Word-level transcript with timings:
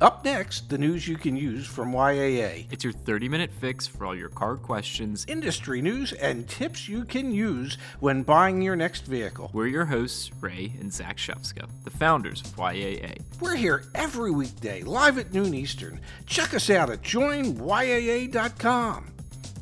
Up 0.00 0.24
next, 0.24 0.70
the 0.70 0.78
news 0.78 1.06
you 1.06 1.18
can 1.18 1.36
use 1.36 1.66
from 1.66 1.92
YAA. 1.92 2.64
It's 2.70 2.84
your 2.84 2.94
30 2.94 3.28
minute 3.28 3.50
fix 3.60 3.86
for 3.86 4.06
all 4.06 4.16
your 4.16 4.30
car 4.30 4.56
questions, 4.56 5.26
industry 5.28 5.82
news, 5.82 6.14
and 6.14 6.48
tips 6.48 6.88
you 6.88 7.04
can 7.04 7.30
use 7.30 7.76
when 7.98 8.22
buying 8.22 8.62
your 8.62 8.76
next 8.76 9.04
vehicle. 9.04 9.50
We're 9.52 9.66
your 9.66 9.84
hosts, 9.84 10.30
Ray 10.40 10.72
and 10.80 10.90
Zach 10.90 11.18
Shefska, 11.18 11.68
the 11.84 11.90
founders 11.90 12.40
of 12.40 12.56
YAA. 12.56 13.20
We're 13.40 13.56
here 13.56 13.84
every 13.94 14.30
weekday, 14.30 14.82
live 14.84 15.18
at 15.18 15.34
noon 15.34 15.52
Eastern. 15.52 16.00
Check 16.24 16.54
us 16.54 16.70
out 16.70 16.88
at 16.88 17.02
joinyaa.com. 17.02 19.12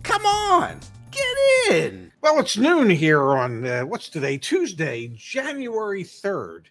Come 0.05 0.25
on, 0.25 0.79
get 1.11 1.73
in. 1.73 2.13
Well, 2.21 2.39
it's 2.39 2.57
noon 2.57 2.91
here 2.91 3.37
on, 3.37 3.67
uh, 3.67 3.83
what's 3.83 4.09
today? 4.09 4.39
Tuesday, 4.39 5.11
January 5.17 6.05
3rd 6.05 6.67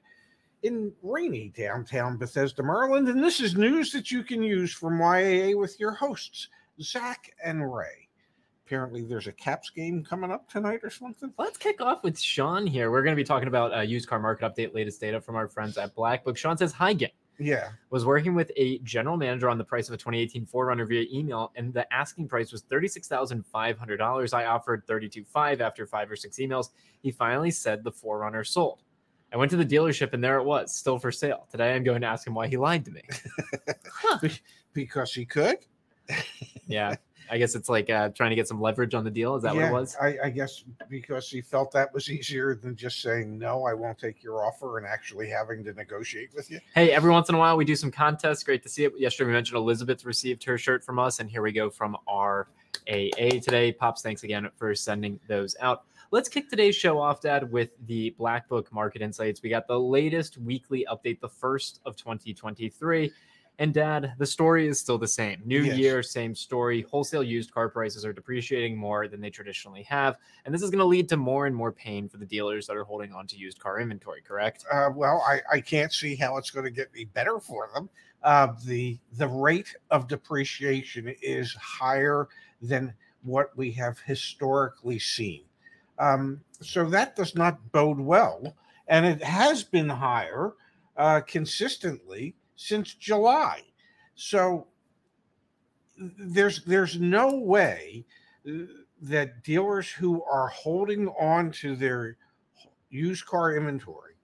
in 0.64 0.92
rainy 1.02 1.54
downtown 1.56 2.18
Bethesda, 2.18 2.64
Maryland. 2.64 3.08
And 3.08 3.24
this 3.24 3.40
is 3.40 3.56
news 3.56 3.92
that 3.92 4.12
you 4.12 4.24
can 4.24 4.42
use 4.44 4.74
from 4.74 5.00
YAA 5.00 5.58
with 5.58 5.80
your 5.80 5.92
hosts, 5.92 6.48
Zach 6.82 7.32
and 7.44 7.74
Ray. 7.74 8.08
Apparently, 8.66 9.04
there's 9.04 9.28
a 9.28 9.32
Caps 9.32 9.70
game 9.70 10.04
coming 10.04 10.30
up 10.30 10.50
tonight 10.50 10.82
or 10.84 10.90
something. 10.90 11.34
Let's 11.38 11.58
kick 11.58 11.80
off 11.80 12.04
with 12.04 12.20
Sean 12.20 12.68
here. 12.68 12.92
We're 12.92 13.04
going 13.04 13.16
to 13.16 13.22
be 13.22 13.24
talking 13.24 13.48
about 13.48 13.78
a 13.78 13.86
used 13.86 14.10
car 14.10 14.20
market 14.20 14.44
update, 14.54 14.74
latest 14.74 15.00
data 15.00 15.22
from 15.22 15.36
our 15.36 15.48
friends 15.48 15.78
at 15.78 15.96
Black 15.96 16.26
Book. 16.26 16.38
Sean 16.38 16.58
says, 16.58 16.74
Hi, 16.74 16.92
gang. 16.92 17.12
Yeah. 17.40 17.70
Was 17.92 18.04
working 18.04 18.34
with 18.34 18.52
a 18.58 18.80
general 18.80 19.16
manager 19.16 19.48
on 19.50 19.58
the 19.58 19.64
price 19.64 19.88
of 19.88 19.94
a 19.94 19.98
2018 19.98 20.46
4Runner 20.48 20.88
via 20.88 21.06
email, 21.14 21.52
and 21.56 21.74
the 21.74 21.92
asking 21.94 22.28
price 22.28 22.52
was 22.52 22.64
$36,500. 22.64 24.34
I 24.34 24.46
offered 24.46 24.86
32.5 24.88 25.60
after 25.60 25.86
five 25.86 26.10
or 26.10 26.16
six 26.16 26.38
emails. 26.38 26.70
He 27.02 27.12
finally 27.12 27.52
said 27.52 27.84
the 27.84 27.92
4Runner 27.92 28.46
sold. 28.46 28.82
I 29.34 29.38
went 29.38 29.52
to 29.52 29.58
the 29.58 29.66
dealership 29.66 30.14
and 30.14 30.24
there 30.24 30.38
it 30.38 30.44
was, 30.44 30.74
still 30.74 31.00
for 31.00 31.12
sale. 31.12 31.48
Today 31.52 31.76
I'm 31.76 31.84
going 31.84 32.02
to 32.02 32.08
ask 32.08 32.26
him 32.26 32.34
why 32.34 32.48
he 32.48 32.58
lied 32.58 32.86
to 32.86 32.92
me. 32.92 33.02
huh. 33.92 34.20
Because 34.74 35.14
he 35.14 35.26
could. 35.26 35.58
yeah. 36.68 36.96
I 37.30 37.38
guess 37.38 37.56
it's 37.56 37.68
like 37.68 37.90
uh, 37.90 38.10
trying 38.10 38.30
to 38.30 38.36
get 38.36 38.48
some 38.48 38.62
leverage 38.62 38.94
on 38.94 39.04
the 39.04 39.12
deal. 39.12 39.36
Is 39.36 39.44
that 39.44 39.56
yeah, 39.56 39.64
what 39.64 39.68
it 39.68 39.74
was? 39.74 39.98
I, 40.02 40.18
I, 40.26 40.30
guess 40.30 40.64
because 40.90 41.30
he 41.30 41.42
felt 41.42 41.72
that 41.74 41.94
was 41.94 42.10
easier 42.10 42.56
than 42.56 42.76
just 42.76 43.02
saying 43.02 43.38
no, 43.38 43.66
I 43.66 43.74
won't 43.74 43.98
take 43.98 44.24
your 44.24 44.46
offer, 44.46 44.78
and 44.78 44.88
actually 44.88 45.28
having 45.28 45.64
to 45.66 45.74
negotiate 45.74 46.30
with 46.34 46.50
you. 46.50 46.60
Hey, 46.74 46.92
every 46.92 47.12
once 47.12 47.28
in 47.28 47.36
a 47.36 47.38
while 47.38 47.58
we 47.58 47.66
do 47.66 47.76
some 47.76 47.92
contests. 47.92 48.44
Great 48.44 48.64
to 48.64 48.70
see 48.70 48.86
it. 48.86 48.94
Yesterday 48.98 49.28
we 49.28 49.34
mentioned 49.34 49.58
Elizabeth 49.58 50.06
received 50.06 50.44
her 50.46 50.58
shirt 50.58 50.84
from 50.86 51.00
us, 51.00 51.20
and 51.20 51.30
here 51.30 51.42
we 51.42 51.52
go 51.52 51.70
from 51.70 51.98
our 52.08 52.48
AA 52.90 53.40
today. 53.42 53.74
Pops, 53.74 54.02
thanks 54.02 54.24
again 54.24 54.50
for 54.56 54.74
sending 54.74 55.20
those 55.28 55.56
out. 55.60 55.84
Let's 56.10 56.30
kick 56.30 56.50
today's 56.50 56.76
show 56.76 57.02
off, 57.02 57.20
Dad, 57.20 57.52
with 57.52 57.72
the 57.86 58.12
Black 58.12 58.48
Book 58.48 58.72
Market 58.72 59.02
Insights. 59.02 59.42
We 59.44 59.50
got 59.50 59.68
the 59.68 59.78
latest 59.78 60.38
weekly 60.38 60.88
update, 60.90 61.20
the 61.20 61.28
first 61.28 61.82
of 61.86 61.98
2023. 61.98 63.12
And 63.60 63.74
dad, 63.74 64.14
the 64.18 64.26
story 64.26 64.70
is 64.70 64.80
still 64.80 64.98
the 64.98 65.08
same. 65.08 65.42
New 65.44 65.64
yes. 65.64 65.78
year, 65.78 66.02
same 66.02 66.34
story. 66.34 66.86
Wholesale 66.90 67.24
used 67.24 67.54
car 67.54 67.68
prices 67.68 68.06
are 68.06 68.14
depreciating 68.14 68.78
more 68.78 69.10
than 69.10 69.20
they 69.20 69.30
traditionally 69.30 69.84
have. 69.84 70.16
And 70.46 70.56
this 70.56 70.62
is 70.62 70.70
going 70.70 70.80
to 70.80 70.86
lead 70.86 71.10
to 71.10 71.18
more 71.18 71.46
and 71.46 71.54
more 71.54 71.74
pain 71.74 72.08
for 72.08 72.16
the 72.16 72.26
dealers 72.26 72.68
that 72.68 72.78
are 72.78 72.86
holding 72.86 73.12
on 73.12 73.28
to 73.28 73.36
used 73.36 73.60
car 73.60 73.82
inventory, 73.82 74.22
correct? 74.22 74.64
Uh, 74.72 74.92
well, 74.96 75.22
I, 75.28 75.42
I 75.52 75.60
can't 75.60 75.92
see 75.92 76.16
how 76.16 76.38
it's 76.38 76.52
going 76.52 76.64
to 76.64 76.72
get 76.72 76.88
any 76.96 77.04
better 77.04 77.38
for 77.42 77.70
them. 77.74 77.90
Uh, 78.24 78.54
the 78.66 78.98
the 79.18 79.28
rate 79.28 79.76
of 79.92 80.08
depreciation 80.08 81.14
is 81.22 81.54
higher 81.56 82.30
than 82.62 82.94
what 83.24 83.56
we 83.58 83.74
have 83.74 84.00
historically 84.00 85.00
seen. 85.00 85.42
Um, 86.00 86.42
so 86.62 86.90
that 86.90 87.16
does 87.16 87.36
not 87.36 87.72
bode 87.72 88.00
well. 88.00 88.56
And 88.88 89.06
it 89.06 89.24
has 89.24 89.64
been 89.64 89.90
higher 89.90 90.54
uh, 90.96 91.22
consistently 91.22 92.36
since 92.56 92.94
July. 92.94 93.62
So 94.16 94.68
there's 95.98 96.64
there's 96.64 97.00
no 97.00 97.36
way 97.36 98.06
uh, 98.48 98.52
that 99.02 99.44
dealers 99.44 99.90
who 99.90 100.24
are 100.24 100.48
holding 100.48 101.08
on 101.10 101.52
to 101.52 101.76
their 101.76 102.18
used 102.90 103.26
car 103.26 103.56
inventory 103.56 104.17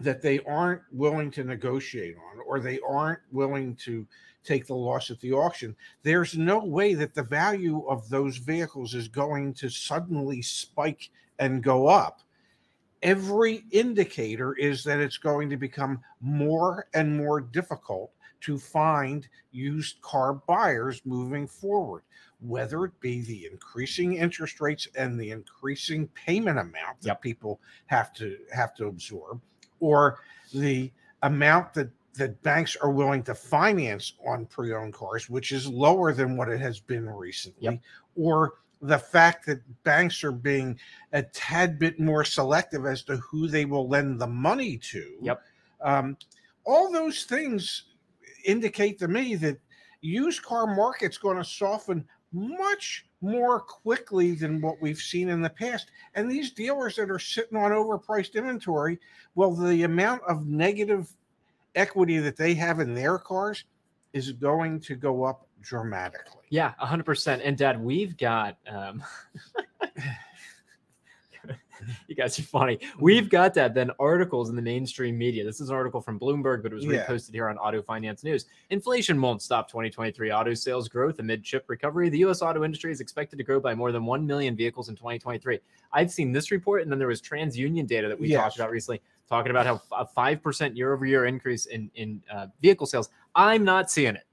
that 0.00 0.22
they 0.22 0.40
aren't 0.40 0.82
willing 0.92 1.30
to 1.32 1.44
negotiate 1.44 2.16
on 2.16 2.40
or 2.46 2.60
they 2.60 2.78
aren't 2.88 3.20
willing 3.30 3.76
to 3.76 4.06
take 4.44 4.66
the 4.66 4.74
loss 4.74 5.10
at 5.10 5.20
the 5.20 5.32
auction. 5.32 5.76
There's 6.02 6.36
no 6.36 6.64
way 6.64 6.94
that 6.94 7.14
the 7.14 7.22
value 7.22 7.86
of 7.86 8.08
those 8.08 8.38
vehicles 8.38 8.94
is 8.94 9.08
going 9.08 9.54
to 9.54 9.68
suddenly 9.68 10.42
spike 10.42 11.10
and 11.38 11.62
go 11.62 11.86
up. 11.86 12.20
Every 13.02 13.64
indicator 13.70 14.54
is 14.54 14.84
that 14.84 15.00
it's 15.00 15.18
going 15.18 15.48
to 15.50 15.56
become 15.56 16.00
more 16.20 16.86
and 16.94 17.16
more 17.16 17.40
difficult 17.40 18.12
to 18.42 18.58
find 18.58 19.28
used 19.52 20.00
car 20.00 20.34
buyers 20.34 21.02
moving 21.04 21.46
forward, 21.46 22.02
whether 22.40 22.84
it 22.84 22.98
be 23.00 23.20
the 23.22 23.46
increasing 23.50 24.14
interest 24.14 24.60
rates 24.60 24.88
and 24.96 25.18
the 25.18 25.30
increasing 25.30 26.08
payment 26.08 26.58
amount 26.58 27.00
that 27.02 27.08
yep. 27.08 27.22
people 27.22 27.60
have 27.86 28.12
to 28.14 28.38
have 28.52 28.74
to 28.74 28.86
absorb, 28.86 29.40
or 29.80 30.20
the 30.54 30.90
amount 31.22 31.74
that 31.74 31.90
that 32.14 32.42
banks 32.42 32.76
are 32.76 32.90
willing 32.90 33.22
to 33.22 33.34
finance 33.34 34.14
on 34.26 34.44
pre-owned 34.46 34.92
cars, 34.92 35.30
which 35.30 35.52
is 35.52 35.66
lower 35.66 36.12
than 36.12 36.36
what 36.36 36.48
it 36.48 36.60
has 36.60 36.80
been 36.80 37.08
recently, 37.08 37.64
yep. 37.64 37.80
or 38.16 38.54
the 38.82 38.98
fact 38.98 39.46
that 39.46 39.60
banks 39.84 40.24
are 40.24 40.32
being 40.32 40.78
a 41.12 41.22
tad 41.22 41.78
bit 41.78 42.00
more 42.00 42.24
selective 42.24 42.86
as 42.86 43.02
to 43.02 43.16
who 43.18 43.46
they 43.46 43.64
will 43.64 43.88
lend 43.88 44.20
the 44.20 44.26
money 44.26 44.76
to. 44.76 45.18
Yep. 45.22 45.42
Um, 45.82 46.16
all 46.64 46.90
those 46.90 47.24
things 47.24 47.84
indicate 48.44 48.98
to 48.98 49.08
me 49.08 49.34
that 49.36 49.58
used 50.00 50.42
car 50.42 50.66
market's 50.66 51.18
going 51.18 51.36
to 51.36 51.44
soften 51.44 52.06
much 52.32 53.06
more 53.20 53.60
quickly 53.60 54.32
than 54.32 54.60
what 54.60 54.80
we've 54.80 54.98
seen 54.98 55.28
in 55.28 55.42
the 55.42 55.50
past. 55.50 55.90
And 56.14 56.30
these 56.30 56.52
dealers 56.52 56.96
that 56.96 57.10
are 57.10 57.18
sitting 57.18 57.56
on 57.56 57.72
overpriced 57.72 58.34
inventory, 58.34 58.98
well, 59.34 59.52
the 59.52 59.82
amount 59.82 60.22
of 60.22 60.46
negative 60.46 61.10
equity 61.74 62.18
that 62.18 62.36
they 62.36 62.54
have 62.54 62.80
in 62.80 62.94
their 62.94 63.18
cars 63.18 63.64
is 64.12 64.32
going 64.32 64.80
to 64.80 64.96
go 64.96 65.24
up 65.24 65.46
dramatically. 65.60 66.42
Yeah, 66.50 66.72
100%. 66.82 67.40
And 67.44 67.56
dad, 67.56 67.82
we've 67.82 68.16
got 68.16 68.56
um 68.68 69.02
you 72.08 72.14
guys 72.14 72.38
are 72.38 72.42
funny. 72.42 72.78
We've 72.98 73.28
got 73.28 73.54
that 73.54 73.74
then 73.74 73.90
articles 73.98 74.50
in 74.50 74.56
the 74.56 74.62
mainstream 74.62 75.16
media. 75.16 75.44
This 75.44 75.60
is 75.60 75.70
an 75.70 75.76
article 75.76 76.00
from 76.00 76.18
Bloomberg, 76.18 76.62
but 76.62 76.72
it 76.72 76.74
was 76.74 76.84
yeah. 76.84 77.06
reposted 77.06 77.32
here 77.32 77.48
on 77.48 77.58
Auto 77.58 77.82
Finance 77.82 78.24
News. 78.24 78.46
Inflation 78.70 79.20
won't 79.20 79.42
stop 79.42 79.68
2023 79.68 80.32
auto 80.32 80.54
sales 80.54 80.88
growth 80.88 81.18
amid 81.18 81.44
chip 81.44 81.64
recovery. 81.68 82.08
The 82.08 82.18
U.S. 82.18 82.42
auto 82.42 82.64
industry 82.64 82.92
is 82.92 83.00
expected 83.00 83.36
to 83.36 83.44
grow 83.44 83.60
by 83.60 83.74
more 83.74 83.92
than 83.92 84.04
1 84.04 84.26
million 84.26 84.56
vehicles 84.56 84.88
in 84.88 84.96
2023. 84.96 85.58
I've 85.92 86.10
seen 86.10 86.32
this 86.32 86.50
report, 86.50 86.82
and 86.82 86.90
then 86.90 86.98
there 86.98 87.08
was 87.08 87.20
TransUnion 87.20 87.86
data 87.86 88.08
that 88.08 88.18
we 88.18 88.28
yes. 88.28 88.40
talked 88.40 88.56
about 88.56 88.70
recently, 88.70 89.00
talking 89.28 89.50
about 89.50 89.66
how 89.66 89.80
a 89.92 90.06
5% 90.06 90.76
year 90.76 90.92
over 90.92 91.06
year 91.06 91.26
increase 91.26 91.66
in, 91.66 91.90
in 91.94 92.22
uh, 92.32 92.46
vehicle 92.62 92.86
sales. 92.86 93.10
I'm 93.34 93.64
not 93.64 93.90
seeing 93.90 94.16
it. 94.16 94.24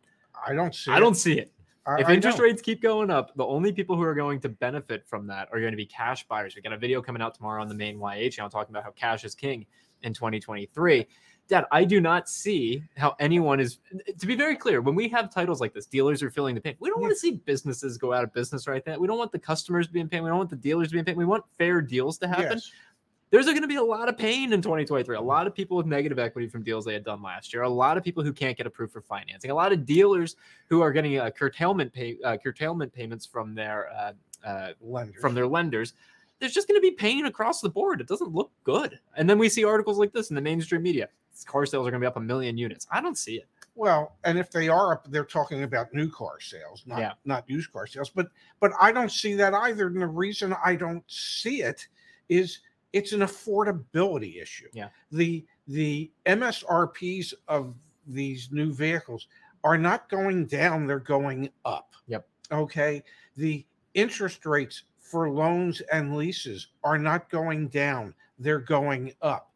I 0.45 0.53
don't 0.53 0.73
see 0.73 0.91
I 0.91 0.97
it. 0.97 0.99
don't 0.99 1.15
see 1.15 1.39
it. 1.39 1.51
I, 1.87 2.01
if 2.01 2.09
interest 2.09 2.39
rates 2.39 2.61
keep 2.61 2.81
going 2.81 3.09
up, 3.09 3.33
the 3.35 3.45
only 3.45 3.71
people 3.71 3.95
who 3.95 4.01
are 4.01 4.13
going 4.13 4.41
to 4.41 4.49
benefit 4.49 5.07
from 5.07 5.25
that 5.27 5.47
are 5.53 5.59
going 5.59 5.71
to 5.71 5.77
be 5.77 5.85
cash 5.85 6.27
buyers. 6.27 6.53
We 6.55 6.61
got 6.61 6.73
a 6.73 6.77
video 6.77 7.01
coming 7.01 7.21
out 7.21 7.33
tomorrow 7.33 7.61
on 7.61 7.69
the 7.69 7.75
main 7.75 7.97
YA 7.99 8.29
channel 8.29 8.49
talking 8.49 8.73
about 8.73 8.83
how 8.83 8.91
cash 8.91 9.23
is 9.23 9.33
king 9.33 9.65
in 10.03 10.13
2023. 10.13 11.07
Dad, 11.47 11.63
I 11.71 11.85
do 11.85 12.01
not 12.01 12.27
see 12.27 12.83
how 12.97 13.15
anyone 13.21 13.61
is. 13.61 13.79
To 14.19 14.27
be 14.27 14.35
very 14.35 14.57
clear, 14.57 14.81
when 14.81 14.95
we 14.95 15.07
have 15.07 15.33
titles 15.33 15.61
like 15.61 15.73
this, 15.73 15.85
dealers 15.85 16.21
are 16.21 16.29
feeling 16.29 16.55
the 16.55 16.61
pain. 16.61 16.75
We 16.79 16.89
don't 16.89 16.99
want 16.99 17.13
to 17.13 17.19
see 17.19 17.31
businesses 17.45 17.97
go 17.97 18.11
out 18.11 18.25
of 18.25 18.33
business 18.33 18.67
right 18.67 18.85
now. 18.85 18.97
We 18.97 19.07
don't 19.07 19.17
want 19.17 19.31
the 19.31 19.39
customers 19.39 19.87
being 19.87 20.09
paid. 20.09 20.19
We 20.19 20.27
don't 20.27 20.37
want 20.37 20.49
the 20.49 20.57
dealers 20.57 20.91
being 20.91 21.05
paid. 21.05 21.15
We 21.15 21.23
want 21.23 21.45
fair 21.57 21.79
deals 21.79 22.17
to 22.17 22.27
happen. 22.27 22.57
Yes 22.57 22.71
there's 23.29 23.45
going 23.45 23.61
to 23.61 23.67
be 23.67 23.75
a 23.75 23.83
lot 23.83 24.07
of 24.07 24.17
pain 24.17 24.53
in 24.53 24.61
2023. 24.61 25.15
A 25.15 25.21
lot 25.21 25.47
of 25.47 25.53
people 25.53 25.77
with 25.77 25.85
negative 25.85 26.17
equity 26.17 26.47
from 26.47 26.63
deals 26.63 26.85
they 26.85 26.93
had 26.93 27.03
done 27.03 27.21
last 27.21 27.53
year. 27.53 27.63
A 27.63 27.69
lot 27.69 27.97
of 27.97 28.03
people 28.03 28.23
who 28.23 28.31
can't 28.31 28.57
get 28.57 28.65
approved 28.65 28.93
for 28.93 29.01
financing. 29.01 29.51
A 29.51 29.55
lot 29.55 29.73
of 29.73 29.85
dealers 29.85 30.35
who 30.69 30.81
are 30.81 30.91
getting 30.91 31.17
uh, 31.19 31.29
curtailment 31.29 31.91
pay 31.91 32.17
uh, 32.23 32.37
curtailment 32.37 32.93
payments 32.93 33.25
from 33.25 33.53
their 33.53 33.89
uh, 33.91 34.13
uh 34.45 34.69
lenders. 34.81 35.21
from 35.21 35.33
their 35.33 35.47
lenders. 35.47 35.93
There's 36.39 36.53
just 36.53 36.67
going 36.67 36.79
to 36.79 36.81
be 36.81 36.91
pain 36.91 37.25
across 37.25 37.61
the 37.61 37.69
board. 37.69 37.99
It 37.99 38.07
doesn't 38.07 38.31
look 38.31 38.51
good. 38.63 38.99
And 39.15 39.27
then 39.27 39.39
we 39.39 39.49
see 39.49 39.63
articles 39.63 39.97
like 39.97 40.13
this 40.13 40.29
in 40.29 40.35
the 40.35 40.41
mainstream 40.41 40.83
media. 40.83 41.09
Car 41.45 41.65
sales 41.65 41.87
are 41.87 41.91
going 41.91 42.01
to 42.01 42.05
be 42.05 42.07
up 42.07 42.17
a 42.17 42.21
million 42.21 42.57
units. 42.57 42.87
I 42.91 43.01
don't 43.01 43.17
see 43.17 43.37
it. 43.37 43.47
Well, 43.75 44.15
and 44.23 44.39
if 44.39 44.49
they 44.49 44.69
are 44.69 44.93
up, 44.93 45.05
they're 45.11 45.23
talking 45.23 45.61
about 45.63 45.93
new 45.93 46.09
car 46.09 46.39
sales, 46.39 46.83
not 46.87 46.99
yeah. 46.99 47.13
not 47.25 47.47
used 47.47 47.71
car 47.71 47.85
sales. 47.85 48.09
But 48.09 48.27
but 48.59 48.71
I 48.79 48.91
don't 48.91 49.11
see 49.11 49.35
that 49.35 49.53
either. 49.53 49.87
And 49.87 50.01
the 50.01 50.07
reason 50.07 50.55
I 50.63 50.75
don't 50.75 51.03
see 51.07 51.61
it 51.61 51.87
is 52.27 52.59
it's 52.93 53.13
an 53.13 53.21
affordability 53.21 54.41
issue. 54.41 54.67
Yeah. 54.73 54.89
The 55.11 55.45
the 55.67 56.11
MSRPs 56.25 57.33
of 57.47 57.75
these 58.07 58.49
new 58.51 58.73
vehicles 58.73 59.27
are 59.63 59.77
not 59.77 60.09
going 60.09 60.45
down, 60.45 60.87
they're 60.87 60.99
going 60.99 61.49
up. 61.65 61.93
Yep. 62.07 62.27
Okay. 62.51 63.03
The 63.35 63.65
interest 63.93 64.45
rates 64.45 64.83
for 64.99 65.29
loans 65.29 65.81
and 65.91 66.15
leases 66.15 66.67
are 66.83 66.97
not 66.97 67.29
going 67.29 67.67
down, 67.69 68.13
they're 68.39 68.59
going 68.59 69.13
up. 69.21 69.51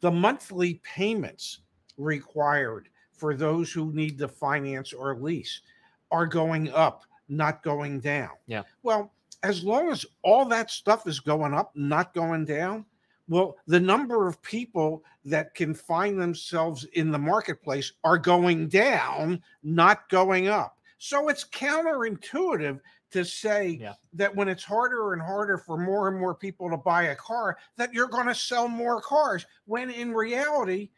The 0.00 0.10
monthly 0.10 0.74
payments 0.84 1.60
required 1.96 2.88
for 3.12 3.34
those 3.34 3.72
who 3.72 3.92
need 3.92 4.18
to 4.18 4.28
finance 4.28 4.92
or 4.92 5.16
lease 5.16 5.62
are 6.10 6.26
going 6.26 6.70
up, 6.72 7.04
not 7.28 7.62
going 7.62 8.00
down. 8.00 8.30
Yeah. 8.46 8.62
Well, 8.82 9.12
as 9.42 9.62
long 9.64 9.90
as 9.90 10.06
all 10.22 10.44
that 10.46 10.70
stuff 10.70 11.06
is 11.06 11.20
going 11.20 11.54
up, 11.54 11.72
not 11.74 12.14
going 12.14 12.44
down, 12.44 12.84
well, 13.28 13.56
the 13.66 13.80
number 13.80 14.26
of 14.28 14.40
people 14.42 15.02
that 15.24 15.54
can 15.54 15.74
find 15.74 16.20
themselves 16.20 16.84
in 16.94 17.10
the 17.10 17.18
marketplace 17.18 17.92
are 18.04 18.18
going 18.18 18.68
down, 18.68 19.42
not 19.62 20.08
going 20.08 20.48
up. 20.48 20.78
So 20.98 21.28
it's 21.28 21.44
counterintuitive 21.44 22.80
to 23.10 23.24
say 23.24 23.78
Yeah. 23.80 23.94
that 24.14 24.34
when 24.34 24.48
it's 24.48 24.64
harder 24.64 25.12
and 25.12 25.22
harder 25.22 25.58
for 25.58 25.76
more 25.76 26.08
and 26.08 26.18
more 26.18 26.34
people 26.34 26.70
to 26.70 26.76
buy 26.76 27.04
a 27.04 27.16
car, 27.16 27.58
that 27.76 27.92
you're 27.92 28.08
going 28.08 28.26
to 28.26 28.34
sell 28.34 28.68
more 28.68 29.00
cars. 29.00 29.44
When 29.64 29.90
in 29.90 30.12
reality, 30.14 30.90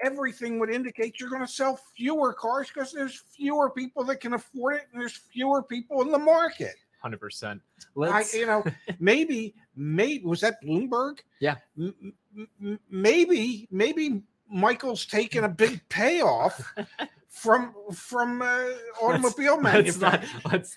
everything 0.00 0.58
would 0.58 0.70
indicate 0.70 1.18
you're 1.20 1.30
going 1.30 1.42
to 1.42 1.48
sell 1.48 1.76
fewer 1.96 2.32
cars 2.32 2.68
because 2.68 2.92
there's 2.92 3.22
fewer 3.34 3.70
people 3.70 4.04
that 4.04 4.20
can 4.20 4.34
afford 4.34 4.76
it 4.76 4.88
and 4.92 5.00
there's 5.00 5.16
fewer 5.16 5.62
people 5.62 6.02
in 6.02 6.10
the 6.10 6.18
market. 6.18 6.74
Hundred 7.02 7.18
percent. 7.18 7.60
I, 7.80 7.86
Let's 7.96 8.32
you 8.32 8.46
know, 8.46 8.64
maybe, 9.00 9.54
maybe 9.74 10.24
was 10.24 10.40
that 10.42 10.62
Bloomberg? 10.64 11.18
Yeah. 11.40 11.56
M- 11.76 12.14
m- 12.62 12.78
maybe, 12.88 13.66
maybe 13.72 14.22
Michael's 14.48 15.04
taking 15.04 15.42
a 15.42 15.48
big 15.48 15.80
payoff 15.88 16.72
from 17.28 17.74
from 17.92 18.40
uh, 18.40 18.66
automobile 19.00 19.60
let's 19.60 19.98
not 19.98 20.22
let's 20.52 20.76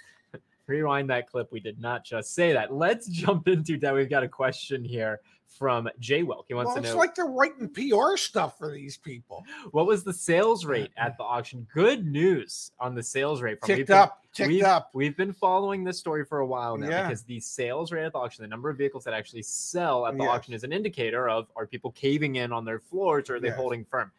rewind 0.68 1.10
that 1.10 1.28
clip. 1.30 1.52
We 1.52 1.60
did 1.60 1.80
not 1.80 2.04
just 2.06 2.34
say 2.34 2.54
that. 2.54 2.74
Let's 2.74 3.08
jump 3.08 3.48
into 3.48 3.78
that. 3.80 3.94
We've 3.94 4.10
got 4.10 4.24
a 4.24 4.28
question 4.28 4.84
here 4.84 5.20
from 5.48 5.88
Jay 6.00 6.22
Welk. 6.24 6.46
He 6.48 6.54
wants 6.54 6.70
Well, 6.74 6.82
to 6.82 6.88
it's 6.88 6.96
like 6.96 7.16
they're 7.16 7.26
writing 7.28 7.70
PR 7.70 8.18
stuff 8.18 8.58
for 8.58 8.72
these 8.72 8.98
people. 8.98 9.46
what 9.72 9.86
was 9.86 10.04
the 10.04 10.12
sales 10.14 10.66
uh, 10.66 10.70
rate 10.70 10.92
at 10.98 11.12
uh. 11.12 11.16
the 11.20 11.24
auction. 11.24 11.66
Good 11.74 12.06
news 12.06 12.72
on 12.80 12.94
the 12.96 13.04
sales 13.04 13.42
rate. 13.42 13.60
From 13.62 13.68
Ticked 13.68 13.88
been- 13.88 13.98
up, 13.98 14.24
ticked 14.34 14.50
we've, 14.50 14.64
up. 14.64 14.90
We've 14.94 15.16
been 15.16 15.32
following 15.32 15.84
this 15.86 15.98
story 15.98 16.26
for 16.26 16.40
a 16.40 16.46
while 16.46 16.76
now 16.78 16.90
Yeah. 16.90 17.04
because 17.08 17.24
the 17.24 17.40
sales 17.40 17.92
rate 17.94 18.04
at 18.06 18.12
the 18.12 18.18
auction, 18.20 18.42
the 18.42 18.50
number 18.50 18.70
of 18.70 18.78
vehicles 18.78 19.06
that 19.06 19.14
actually 19.14 19.44
sell 19.44 20.06
at 20.08 20.18
the 20.18 20.24
Yes. 20.24 20.30
auction, 20.34 20.54
is 20.54 20.64
an 20.66 20.74
indicator 20.74 21.30
of 21.30 21.48
are 21.56 21.66
people 21.68 21.92
caving 21.92 22.36
in 22.36 22.52
on 22.52 22.66
their 22.66 22.80
floors 22.80 23.30
or 23.30 23.36
are 23.36 23.40
they 23.40 23.48
Yes. 23.50 23.56
holding 23.58 23.86
firm? 23.86 24.12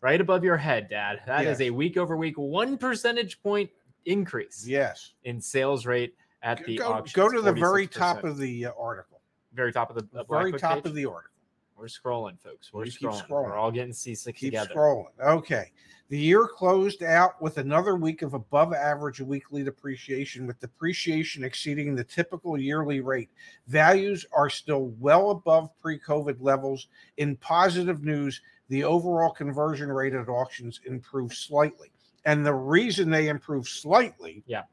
Right 0.00 0.20
above 0.20 0.42
your 0.42 0.56
head, 0.56 0.88
Dad. 0.88 1.20
That 1.26 1.42
is 1.42 1.60
Yes. 1.60 1.68
a 1.68 1.70
week 1.70 1.96
over 1.96 2.16
week, 2.16 2.36
one 2.36 2.76
percentage 2.76 3.40
point 3.42 3.70
increase 4.06 4.66
Yes. 4.66 5.12
in 5.24 5.40
sales 5.40 5.86
rate 5.86 6.14
at 6.42 6.64
the 6.64 6.78
Go, 6.78 6.92
auction. 6.92 7.12
go 7.20 7.28
to 7.30 7.40
the 7.40 7.52
very 7.52 7.86
46%. 7.86 7.90
top 7.92 8.24
of 8.24 8.38
the 8.38 8.66
uh, 8.66 8.72
article. 8.78 9.20
very 9.52 9.72
top 9.72 9.90
of 9.90 9.96
the, 9.96 10.02
The 10.12 10.24
very 10.24 10.52
top 10.52 10.76
page. 10.76 10.86
of 10.86 10.94
the 10.94 11.06
article. 11.06 11.32
We're 11.76 11.86
scrolling, 11.86 12.40
folks. 12.40 12.72
We're 12.72 12.84
scrolling. 12.84 13.22
scrolling. 13.26 13.44
We're 13.44 13.56
all 13.56 13.70
getting 13.70 13.92
seasick 13.92 14.36
Keep 14.36 14.52
together. 14.52 14.74
scrolling. 14.74 15.10
Okay. 15.22 15.72
The 16.08 16.16
year 16.18 16.46
closed 16.46 17.02
out 17.02 17.42
with 17.42 17.58
another 17.58 17.96
week 17.96 18.22
of 18.22 18.32
above 18.32 18.72
average 18.72 19.20
weekly 19.20 19.62
depreciation, 19.64 20.46
with 20.46 20.58
depreciation 20.60 21.42
exceeding 21.44 21.94
the 21.94 22.04
typical 22.04 22.58
yearly 22.58 23.00
rate. 23.00 23.28
Values 23.66 24.24
are 24.32 24.48
still 24.48 24.86
well 25.00 25.32
above 25.32 25.76
pre 25.78 25.98
COVID 25.98 26.36
levels. 26.40 26.86
In 27.18 27.36
positive 27.36 28.04
news, 28.04 28.40
the 28.68 28.84
overall 28.84 29.30
conversion 29.30 29.90
rate 29.90 30.14
at 30.14 30.28
auctions 30.28 30.80
improved 30.86 31.34
slightly. 31.34 31.90
And 32.26 32.44
the 32.44 32.52
reason 32.52 33.08
they 33.08 33.28
improved 33.28 33.68
slightly 33.68 34.42
Yeah. 34.46 34.64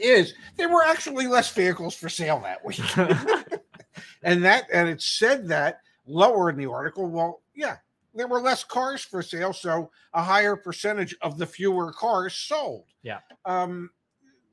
is 0.00 0.32
there 0.56 0.68
were 0.70 0.84
actually 0.84 1.26
less 1.26 1.50
vehicles 1.52 1.94
for 1.94 2.08
sale 2.08 2.40
that 2.40 2.64
week. 2.64 2.80
and 4.22 4.42
that 4.44 4.64
and 4.72 4.88
it 4.88 5.02
said 5.02 5.46
that 5.48 5.80
lower 6.06 6.50
in 6.50 6.56
the 6.56 6.66
article 6.70 7.06
well 7.08 7.42
yeah 7.54 7.76
there 8.14 8.26
were 8.28 8.40
less 8.40 8.62
cars 8.64 9.02
for 9.02 9.22
sale 9.22 9.52
so 9.52 9.90
a 10.14 10.22
higher 10.22 10.54
percentage 10.56 11.14
of 11.22 11.38
the 11.38 11.46
fewer 11.46 11.92
cars 11.92 12.34
sold 12.34 12.84
Yeah. 13.02 13.20
um 13.44 13.90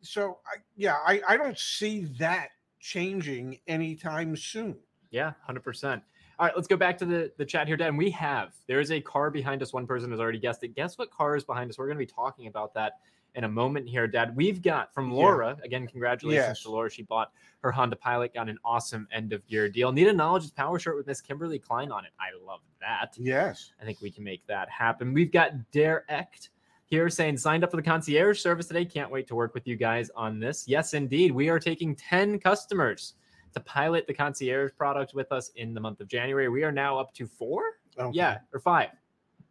so 0.02 0.40
I, 0.46 0.58
yeah 0.76 0.98
I, 1.06 1.22
I 1.28 1.38
don't 1.38 1.58
see 1.58 2.06
that 2.20 2.50
changing 2.80 3.60
anytime 3.68 4.36
soon 4.36 4.76
Yeah, 5.12 5.34
hundred 5.46 5.64
percent. 5.64 6.02
All 6.42 6.48
right, 6.48 6.56
let's 6.56 6.68
go 6.68 6.76
back 6.76 6.98
to 6.98 7.06
the 7.06 7.32
the 7.38 7.46
chat 7.46 7.68
here, 7.68 7.78
Dan. 7.78 7.96
We 7.96 8.10
have 8.10 8.56
there 8.66 8.80
is 8.80 8.92
a 8.92 9.00
car 9.00 9.30
behind 9.30 9.62
us. 9.62 9.74
One 9.74 9.86
person 9.86 10.10
has 10.10 10.20
already 10.20 10.40
guessed 10.40 10.64
it. 10.64 10.70
Guess 10.70 10.98
what 10.98 11.12
car 11.12 11.36
is 11.36 11.44
behind 11.44 11.70
us? 11.70 11.78
We're 11.78 11.86
going 11.86 12.00
to 12.00 12.04
be 12.04 12.12
talking 12.12 12.48
about 12.48 12.74
that 12.74 12.94
in 13.36 13.44
a 13.44 13.48
moment 13.48 13.88
here, 13.88 14.08
Dad. 14.08 14.36
We've 14.36 14.60
got 14.60 14.92
from 14.92 15.12
Yeah. 15.12 15.18
Laura 15.18 15.58
again. 15.64 15.86
Congratulations 15.86 16.48
Yes. 16.48 16.64
to 16.64 16.72
Laura. 16.72 16.90
She 16.90 17.04
bought 17.04 17.32
her 17.62 17.72
Honda 17.72 17.96
Pilot, 17.96 18.34
got 18.34 18.50
an 18.50 18.58
awesome 18.66 19.08
end 19.12 19.34
of 19.34 19.44
year 19.50 19.70
deal. 19.70 19.92
Need 19.92 20.08
a 20.08 20.14
knowledge 20.14 20.52
power 20.56 20.80
shirt 20.80 20.98
with 20.98 21.06
Miss 21.06 21.22
Kimberly 21.22 21.60
Klein 21.60 21.92
on 21.92 22.06
it. 22.06 22.12
I 22.20 22.30
love 22.44 22.62
that. 22.80 23.14
yes 23.20 23.74
I 23.80 23.86
think 23.86 24.02
we 24.02 24.10
can 24.10 24.24
make 24.24 24.44
that 24.48 24.68
happen. 24.68 25.14
We've 25.14 25.32
got 25.32 25.70
Dare 25.70 26.06
Echt 26.10 26.50
here 26.86 27.08
saying 27.08 27.38
signed 27.38 27.64
up 27.64 27.70
for 27.70 27.78
the 27.78 27.84
concierge 27.84 28.40
service 28.40 28.66
today. 28.66 28.84
Can't 28.86 29.12
wait 29.12 29.28
to 29.28 29.36
work 29.36 29.54
with 29.54 29.68
you 29.68 29.76
guys 29.76 30.10
on 30.16 30.40
this. 30.40 30.68
Yes, 30.68 30.96
indeed. 30.96 31.32
We 31.34 31.50
are 31.50 31.60
taking 31.60 31.96
10 31.96 32.40
customers 32.40 33.14
to 33.54 33.60
pilot 33.60 34.08
the 34.08 34.14
concierge 34.14 34.72
product 34.78 35.14
with 35.14 35.32
us 35.32 35.50
in 35.56 35.74
the 35.74 35.80
month 35.82 36.00
of 36.02 36.08
January. 36.08 36.50
We 36.50 36.64
are 36.64 36.72
now 36.72 36.98
up 36.98 37.14
to 37.16 37.26
four. 37.28 37.64
Okay. 37.98 38.18
Yeah, 38.18 38.40
or 38.54 38.60
five. 38.60 38.90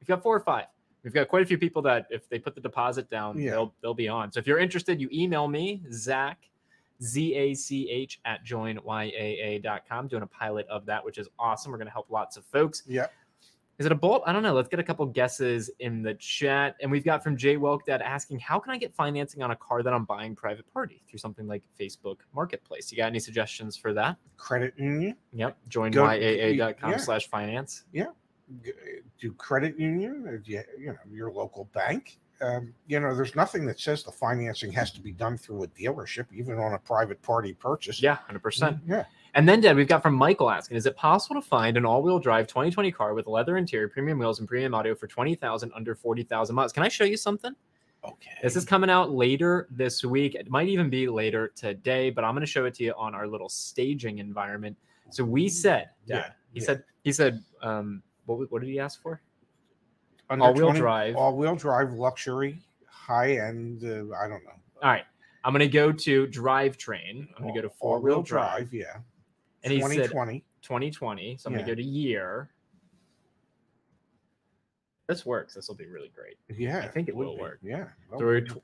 We've 0.01 0.09
got 0.09 0.23
four 0.23 0.35
or 0.37 0.41
five. 0.41 0.67
We've 1.03 1.13
got 1.13 1.29
quite 1.29 1.43
a 1.43 1.47
few 1.47 1.59
people 1.59 1.83
that 1.83 2.07
if 2.11 2.29
they 2.29 2.39
put 2.39 2.55
the 2.55 2.61
deposit 2.61 3.09
down, 3.11 3.39
Yeah. 3.39 3.51
they'll 3.53 3.75
they'll 3.83 3.95
be 3.95 4.09
on. 4.09 4.33
So 4.33 4.39
if 4.41 4.47
you're 4.47 4.59
interested, 4.59 5.01
you 5.01 5.09
email 5.13 5.49
me, 5.49 5.83
Zach, 5.93 6.39
Z 7.03 7.35
A 7.35 7.55
C 7.55 7.89
H 7.91 8.21
at 8.25 8.45
joinyaa.com, 8.45 10.09
doing 10.09 10.23
a 10.23 10.27
pilot 10.27 10.67
of 10.69 10.87
that, 10.87 11.05
which 11.05 11.19
is 11.19 11.29
awesome. 11.39 11.73
We're 11.73 11.79
going 11.79 11.87
to 11.89 11.93
help 11.93 12.11
lots 12.11 12.37
of 12.37 12.45
folks. 12.45 12.83
yeah 12.87 13.07
Is 13.81 13.87
it 13.87 13.93
a 13.93 13.95
bolt? 13.95 14.23
I 14.27 14.33
don't 14.35 14.43
know. 14.43 14.53
Let's 14.53 14.69
get 14.69 14.79
a 14.79 14.83
couple 14.83 15.07
guesses 15.07 15.71
in 15.79 16.03
the 16.03 16.13
chat. 16.13 16.77
And 16.83 16.91
we've 16.91 17.03
got 17.03 17.25
from 17.25 17.35
Jay 17.35 17.57
Welk 17.57 17.87
Dad 17.87 18.03
asking, 18.03 18.39
how 18.39 18.59
can 18.59 18.73
I 18.75 18.77
get 18.77 18.95
financing 18.95 19.43
on 19.43 19.53
a 19.53 19.57
car 19.57 19.83
that 19.83 19.95
I'm 19.95 20.05
buying 20.05 20.37
private 20.37 20.71
party 20.71 21.03
through 21.09 21.19
something 21.19 21.47
like 21.47 21.63
Facebook 21.81 22.19
Marketplace? 22.35 22.93
You 22.93 22.99
got 22.99 23.07
any 23.07 23.19
suggestions 23.21 23.79
for 23.79 23.95
that? 23.95 24.17
credit 24.37 24.75
union 24.77 25.17
Yep. 25.33 25.57
Join 25.69 25.93
Go- 25.93 26.05
yaa.com 26.05 26.91
yeah. 26.91 26.97
slash 26.99 27.29
finance. 27.31 27.85
Yeah. 27.93 28.09
do 29.19 29.33
credit 29.33 29.79
union 29.79 30.27
or 30.29 30.37
do 30.37 30.53
you, 30.53 30.63
you 30.79 30.87
know 30.89 30.99
your 31.11 31.31
local 31.33 31.65
bank 31.73 32.19
um, 32.43 32.75
you 32.87 32.99
know 33.01 33.15
there's 33.15 33.37
nothing 33.37 33.65
that 33.67 33.79
says 33.79 34.03
the 34.03 34.11
financing 34.11 34.73
has 34.73 34.91
to 34.91 35.01
be 35.01 35.13
done 35.13 35.39
through 35.39 35.63
a 35.63 35.69
dealership 35.69 36.27
even 36.33 36.59
on 36.59 36.73
a 36.75 36.79
private 36.79 37.23
party 37.23 37.53
purchase 37.55 38.03
Yeah, 38.03 38.19
100%. 38.31 38.81
yeah 38.87 39.05
And 39.35 39.49
then, 39.49 39.61
Dad, 39.61 39.77
we've 39.77 39.87
got 39.87 40.03
from 40.03 40.15
Michael 40.15 40.51
asking, 40.51 40.77
is 40.77 40.87
it 40.87 40.97
possible 40.97 41.41
to 41.41 41.47
find 41.47 41.77
an 41.77 41.85
all-wheel 41.87 42.19
drive 42.19 42.47
2020 42.49 42.91
car 42.91 43.15
with 43.15 43.27
leather 43.27 43.57
interior, 43.57 43.89
premium 43.89 44.19
wheels, 44.19 44.41
and 44.41 44.49
premium 44.49 44.75
audio 44.75 44.95
for 44.95 45.07
20000 45.07 45.71
under 45.75 45.95
40000 45.95 46.55
miles? 46.55 46.73
Can 46.73 46.83
I 46.83 46.89
show 46.89 47.05
you 47.05 47.17
something? 47.17 47.55
okay 48.05 48.31
This 48.43 48.57
is 48.57 48.65
coming 48.65 48.89
out 48.91 49.13
later 49.13 49.69
this 49.71 50.03
week. 50.05 50.35
It 50.35 50.51
might 50.51 50.69
even 50.69 50.89
be 50.91 51.07
later 51.09 51.53
today, 51.55 52.11
but 52.11 52.25
I'm 52.25 52.33
going 52.35 52.41
to 52.41 52.51
show 52.51 52.65
it 52.65 52.75
to 52.75 52.85
you 52.85 52.95
on 52.97 53.15
our 53.15 53.27
little 53.29 53.49
staging 53.49 54.19
environment. 54.19 54.77
So 55.11 55.23
we 55.23 55.49
said, 55.49 55.91
Dad, 56.07 56.17
Yeah, 56.17 56.31
he 56.55 56.61
yeah. 56.61 56.67
said, 56.67 56.85
he 57.05 57.13
said, 57.13 57.43
um, 57.63 58.03
what, 58.27 58.51
what 58.51 58.61
did 58.63 58.71
he 58.71 58.81
ask 58.81 59.01
for? 59.03 59.21
Under 60.29 60.45
all-wheel 60.47 60.67
20 60.69 60.79
drive. 60.81 61.17
all-wheel 61.17 61.57
drive 61.57 61.93
luxury 61.93 62.61
high 62.89 63.33
end 63.33 63.83
uh, 63.85 64.15
i 64.17 64.29
don't 64.29 64.45
know 64.45 64.53
All 64.83 64.91
right, 64.91 65.05
I'm 65.45 65.53
going 65.53 65.61
to 65.61 65.67
go 65.69 65.91
to 65.91 66.27
drivetrain. 66.29 67.27
I'm 67.37 67.43
going 67.43 67.55
to 67.55 67.61
go 67.63 67.69
to 67.69 67.75
four-wheel 67.75 68.23
drive, 68.23 68.73
yeah 68.73 68.99
and 69.63 69.73
he 69.73 69.81
said 69.81 69.89
2020 70.11 70.45
2020. 70.63 71.37
So 71.39 71.49
I'm 71.49 71.55
gonna 71.55 71.67
go 71.67 71.75
to 71.75 71.83
year. 71.83 72.51
This 75.09 75.27
works. 75.27 75.55
This 75.55 75.67
will 75.69 75.75
be 75.75 75.87
really 75.87 76.11
great. 76.15 76.37
yeah 76.57 76.79
I 76.79 76.89
think 76.89 77.09
it 77.09 77.17
would 77.17 77.27
will 77.27 77.35
be. 77.37 77.41
work. 77.43 77.59
yeah 77.63 77.89
So 78.11 78.19
we're 78.19 78.37
Oh, 78.37 78.41
tw- 78.41 78.63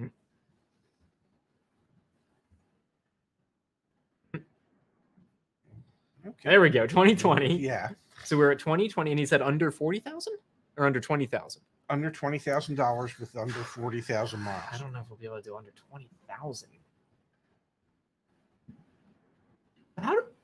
Mm. 0.00 0.10
okay. 6.26 6.50
there 6.50 6.60
we 6.60 6.70
go, 6.70 6.86
2020. 6.86 7.56
yeah 7.56 7.88
So 8.24 8.36
we're 8.36 8.52
at 8.52 8.58
2020, 8.58 9.10
and 9.12 9.18
he 9.20 9.26
said 9.26 9.42
under 9.42 9.70
40,000 9.70 10.34
or 10.76 10.86
under 10.86 11.00
20,000. 11.00 11.62
under 11.88 12.10
twenty 12.10 12.38
thousand 12.38 12.74
dollars 12.74 13.16
with 13.18 13.36
under 13.36 13.52
forty 13.54 14.00
thousand 14.00 14.40
miles 14.40 14.64
I 14.72 14.78
don't 14.78 14.92
know 14.92 14.98
if 15.00 15.08
we'll 15.08 15.18
be 15.18 15.26
able 15.26 15.36
to 15.36 15.42
do 15.42 15.56
under 15.56 15.70
20,000. 15.88 16.68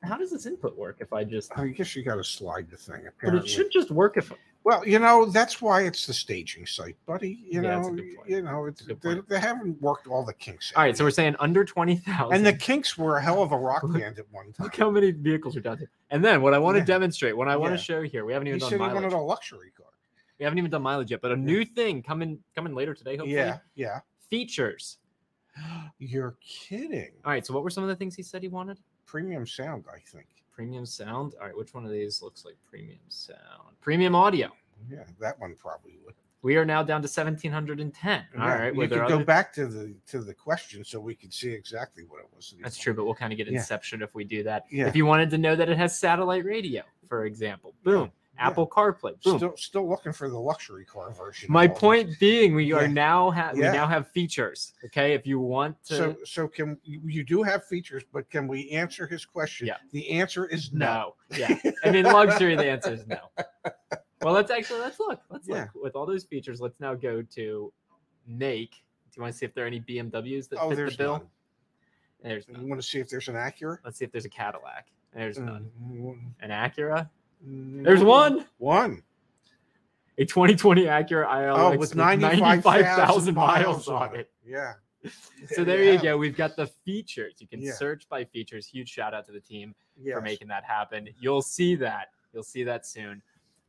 How, 0.02 0.16
does 0.16 0.30
this 0.32 0.46
input 0.46 0.76
work 0.76 0.96
if 1.00 1.12
I 1.12 1.24
just. 1.24 1.56
I 1.56 1.68
guess 1.68 1.94
you 1.94 2.02
got 2.02 2.16
to 2.16 2.24
slide 2.24 2.70
the 2.70 2.76
thing. 2.76 3.06
Apparently. 3.06 3.40
But 3.40 3.46
it 3.46 3.48
should 3.48 3.70
just 3.70 3.90
work 3.90 4.16
if. 4.16 4.32
Well, 4.64 4.86
you 4.86 5.00
know 5.00 5.24
that's 5.26 5.60
why 5.60 5.82
it's 5.82 6.06
the 6.06 6.12
staging 6.14 6.66
site, 6.66 6.96
buddy. 7.04 7.40
You 7.50 7.62
Yeah, 7.62 7.80
know, 7.80 7.96
you 8.28 8.42
know, 8.42 8.66
it's, 8.66 8.84
they, 8.84 9.18
they 9.28 9.40
haven't 9.40 9.80
worked 9.82 10.06
all 10.06 10.24
the 10.24 10.34
kinks. 10.34 10.72
All 10.76 10.84
right, 10.84 10.96
so 10.96 11.02
we're 11.02 11.10
saying 11.10 11.34
under 11.40 11.64
20,000. 11.64 12.32
and 12.32 12.46
the 12.46 12.52
kinks 12.52 12.96
were 12.96 13.16
a 13.16 13.22
hell 13.22 13.42
of 13.42 13.50
a 13.50 13.56
rock 13.56 13.82
band 13.92 14.20
at 14.20 14.26
one 14.30 14.52
time. 14.52 14.64
Look 14.64 14.76
how 14.76 14.88
many 14.88 15.10
vehicles 15.10 15.56
are 15.56 15.60
down 15.60 15.78
here. 15.78 15.90
And 16.10 16.24
then 16.24 16.42
what 16.42 16.54
I 16.54 16.58
want 16.58 16.78
to 16.78 16.84
demonstrate, 16.84 17.36
what 17.36 17.48
I 17.48 17.56
want 17.56 17.72
Yeah. 17.72 17.76
to 17.78 17.82
show 17.82 18.02
here, 18.02 18.24
we 18.24 18.32
haven't 18.32 18.46
He 18.46 18.50
even 18.50 18.60
said 18.60 18.70
done 18.70 18.78
he 18.78 18.86
mileage. 18.86 19.02
wanted 19.02 19.16
a 19.16 19.18
luxury 19.20 19.72
car. 19.76 19.86
We 20.38 20.44
haven't 20.44 20.58
even 20.58 20.70
done 20.70 20.82
mileage 20.82 21.10
yet, 21.10 21.22
but 21.22 21.32
a 21.32 21.36
new 21.36 21.64
thing 21.64 22.00
coming 22.00 22.38
coming 22.54 22.72
later 22.74 22.94
today, 22.94 23.12
hopefully. 23.16 23.34
Yeah, 23.34 23.58
yeah. 23.74 24.00
Features. 24.30 24.98
You're 25.98 26.36
kidding. 26.40 27.10
All 27.24 27.32
right, 27.32 27.44
so 27.44 27.52
what 27.52 27.64
were 27.64 27.70
some 27.70 27.82
of 27.82 27.88
the 27.88 27.96
things 27.96 28.14
he 28.14 28.22
said 28.22 28.42
he 28.42 28.48
wanted? 28.48 28.78
Premium 29.12 29.46
sound, 29.46 29.84
I 29.94 29.98
think. 29.98 30.24
Premium 30.54 30.86
sound. 30.86 31.34
All 31.38 31.46
right, 31.46 31.54
which 31.54 31.74
one 31.74 31.84
of 31.84 31.90
these 31.90 32.22
looks 32.22 32.46
like 32.46 32.54
premium 32.70 32.98
sound? 33.08 33.76
Premium 33.82 34.14
audio. 34.14 34.48
Yeah, 34.90 35.04
that 35.20 35.38
one 35.38 35.54
probably 35.54 35.98
would. 36.06 36.14
We 36.40 36.56
are 36.56 36.64
now 36.64 36.82
down 36.82 37.02
to 37.02 37.08
1710. 37.08 38.24
All 38.40 38.40
Yeah, 38.48 38.54
right. 38.58 38.72
you 38.72 38.78
were 38.80 38.88
could 38.88 38.96
go 39.08 39.16
other- 39.16 39.24
back 39.24 39.52
to 39.52 39.66
the 39.66 39.94
to 40.06 40.20
the 40.22 40.32
question 40.32 40.82
so 40.82 40.98
we 40.98 41.14
could 41.14 41.30
see 41.32 41.50
exactly 41.52 42.04
what 42.04 42.20
it 42.20 42.28
was. 42.34 42.54
That's 42.62 42.78
true, 42.78 42.94
but 42.94 43.04
we'll 43.04 43.14
kind 43.14 43.34
of 43.34 43.36
get 43.36 43.48
Yeah. 43.48 43.58
inception 43.58 44.00
if 44.00 44.14
we 44.14 44.24
do 44.24 44.42
that. 44.44 44.64
Yeah. 44.70 44.86
If 44.88 44.96
you 44.96 45.04
wanted 45.04 45.28
to 45.30 45.38
know 45.38 45.54
that 45.56 45.68
it 45.68 45.76
has 45.76 45.98
satellite 45.98 46.46
radio, 46.46 46.82
for 47.06 47.26
example, 47.26 47.74
boom. 47.84 48.10
Yeah. 48.42 48.48
Apple 48.48 48.66
CarPlay, 48.66 49.22
boom. 49.22 49.36
Still, 49.38 49.56
still 49.56 49.88
looking 49.88 50.12
for 50.12 50.28
the 50.28 50.38
luxury 50.38 50.84
car 50.84 51.12
version. 51.12 51.46
My 51.50 51.62
all 51.66 51.68
this. 51.68 51.78
point 51.78 52.18
being, 52.18 52.54
we 52.54 52.72
are 52.72 52.88
now 52.88 53.30
ha- 53.30 53.52
Yeah. 53.54 53.70
we 53.70 53.76
now 53.78 53.86
have 53.86 54.08
features. 54.08 54.72
Okay, 54.86 55.12
if 55.14 55.26
you 55.26 55.38
want 55.38 55.82
to, 55.84 55.94
So, 55.96 56.16
so 56.24 56.48
can 56.48 56.76
you 56.84 57.22
do 57.22 57.42
have 57.44 57.64
features, 57.66 58.02
but 58.12 58.28
can 58.30 58.48
we 58.48 58.68
answer 58.70 59.06
his 59.06 59.24
question? 59.24 59.68
Yeah. 59.68 59.76
The 59.92 60.10
answer 60.10 60.46
is 60.46 60.72
no. 60.72 61.14
no, 61.30 61.36
yeah, 61.38 61.56
and 61.84 61.94
in 61.94 62.04
luxury, 62.06 62.56
the 62.56 62.66
answer 62.68 62.92
is 62.92 63.06
no. 63.06 63.18
Well, 64.22 64.34
let's 64.34 64.52
actually 64.52 64.78
let's 64.78 65.00
look. 65.00 65.20
Let's 65.30 65.48
Yeah. 65.48 65.62
look 65.74 65.82
with 65.82 65.96
all 65.96 66.06
those 66.06 66.22
features. 66.24 66.60
Let's 66.60 66.78
now 66.78 66.94
go 66.94 67.22
to 67.22 67.72
make. 68.24 68.70
Do 68.70 69.16
you 69.16 69.22
want 69.22 69.32
to 69.34 69.38
see 69.38 69.44
if 69.46 69.52
there 69.52 69.64
are 69.64 69.66
any 69.66 69.80
BMWs 69.80 70.48
that 70.50 70.60
Oh, 70.60 70.68
fit 70.70 70.76
there's 70.76 70.96
the 70.96 71.02
bill? 71.02 71.12
none. 71.18 71.26
There's 72.22 72.48
None. 72.48 72.62
You 72.62 72.68
want 72.68 72.80
to 72.80 72.86
see 72.86 73.00
if 73.00 73.08
there's 73.10 73.26
an 73.26 73.34
Acura? 73.34 73.78
Let's 73.84 73.98
see 73.98 74.04
if 74.04 74.12
there's 74.12 74.24
a 74.24 74.28
Cadillac. 74.28 74.86
There's 75.12 75.38
none. 75.40 75.68
Mm, 75.82 76.18
An 76.38 76.50
Acura. 76.50 77.10
Mm, 77.46 77.84
There's 77.84 78.02
one. 78.02 78.46
One. 78.58 79.02
A 80.18 80.24
2020 80.24 80.84
Acura 80.84 81.26
ILX 81.26 81.58
Oh, 81.74 81.76
with 81.78 81.94
95,000 81.96 82.40
95,000 82.40 83.34
miles 83.34 83.64
miles 83.66 83.88
on 83.88 84.08
on 84.10 84.14
it. 84.16 84.20
it. 84.20 84.30
Yeah. 84.44 84.74
So 85.48 85.64
there 85.64 85.82
Yeah. 85.82 85.92
you 85.92 85.98
go. 86.02 86.16
We've 86.18 86.36
got 86.36 86.54
the 86.54 86.66
features. 86.66 87.34
You 87.40 87.48
can 87.48 87.60
Yeah. 87.60 87.72
search 87.72 88.08
by 88.08 88.24
features. 88.24 88.66
Huge 88.66 88.88
shout 88.88 89.14
out 89.14 89.26
to 89.26 89.32
the 89.32 89.40
team 89.40 89.74
for 90.12 90.20
making 90.20 90.48
that 90.48 90.64
happen. 90.64 91.08
You'll 91.18 91.42
see 91.42 91.74
that. 91.76 92.10
You'll 92.32 92.42
see 92.44 92.62
that 92.64 92.86
soon 92.86 93.22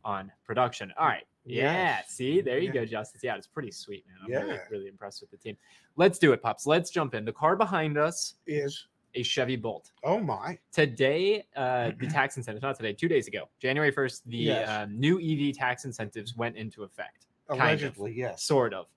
on 0.06 0.32
production. 0.46 0.94
All 0.98 1.08
right. 1.08 1.26
Yeah. 1.46 1.74
Yes. 1.74 2.10
See, 2.10 2.42
there 2.42 2.60
you 2.60 2.68
Yeah. 2.68 2.74
go, 2.74 2.86
Justice. 2.86 3.24
Yeah, 3.24 3.36
it's 3.36 3.48
pretty 3.48 3.72
sweet, 3.72 4.06
man. 4.08 4.18
I'm 4.24 4.30
really, 4.32 4.56
Yeah. 4.56 4.68
really 4.70 4.88
impressed 4.88 5.22
with 5.22 5.32
the 5.32 5.38
team. 5.38 5.58
Let's 5.96 6.20
do 6.20 6.34
it, 6.34 6.42
Pops. 6.42 6.66
Let's 6.68 6.90
jump 6.90 7.16
in. 7.16 7.26
The 7.26 7.34
car 7.34 7.56
behind 7.56 7.98
us, 7.98 8.36
Is 8.46 8.86
a 9.16 9.24
Chevy 9.24 9.56
Bolt. 9.56 9.92
oh 10.04 10.20
my. 10.20 10.58
Today, 10.72 11.46
uh, 11.56 11.92
the 12.00 12.08
tax 12.12 12.38
incentives, 12.38 12.64
not 12.64 12.76
today, 12.76 12.94
two 12.94 13.08
days 13.08 13.28
ago, 13.28 13.50
January 13.60 13.92
1st, 13.92 14.22
the 14.26 14.38
Yes. 14.38 14.70
uh, 14.70 14.86
new 14.90 15.20
EV 15.20 15.56
tax 15.56 15.86
incentives 15.86 16.36
went 16.36 16.56
into 16.56 16.84
effect. 16.84 17.28
Kind 17.50 17.60
of. 17.60 17.68
Allegedly, 17.68 18.14
yes. 18.14 18.44
Sort 18.44 18.74
of. 18.74 18.88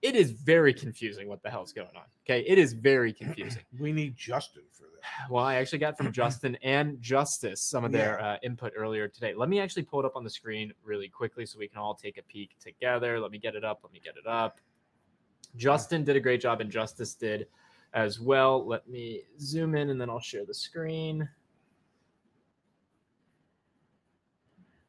It 0.00 0.14
is 0.14 0.30
very 0.30 0.72
confusing 0.72 1.28
what 1.28 1.42
the 1.42 1.50
hell's 1.50 1.72
going 1.72 1.88
on. 1.96 2.04
Okay. 2.24 2.44
It 2.46 2.56
is 2.58 2.72
very 2.72 3.12
confusing. 3.22 3.62
We 3.78 3.92
need 3.92 4.16
Justin 4.16 4.62
for 4.72 4.82
this. 4.84 4.90
Well, 5.30 5.44
I 5.44 5.56
actually 5.56 5.78
got 5.78 5.96
from 5.96 6.12
Justin 6.20 6.56
and 6.62 7.00
Justice 7.02 7.60
some 7.60 7.84
of 7.84 7.92
their 7.92 8.20
uh, 8.22 8.36
input 8.42 8.72
earlier 8.76 9.08
today. 9.08 9.34
Let 9.34 9.48
me 9.48 9.58
actually 9.60 9.82
pull 9.84 10.00
it 10.00 10.06
up 10.06 10.16
on 10.16 10.22
the 10.24 10.30
screen 10.30 10.72
really 10.84 11.08
quickly 11.08 11.44
so 11.46 11.58
we 11.58 11.66
can 11.68 11.78
all 11.78 11.94
take 11.94 12.18
a 12.18 12.22
peek 12.22 12.50
together. 12.60 13.18
Let 13.18 13.30
me 13.30 13.38
get 13.38 13.54
it 13.54 13.64
up. 13.64 13.80
Let 13.82 13.92
me 13.92 14.00
get 14.04 14.14
it 14.16 14.26
up. 14.26 14.60
Justin 15.56 16.04
did 16.04 16.14
a 16.16 16.20
great 16.20 16.40
job, 16.40 16.60
and 16.60 16.70
Justice 16.70 17.14
did 17.14 17.46
as 17.94 18.20
well. 18.20 18.66
Let 18.66 18.88
me 18.88 19.22
zoom 19.40 19.74
in 19.74 19.90
and 19.90 20.00
then 20.00 20.10
I'll 20.10 20.20
share 20.20 20.44
the 20.44 20.54
screen. 20.54 21.28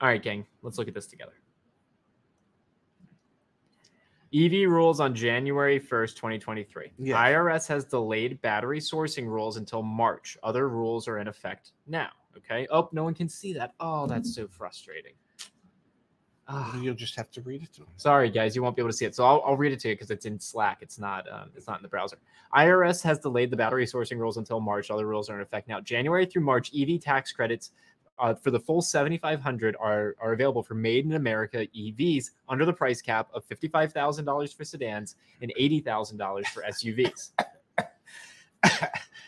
All 0.01 0.07
right, 0.07 0.21
gang, 0.21 0.45
let's 0.61 0.77
look 0.77 0.87
at 0.87 0.93
this 0.93 1.07
together. 1.07 1.33
EV 4.33 4.69
rules 4.69 4.99
on 4.99 5.15
January 5.15 5.79
1st, 5.79 6.15
2023. 6.15 6.91
Yes. 6.99 7.17
IRS 7.17 7.67
has 7.67 7.83
delayed 7.85 8.39
battery 8.41 8.79
sourcing 8.79 9.25
rules 9.25 9.57
until 9.57 9.81
March. 9.81 10.37
Other 10.43 10.69
rules 10.69 11.07
are 11.07 11.17
in 11.17 11.27
effect 11.27 11.71
now. 11.87 12.09
Okay. 12.37 12.67
Oh, 12.71 12.89
no 12.91 13.03
one 13.03 13.15
can 13.15 13.27
see 13.27 13.53
that. 13.53 13.73
Oh, 13.79 14.05
that's 14.05 14.29
mm-hmm. 14.31 14.43
so 14.43 14.47
frustrating. 14.47 15.13
Ah, 16.51 16.75
You'll 16.77 16.95
just 16.95 17.15
have 17.15 17.29
to 17.31 17.41
read 17.41 17.61
it 17.61 17.71
to 17.73 17.81
him. 17.81 17.87
sorry, 17.97 18.31
guys, 18.31 18.55
you 18.55 18.63
won't 18.63 18.75
be 18.75 18.81
able 18.81 18.89
to 18.89 18.97
see 18.97 19.05
it. 19.05 19.13
So 19.13 19.23
I'll, 19.23 19.43
I'll 19.45 19.55
read 19.55 19.71
it 19.71 19.79
to 19.81 19.89
you 19.89 19.93
because 19.93 20.09
it's 20.09 20.25
in 20.25 20.39
Slack. 20.39 20.79
It's 20.81 20.97
not. 20.97 21.31
Um, 21.31 21.51
it's 21.55 21.67
not 21.67 21.77
in 21.77 21.83
the 21.83 21.89
browser. 21.89 22.17
IRS 22.55 23.03
has 23.03 23.19
delayed 23.19 23.51
the 23.51 23.55
battery 23.55 23.85
sourcing 23.85 24.17
rules 24.17 24.37
until 24.37 24.59
March. 24.59 24.89
Other 24.89 25.05
rules 25.05 25.29
are 25.29 25.35
in 25.35 25.41
effect 25.41 25.67
now. 25.67 25.79
January 25.79 26.25
through 26.25 26.41
March, 26.41 26.71
EV 26.75 26.99
tax 26.99 27.31
credits 27.31 27.71
uh, 28.17 28.33
for 28.33 28.49
the 28.49 28.59
full 28.59 28.81
7500 28.81 29.75
are 29.79 30.15
are 30.19 30.33
available 30.33 30.63
for 30.63 30.73
made 30.73 31.05
in 31.05 31.13
America 31.13 31.67
EVs 31.77 32.31
under 32.49 32.65
the 32.65 32.73
price 32.73 32.99
cap 32.99 33.29
of 33.33 33.47
$55,000 33.47 34.57
for 34.57 34.63
sedans 34.65 35.15
and 35.43 35.53
$80,000 35.59 36.45
for 36.47 36.63
SUVs. 36.63 37.31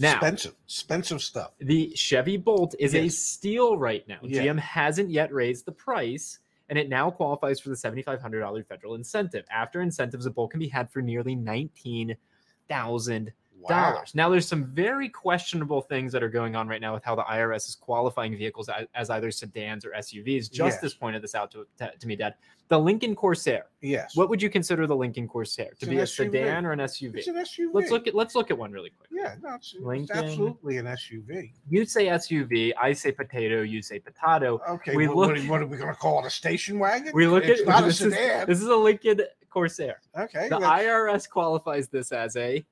Now, 0.00 0.14
expensive, 0.14 0.54
expensive 0.64 1.20
stuff. 1.22 1.52
the 1.60 1.92
Chevy 1.94 2.38
Bolt 2.38 2.74
is 2.78 2.94
a 2.94 3.08
steal 3.08 3.76
right 3.76 4.06
now. 4.08 4.18
Yeah. 4.22 4.44
GM 4.44 4.58
hasn't 4.58 5.10
yet 5.10 5.32
raised 5.32 5.66
the 5.66 5.72
price, 5.72 6.38
and 6.68 6.78
it 6.78 6.88
now 6.88 7.10
qualifies 7.10 7.60
for 7.60 7.68
the 7.68 7.74
$7,500 7.74 8.66
federal 8.66 8.94
incentive. 8.94 9.44
After 9.50 9.82
incentives, 9.82 10.24
a 10.24 10.30
Bolt 10.30 10.52
can 10.52 10.60
be 10.60 10.68
had 10.68 10.90
for 10.90 11.02
nearly 11.02 11.36
$19,000. 11.36 13.32
Wow. 13.68 14.02
Now, 14.14 14.28
there's 14.28 14.46
some 14.48 14.64
very 14.66 15.08
questionable 15.08 15.82
things 15.82 16.12
that 16.12 16.22
are 16.22 16.28
going 16.28 16.56
on 16.56 16.66
right 16.68 16.80
now 16.80 16.94
with 16.94 17.04
how 17.04 17.14
the 17.14 17.22
IRS 17.24 17.68
is 17.68 17.74
qualifying 17.74 18.36
vehicles 18.36 18.68
as, 18.68 18.86
as 18.94 19.10
either 19.10 19.30
sedans 19.30 19.84
or 19.84 19.90
SUVs. 19.90 20.50
Justice 20.50 20.92
Yes. 20.92 20.94
pointed 20.94 21.22
this 21.22 21.34
out 21.34 21.50
to, 21.52 21.66
to, 21.78 21.92
to 21.98 22.06
me, 22.06 22.16
Dad. 22.16 22.34
The 22.68 22.78
Lincoln 22.78 23.16
Corsair. 23.16 23.66
Yes. 23.80 24.16
What 24.16 24.28
would 24.30 24.40
you 24.40 24.48
consider 24.48 24.86
the 24.86 24.94
Lincoln 24.94 25.26
Corsair 25.26 25.66
to 25.66 25.72
It's 25.72 25.84
be 25.86 25.98
a 25.98 26.02
SUV. 26.04 26.32
sedan 26.32 26.64
or 26.64 26.72
an 26.72 26.78
SUV? 26.78 27.16
It's 27.16 27.26
an 27.26 27.34
SUV. 27.34 27.70
Let's 27.72 27.90
look 27.90 28.06
at 28.06 28.14
let's 28.14 28.36
look 28.36 28.50
at 28.52 28.56
one 28.56 28.70
really 28.70 28.90
quick. 28.90 29.08
Yeah, 29.12 29.34
no, 29.42 29.56
it's, 29.56 29.74
it's 29.76 30.10
absolutely 30.12 30.76
an 30.76 30.86
SUV. 30.86 31.50
You 31.68 31.84
say 31.84 32.06
SUV, 32.06 32.72
I 32.80 32.92
say 32.92 33.10
potato, 33.10 33.62
you 33.62 33.82
say 33.82 33.98
potato. 33.98 34.60
Okay, 34.68 34.94
We 34.94 35.08
what, 35.08 35.16
look- 35.16 35.28
what, 35.30 35.38
are- 35.38 35.50
what 35.50 35.62
are 35.62 35.66
we 35.66 35.76
going 35.78 35.92
to 35.92 35.98
call 35.98 36.20
it? 36.20 36.26
A 36.26 36.30
station 36.30 36.78
wagon? 36.78 37.10
We 37.12 37.26
look 37.26 37.42
it's 37.44 37.62
at 37.62 37.66
not 37.66 37.82
a 37.82 37.86
this 37.86 38.00
is, 38.00 38.14
sedan. 38.14 38.46
this 38.46 38.60
is 38.62 38.68
a 38.68 38.76
Lincoln 38.76 39.22
Corsair. 39.50 39.98
okay, 40.16 40.48
The 40.48 40.60
that's- 40.60 40.84
IRS 40.84 41.28
qualifies 41.28 41.88
this 41.88 42.12
as 42.12 42.36
a 42.36 42.64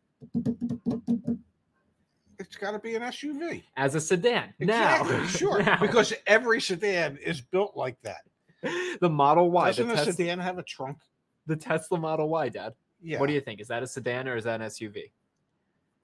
it's 2.39 2.57
got 2.57 2.73
to 2.73 2.79
be 2.79 2.95
an 2.95 3.03
SUV. 3.03 3.63
as 3.77 3.95
a 3.95 4.01
sedan. 4.01 4.55
Exactly, 4.59 5.17
now, 5.17 5.27
sure, 5.27 5.63
now, 5.63 5.79
because 5.81 6.13
every 6.27 6.61
sedan 6.61 7.17
is 7.19 7.41
built 7.41 7.77
like 7.77 7.97
that. 8.03 8.23
the 9.01 9.09
Model 9.09 9.51
Y, 9.51 9.71
the, 9.73 9.85
Doesn't 9.85 9.99
a 9.99 10.05
Tes- 10.05 10.13
sedan 10.17 10.39
have 10.39 10.59
a 10.59 10.63
trunk? 10.63 10.99
the 11.47 11.57
Tesla 11.57 11.99
Model 11.99 12.29
Y, 12.29 12.49
Dad. 12.51 12.75
Yeah. 13.01 13.19
What 13.21 13.29
do 13.29 13.33
you 13.33 13.41
think? 13.41 13.61
Is 13.61 13.69
that 13.69 13.83
a 13.83 13.87
sedan 13.87 14.29
or 14.29 14.37
is 14.37 14.45
that 14.45 14.61
an 14.61 14.67
SUV? 14.67 15.13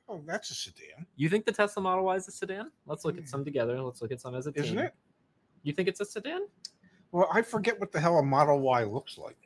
Oh, 0.09 0.23
that's 0.27 0.51
a 0.51 0.55
sedan, 0.55 1.07
You 1.17 1.29
think 1.29 1.45
the 1.47 1.53
Tesla 1.53 1.83
Model 1.83 2.05
Y 2.05 2.17
is 2.17 2.29
a 2.29 2.31
sedan? 2.31 2.71
Let's 2.87 3.05
look 3.05 3.17
at 3.17 3.23
Hmm. 3.25 3.29
some 3.29 3.45
together. 3.45 3.81
Let's 3.83 4.01
look 4.03 4.13
at 4.13 4.21
some 4.21 4.35
as 4.35 4.47
a 4.47 4.53
team. 4.53 4.65
isn't 4.65 4.79
it? 4.79 4.95
You 5.63 5.73
think 5.73 5.89
it's 5.89 6.01
a 6.01 6.05
sedan? 6.05 6.47
Well, 7.11 7.29
I 7.33 7.43
forget 7.43 7.79
what 7.81 7.91
the 7.93 8.01
hell 8.01 8.19
a 8.19 8.23
Model 8.23 8.61
Y 8.61 8.85
looks 8.85 9.19
like. 9.19 9.37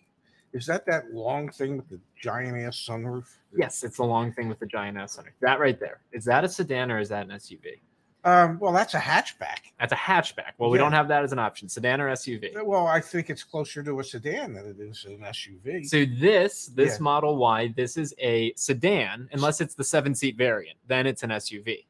Is 0.52 0.66
that 0.66 0.86
that 0.86 1.12
long 1.12 1.50
thing 1.50 1.76
with 1.76 1.88
the 1.88 2.00
giant 2.20 2.56
ass 2.56 2.76
sunroof? 2.88 3.26
Yes, 3.56 3.84
it's 3.84 3.98
the 3.98 4.04
long 4.04 4.32
thing 4.32 4.48
with 4.48 4.58
the 4.58 4.66
giant 4.66 4.96
ass 4.96 5.18
under. 5.18 5.32
That 5.40 5.60
right 5.60 5.78
there. 5.78 6.00
Is 6.12 6.24
that 6.24 6.44
a 6.44 6.48
sedan 6.48 6.90
or 6.90 6.98
is 6.98 7.08
that 7.10 7.26
an 7.26 7.32
SUV? 7.32 7.80
Um, 8.24 8.58
well, 8.58 8.72
that's 8.72 8.94
a 8.94 8.98
hatchback. 8.98 9.72
That's 9.78 9.92
a 9.92 9.96
hatchback. 9.96 10.52
Well, 10.58 10.70
we 10.70 10.78
Yeah. 10.78 10.84
don't 10.84 10.92
have 10.92 11.06
that 11.08 11.22
as 11.22 11.32
an 11.32 11.38
option. 11.38 11.68
Sedan 11.68 12.00
or 12.00 12.08
SUV. 12.10 12.52
Well, 12.64 12.86
I 12.86 13.00
think 13.00 13.30
it's 13.30 13.44
closer 13.44 13.82
to 13.82 14.00
a 14.00 14.04
sedan 14.04 14.54
than 14.54 14.66
it 14.66 14.80
is 14.80 15.04
an 15.04 15.22
SUV. 15.24 15.84
So 15.86 16.04
this 16.04 16.66
this 16.66 16.94
Yeah. 16.98 17.02
Model 17.02 17.36
Y, 17.36 17.68
this 17.76 17.96
is 17.96 18.14
a 18.18 18.52
sedan, 18.54 19.28
unless 19.32 19.60
it's 19.60 19.74
the 19.74 19.84
seven 19.84 20.14
seat 20.14 20.36
variant. 20.36 20.78
Then 20.86 21.06
it's 21.06 21.22
an 21.22 21.30
SUV. 21.30 21.86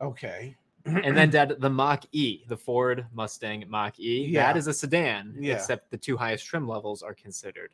okay. 0.00 0.56
And 0.86 1.14
then 1.16 1.28
Dad, 1.30 1.56
the 1.60 1.68
Mach 1.68 2.04
E, 2.12 2.42
the 2.48 2.56
Ford 2.56 3.06
Mustang 3.12 3.64
Mach 3.68 3.98
E, 4.00 4.26
Yeah. 4.26 4.46
that 4.46 4.56
is 4.56 4.66
a 4.66 4.72
sedan, 4.72 5.36
Yeah. 5.38 5.54
except 5.54 5.90
the 5.90 5.98
two 5.98 6.16
highest 6.16 6.46
trim 6.46 6.66
levels 6.66 7.02
are 7.02 7.12
considered 7.14 7.70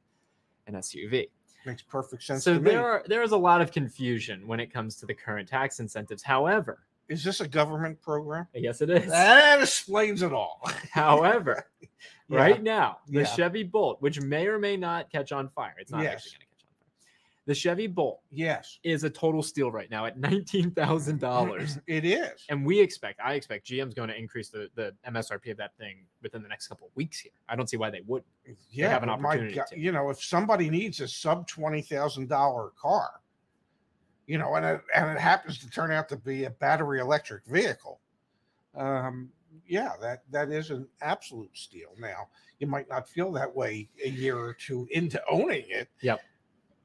an 0.66 0.74
SUV. 0.74 1.28
makes 1.64 1.82
perfect 1.82 2.22
sense 2.22 2.44
So 2.44 2.54
to 2.54 2.60
me. 2.60 2.74
are 2.74 3.02
there 3.06 3.22
is 3.22 3.32
a 3.32 3.36
lot 3.36 3.60
of 3.60 3.72
confusion 3.72 4.46
when 4.46 4.60
it 4.60 4.72
comes 4.72 4.96
to 4.96 5.06
the 5.06 5.14
current 5.14 5.48
tax 5.48 5.80
incentives. 5.80 6.22
However, 6.22 6.80
Is 7.08 7.22
this 7.22 7.40
a 7.40 7.46
government 7.48 8.00
program? 8.02 8.46
yes, 8.54 8.80
it 8.80 8.90
is. 8.90 9.08
That 9.10 9.62
explains 9.62 10.22
it 10.22 10.32
all. 10.32 10.60
However, 10.92 11.66
Yeah. 12.28 12.38
right 12.38 12.62
now, 12.62 12.98
the 13.08 13.20
Yeah. 13.20 13.24
Chevy 13.26 13.62
Bolt, 13.62 14.02
which 14.02 14.20
may 14.20 14.48
or 14.48 14.58
may 14.58 14.76
not 14.76 15.10
catch 15.10 15.30
on 15.30 15.48
fire, 15.50 15.74
it's 15.78 15.92
not 15.92 16.02
Yes. 16.02 16.14
actually 16.14 16.30
going 16.30 16.40
to 16.40 16.45
catch 16.45 16.45
on 16.45 16.45
fire. 16.45 16.45
The 17.46 17.54
Chevy 17.54 17.86
Bolt 17.86 18.20
Yes, 18.32 18.80
is 18.82 19.04
a 19.04 19.10
total 19.10 19.40
steal 19.40 19.70
right 19.70 19.88
now 19.88 20.04
at 20.04 20.18
nineteen 20.18 20.72
thousand 20.72 21.20
dollars. 21.20 21.78
it 21.86 22.04
is. 22.04 22.44
And 22.48 22.66
we 22.66 22.80
expect, 22.80 23.20
I 23.24 23.34
expect 23.34 23.66
GM's 23.66 23.94
going 23.94 24.08
to 24.08 24.18
increase 24.18 24.48
the, 24.48 24.68
the 24.74 24.92
MSRP 25.08 25.52
of 25.52 25.56
that 25.58 25.76
thing 25.78 26.04
within 26.22 26.42
the 26.42 26.48
next 26.48 26.66
couple 26.66 26.88
of 26.88 26.96
weeks 26.96 27.20
here. 27.20 27.32
I 27.48 27.54
don't 27.54 27.70
see 27.70 27.76
why 27.76 27.90
they 27.90 28.02
would. 28.06 28.24
yeah, 28.70 28.88
have 28.88 29.04
an 29.04 29.08
but 29.08 29.20
my 29.20 29.28
opportunity 29.30 29.54
God, 29.54 29.66
to. 29.68 29.78
you 29.78 29.92
know, 29.92 30.10
if 30.10 30.22
somebody 30.22 30.68
needs 30.68 31.00
a 31.00 31.06
sub 31.06 31.46
twenty 31.46 31.82
thousand 31.82 32.28
dollar 32.28 32.72
car, 32.80 33.20
you 34.26 34.38
know, 34.38 34.56
and 34.56 34.66
it, 34.66 34.80
and 34.94 35.10
it 35.10 35.18
happens 35.18 35.58
to 35.58 35.70
turn 35.70 35.92
out 35.92 36.08
to 36.08 36.16
be 36.16 36.44
a 36.44 36.50
battery 36.50 36.98
electric 36.98 37.44
vehicle, 37.46 38.00
um, 38.74 39.30
yeah, 39.68 39.92
that 40.00 40.22
that 40.32 40.50
is 40.50 40.70
an 40.70 40.88
absolute 41.00 41.50
steal. 41.54 41.90
Now, 41.96 42.26
you 42.58 42.66
might 42.66 42.88
not 42.88 43.08
feel 43.08 43.30
that 43.32 43.54
way 43.54 43.88
a 44.04 44.08
year 44.08 44.36
or 44.36 44.52
two 44.52 44.88
into 44.90 45.22
owning 45.30 45.64
it. 45.68 45.88
Yep. 46.02 46.20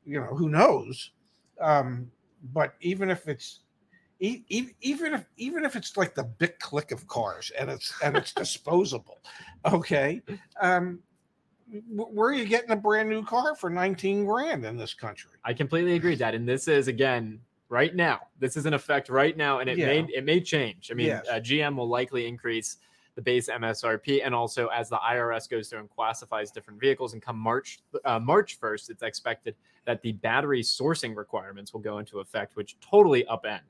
You 0.06 0.20
know, 0.20 0.36
who 0.36 0.50
knows? 0.50 1.12
Um, 1.60 2.12
but 2.54 2.74
even 2.82 3.10
if 3.10 3.28
it's 3.28 3.60
e- 4.20 4.44
e- 4.50 4.72
even 4.82 5.14
if 5.14 5.26
even 5.38 5.64
if 5.64 5.76
it's 5.76 5.96
like 5.96 6.16
the 6.16 6.24
big 6.24 6.58
click 6.60 6.92
of 6.92 7.08
cars 7.08 7.52
and 7.58 7.70
it's 7.70 7.94
and 8.04 8.18
it's 8.18 8.34
disposable, 8.34 9.20
okay. 9.66 10.22
Um, 10.60 11.00
where 11.90 12.30
are 12.30 12.34
you 12.34 12.46
getting 12.46 12.72
a 12.72 12.76
brand 12.76 13.08
new 13.10 13.24
car 13.24 13.56
for 13.56 13.70
19 13.70 14.26
grand 14.26 14.66
in 14.66 14.76
this 14.76 14.94
country? 14.94 15.32
I 15.46 15.54
completely 15.54 15.96
agree, 15.96 16.16
Dad. 16.18 16.36
And 16.36 16.48
this 16.48 16.68
is 16.68 16.88
again 16.90 17.40
right 17.70 17.96
now. 17.96 18.20
This 18.40 18.58
is 18.58 18.66
in 18.66 18.74
effect 18.74 19.08
right 19.08 19.38
now, 19.38 19.60
and 19.60 19.70
it 19.70 19.78
Yeah. 19.78 19.86
may 19.86 20.00
it 20.14 20.26
may 20.26 20.42
change. 20.42 20.90
I 20.92 20.96
mean, 20.96 21.08
Yes. 21.08 21.26
uh, 21.30 21.40
GM 21.40 21.78
will 21.78 21.88
likely 21.88 22.28
increase 22.28 22.78
the 23.16 23.22
base 23.22 23.50
MSRP, 23.50 24.22
and 24.26 24.34
also 24.34 24.68
as 24.68 24.90
the 24.90 24.98
IRS 24.98 25.48
goes 25.50 25.70
through 25.70 25.80
and 25.80 25.90
classifies 25.90 26.50
different 26.52 26.80
vehicles, 26.80 27.14
and 27.14 27.22
come 27.22 27.38
March 27.38 27.80
uh, 28.04 28.20
March 28.20 28.58
first, 28.58 28.90
it's 28.90 29.04
expected 29.04 29.56
that 29.86 30.02
the 30.02 30.14
battery 30.14 30.62
sourcing 30.62 31.16
requirements 31.16 31.74
will 31.74 31.80
go 31.82 31.98
into 31.98 32.20
effect, 32.20 32.56
which 32.56 32.80
totally 32.80 33.26
upend, 33.26 33.62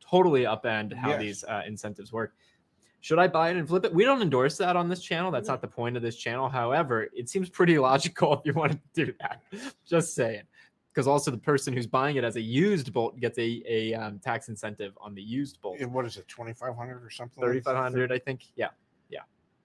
totally 0.00 0.42
upend 0.42 0.92
how 0.92 1.10
Yes. 1.10 1.20
these 1.20 1.44
uh, 1.44 1.62
incentives 1.66 2.12
work. 2.12 2.34
Should 3.00 3.18
I 3.18 3.28
buy 3.28 3.50
it 3.50 3.56
and 3.56 3.68
flip 3.68 3.84
it? 3.84 3.92
We 3.92 4.04
don't 4.04 4.22
endorse 4.22 4.56
that 4.58 4.76
on 4.76 4.88
this 4.88 5.00
channel. 5.02 5.30
That's 5.30 5.48
not 5.48 5.60
the 5.60 5.68
point 5.68 5.96
of 5.96 6.02
this 6.02 6.16
channel. 6.16 6.48
However, 6.48 7.08
it 7.14 7.28
seems 7.28 7.50
pretty 7.50 7.78
logical 7.90 8.32
if 8.34 8.40
you 8.44 8.54
want 8.54 8.72
to 8.72 8.80
do 8.94 9.12
that. 9.20 9.42
Just 9.86 10.14
saying 10.14 10.42
because 10.94 11.08
also 11.08 11.30
the 11.30 11.38
person 11.38 11.74
who's 11.74 11.88
buying 11.88 12.16
it 12.16 12.22
as 12.24 12.36
a 12.36 12.40
used 12.40 12.92
bolt 12.92 13.18
gets 13.18 13.36
a, 13.38 13.62
a 13.66 13.94
um, 13.94 14.20
tax 14.20 14.48
incentive 14.48 14.96
on 15.00 15.12
the 15.12 15.22
used 15.22 15.60
bolt. 15.60 15.80
What 15.86 16.06
is 16.06 16.16
it, 16.16 16.28
2,500 16.28 17.04
or 17.04 17.10
something? 17.10 17.42
like 17.42 17.50
3500 17.50 18.12
I 18.12 18.18
think. 18.18 18.44
Yeah, 18.54 18.68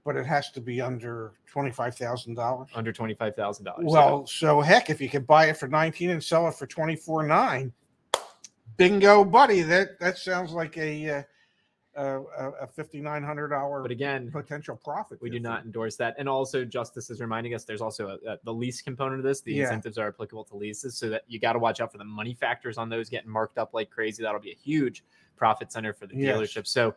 But 0.05 0.15
it 0.15 0.25
has 0.25 0.49
to 0.51 0.61
be 0.61 0.81
under 0.81 1.33
$25,000. 1.53 2.67
under 2.73 2.93
$25,000. 2.93 3.73
Well, 3.83 4.25
so 4.25 4.61
heck, 4.61 4.89
if 4.89 5.01
you 5.01 5.09
could 5.09 5.27
buy 5.27 5.47
it 5.47 5.57
for 5.57 5.67
19 5.67 6.09
and 6.11 6.23
sell 6.23 6.47
it 6.47 6.55
for 6.55 6.65
24 6.65 7.23
9, 7.27 7.73
bingo, 8.77 9.23
buddy. 9.25 9.61
That 9.61 9.99
that 9.99 10.17
sounds 10.17 10.51
like 10.53 10.77
a 10.77 11.09
uh, 11.09 11.23
a, 11.95 12.21
a 12.61 12.67
$5,900 12.67 13.81
but 13.81 13.91
again, 13.91 14.31
potential 14.31 14.79
profit. 14.81 15.21
we 15.21 15.29
do 15.29 15.39
not 15.39 15.65
endorse 15.65 15.97
that. 15.97 16.15
And 16.17 16.29
also, 16.29 16.63
Justice 16.63 17.09
is 17.09 17.19
reminding 17.19 17.53
us 17.55 17.65
there's 17.65 17.81
also 17.81 18.17
a, 18.25 18.31
a, 18.33 18.37
the 18.45 18.53
lease 18.53 18.81
component 18.81 19.19
of 19.19 19.25
this. 19.25 19.41
The 19.41 19.53
Yeah. 19.53 19.63
incentives 19.63 19.97
are 19.97 20.07
applicable 20.07 20.45
to 20.45 20.55
leases, 20.55 20.95
so 20.97 21.09
that 21.09 21.23
you 21.27 21.39
got 21.39 21.53
to 21.53 21.59
watch 21.59 21.81
out 21.81 21.91
for 21.91 21.97
the 21.97 22.05
money 22.05 22.33
factors 22.33 22.77
on 22.77 22.87
those 22.89 23.09
getting 23.09 23.29
marked 23.29 23.57
up 23.57 23.73
like 23.73 23.89
crazy. 23.89 24.23
That'll 24.23 24.39
be 24.39 24.51
a 24.51 24.55
huge 24.55 25.03
profit 25.35 25.71
center 25.73 25.93
for 25.93 26.07
the 26.07 26.15
Yes. 26.15 26.37
dealership. 26.37 26.67
So, 26.67 26.95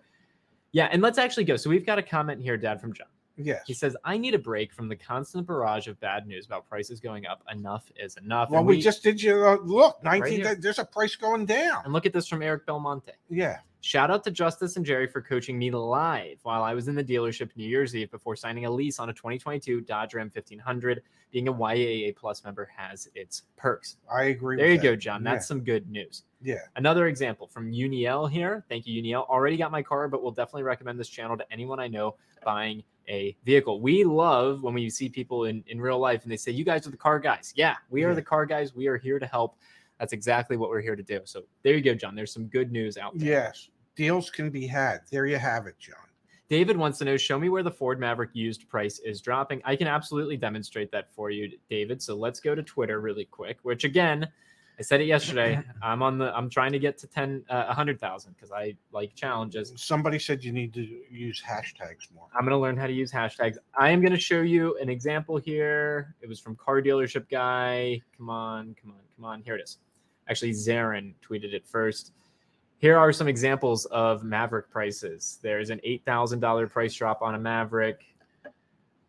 yeah, 0.73 0.89
and 0.91 1.03
let's 1.03 1.19
actually 1.19 1.45
go. 1.45 1.57
So 1.57 1.71
we've 1.71 1.87
got 1.87 1.99
a 1.99 2.03
comment 2.03 2.41
here, 2.41 2.57
Dad, 2.57 2.81
from 2.81 2.93
John. 2.93 3.07
Yes. 3.37 3.63
He 3.67 3.73
says, 3.75 3.97
I 4.05 4.19
need 4.19 4.35
a 4.35 4.39
break 4.39 4.73
from 4.75 4.89
the 4.89 4.97
constant 4.97 5.47
barrage 5.47 5.89
of 5.89 5.99
bad 6.01 6.27
news 6.27 6.45
about 6.47 6.69
prices 6.69 7.01
going 7.01 7.27
up. 7.27 7.43
Enough 7.51 7.91
is 7.97 8.17
enough. 8.19 8.51
Well, 8.51 8.61
And 8.61 8.69
we, 8.69 8.81
just 8.81 9.03
did 9.03 9.23
you 9.23 9.47
uh, 9.47 9.57
look 9.63 10.03
19. 10.05 10.41
here. 10.41 10.55
there's 10.55 10.79
a 10.79 10.85
price 10.85 11.17
going 11.17 11.47
down. 11.47 11.83
and 11.85 11.93
look 11.93 12.05
at 12.05 12.13
this 12.13 12.29
from 12.29 12.43
Eric 12.43 12.67
Belmonte. 12.67 13.13
Yeah. 13.31 13.59
Shout 13.85 14.13
out 14.13 14.23
to 14.23 14.31
Justice 14.31 14.77
and 14.77 14.87
Jerry 14.87 15.09
for 15.09 15.21
coaching 15.21 15.59
me 15.59 15.73
live 15.73 16.39
while 16.45 16.63
I 16.63 16.73
was 16.73 16.87
in 16.87 16.95
the 16.95 17.03
dealership 17.03 17.51
New 17.57 17.67
Year's 17.69 17.97
Eve 17.97 18.13
before 18.13 18.37
signing 18.37 18.65
a 18.65 18.71
lease 18.71 19.01
on 19.01 19.11
a 19.11 19.13
2022 19.13 19.81
Dodge 19.81 20.15
Ram 20.15 20.31
1500. 20.33 21.03
Being 21.33 21.49
a 21.49 21.53
YAA 21.53 22.15
Plus 22.15 22.45
member 22.45 22.71
has 22.77 23.09
its 23.17 23.43
perks. 23.57 23.97
I 24.09 24.25
agree. 24.25 24.57
There 24.57 24.67
you 24.67 24.75
with 24.75 24.83
go, 24.83 24.91
that. 24.93 24.99
John. 24.99 25.25
Yeah. 25.25 25.33
That's 25.33 25.49
some 25.49 25.65
good 25.65 25.91
news. 25.91 26.23
Yeah. 26.41 26.59
Another 26.77 27.09
example 27.09 27.49
from 27.49 27.73
Uniel 27.73 28.31
here. 28.31 28.65
Thank 28.69 28.87
you, 28.87 29.03
Uniel. 29.03 29.27
Already 29.29 29.57
got 29.57 29.73
my 29.73 29.83
car, 29.83 30.07
but 30.07 30.23
will 30.23 30.31
definitely 30.31 30.63
recommend 30.63 31.01
this 31.01 31.09
channel 31.09 31.37
to 31.37 31.45
anyone 31.53 31.81
I 31.81 31.89
know 31.89 32.15
buying 32.45 32.85
a 33.09 33.37
vehicle. 33.45 33.81
We 33.81 34.05
love 34.05 34.63
when 34.63 34.75
we 34.75 34.89
see 34.91 35.09
people 35.09 35.47
in, 35.47 35.65
in 35.67 35.81
real 35.81 35.99
life 35.99 36.23
and 36.23 36.31
they 36.31 36.37
say, 36.37 36.53
You 36.53 36.65
guys 36.65 36.87
are 36.87 36.91
the 36.91 36.97
car 36.97 37.19
guys. 37.19 37.53
Yeah, 37.57 37.75
we 37.91 38.05
are 38.05 38.11
Yeah. 38.11 38.15
the 38.15 38.23
car 38.23 38.47
guys. 38.47 38.77
We 38.77 38.87
are 38.87 38.97
here 38.97 39.19
to 39.19 39.27
help. 39.27 39.57
That's 40.03 40.13
exactly 40.13 40.57
what 40.57 40.69
we're 40.69 40.81
here 40.81 40.97
to 40.97 41.03
do. 41.05 41.21
So 41.23 41.45
there 41.63 41.77
you 41.77 41.81
go, 41.81 41.95
John. 41.95 42.17
There's 42.17 42.33
some 42.33 42.47
good 42.47 42.73
news 42.73 42.99
out 42.99 43.17
there. 43.17 43.29
Yes. 43.29 43.69
Deals 43.95 44.31
can 44.31 44.51
be 44.51 44.67
had. 44.67 45.03
There 45.13 45.27
you 45.27 45.37
have 45.37 45.69
it, 45.69 45.79
John. 45.79 45.95
David 46.49 46.77
wants 46.77 46.99
to 46.99 47.05
know 47.05 47.17
show 47.17 47.39
me 47.39 47.49
where 47.49 47.63
the 47.63 47.71
Ford 47.71 48.01
Maverick 48.01 48.31
used 48.33 48.69
price 48.69 48.99
is 48.99 49.21
dropping. 49.21 49.63
I 49.65 49.77
can 49.77 49.87
absolutely 49.87 50.37
demonstrate 50.37 50.91
that 50.91 51.15
for 51.15 51.31
you, 51.31 51.53
David. 51.71 52.03
So 52.03 52.17
let's 52.17 52.41
go 52.41 52.57
to 52.57 52.65
Twitter 52.65 53.01
really 53.01 53.27
quick, 53.27 53.59
which 53.63 53.85
again, 53.85 54.29
I 54.77 54.83
said 54.83 55.01
it 55.01 55.05
yesterday. 55.05 55.63
I'm 55.83 56.03
on 56.03 56.19
the 56.19 56.37
I'm 56.37 56.51
trying 56.51 56.73
to 56.73 56.81
get 56.81 56.99
to 56.99 57.07
10 57.07 57.45
uh, 57.49 57.67
100,000 57.67 58.35
cuz 58.37 58.51
I 58.51 58.75
like 58.91 59.15
challenges. 59.15 59.73
Somebody 59.77 60.19
said 60.19 60.43
you 60.43 60.53
need 60.53 60.75
to 60.75 60.83
use 61.09 61.41
hashtags 61.41 62.13
more. 62.13 62.27
I'm 62.35 62.41
going 62.41 62.51
to 62.51 62.59
learn 62.59 62.77
how 62.77 62.89
to 62.89 62.93
use 62.93 63.13
hashtags. 63.13 63.57
I 63.79 63.91
am 63.91 64.01
going 64.01 64.13
to 64.13 64.19
show 64.19 64.41
you 64.41 64.77
an 64.79 64.89
example 64.89 65.37
here. 65.37 66.17
It 66.21 66.29
was 66.29 66.41
from 66.41 66.57
car 66.57 66.83
dealership 66.83 67.29
guy. 67.31 68.03
Come 68.17 68.31
on, 68.31 68.75
come 68.83 68.91
on, 68.91 69.01
come 69.15 69.25
on. 69.25 69.43
Here 69.43 69.55
it 69.55 69.63
is. 69.63 69.79
Actually, 70.33 70.53
Zarin 70.53 71.13
tweeted 71.23 71.53
it 71.53 71.67
first. 71.67 72.13
Here 72.79 72.97
are 72.97 73.13
some 73.13 73.29
examples 73.29 73.85
of 73.85 74.25
Maverick 74.25 74.71
prices. 74.71 75.39
There's 75.43 75.69
an 75.69 75.79
$8,000 75.87 76.71
price 76.71 76.95
drop 76.95 77.21
on 77.21 77.35
a 77.35 77.39
Maverick. 77.39 78.07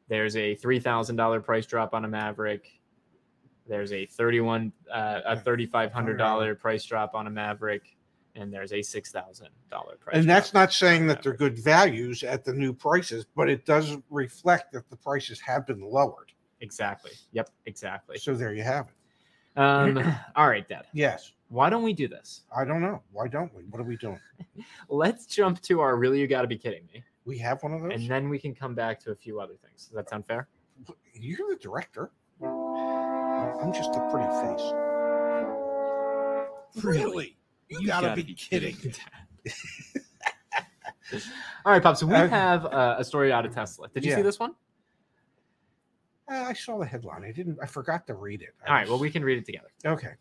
There's 0.09 0.35
a 0.35 0.57
$3,000 0.57 1.41
price 1.45 1.65
drop 1.65 1.93
on 1.93 2.03
a 2.03 2.09
Maverick. 2.09 2.67
There's 3.69 3.93
a 3.93 4.05
31 4.05 4.73
uh, 4.93 5.21
a 5.25 5.37
$3,500 5.37 6.59
price 6.59 6.83
drop 6.83 7.15
on 7.15 7.27
a 7.27 7.29
Maverick 7.29 7.95
and 8.35 8.53
there's 8.53 8.73
a 8.73 8.79
$6,000 8.79 9.49
price. 10.01 10.15
And 10.17 10.29
that's 10.29 10.53
not 10.53 10.73
saying 10.73 11.07
that 11.07 11.23
they're 11.23 11.31
good 11.31 11.57
values 11.57 12.21
at 12.23 12.43
the 12.43 12.51
new 12.51 12.73
prices, 12.73 13.25
but 13.33 13.49
it 13.49 13.65
does 13.65 13.95
reflect 14.09 14.73
that 14.73 14.89
the 14.89 14.97
prices 14.97 15.39
have 15.39 15.65
been 15.65 15.79
lowered. 15.79 16.33
Exactly. 16.59 17.11
Yep, 17.31 17.49
exactly. 17.65 18.17
So 18.17 18.33
there 18.35 18.53
you 18.53 18.63
have 18.63 18.87
it. 18.87 18.93
Um, 19.55 19.97
all 20.35 20.47
right, 20.47 20.67
Dad. 20.67 20.85
Yes. 20.93 21.31
Why 21.49 21.69
don't 21.69 21.83
we 21.83 21.93
do 21.93 22.07
this? 22.07 22.41
I 22.55 22.65
don't 22.65 22.81
know. 22.81 23.01
Why 23.11 23.27
don't 23.27 23.53
we? 23.55 23.63
What 23.65 23.79
are 23.79 23.85
we 23.85 23.95
doing? 23.97 24.19
Let's 24.89 25.27
jump 25.27 25.61
to 25.63 25.81
our 25.81 25.95
really 25.97 26.19
you 26.19 26.27
gotta 26.27 26.47
be 26.47 26.57
kidding 26.57 26.87
me. 26.91 27.03
We 27.25 27.37
have 27.39 27.61
one 27.61 27.73
of 27.73 27.81
those. 27.81 27.93
And 27.93 28.09
then 28.09 28.27
we 28.27 28.39
can 28.39 28.55
come 28.55 28.73
back 28.73 28.99
to 29.01 29.11
a 29.11 29.15
few 29.15 29.39
other 29.39 29.53
things. 29.63 29.85
Does 29.85 29.95
that 29.95 30.09
sound 30.09 30.25
fair? 30.25 30.47
You're 31.13 31.49
the 31.49 31.57
director. 31.61 32.11
I'm 32.41 33.71
just 33.71 33.95
a 33.95 34.09
pretty 34.11 34.27
face. 34.41 34.73
Really? 36.83 37.37
You, 37.69 37.87
gotta, 37.87 38.15
be, 38.15 38.23
kidding. 38.33 38.75
All 41.65 41.71
right, 41.71 41.81
Pop. 41.81 41.97
So 41.97 42.07
we 42.07 42.13
have 42.13 42.65
uh, 42.65 42.95
a 42.97 43.03
story 43.03 43.31
out 43.31 43.45
of 43.45 43.53
Tesla. 43.53 43.87
Did 43.89 44.03
you 44.05 44.13
see 44.13 44.21
this 44.21 44.39
one? 44.39 44.55
Uh, 46.31 46.45
I 46.47 46.53
saw 46.53 46.77
the 46.79 46.85
headline. 46.85 47.23
I 47.23 47.31
didn't. 47.31 47.57
I 47.61 47.65
forgot 47.65 48.07
to 48.07 48.13
read 48.15 48.41
it. 48.41 48.49
I 48.65 48.69
All 48.69 48.75
right. 48.75 48.87
Well, 48.87 48.99
we 48.99 49.09
can 49.09 49.23
read 49.23 49.37
it 49.37 49.45
together. 49.45 49.69
Okay. 49.85 50.13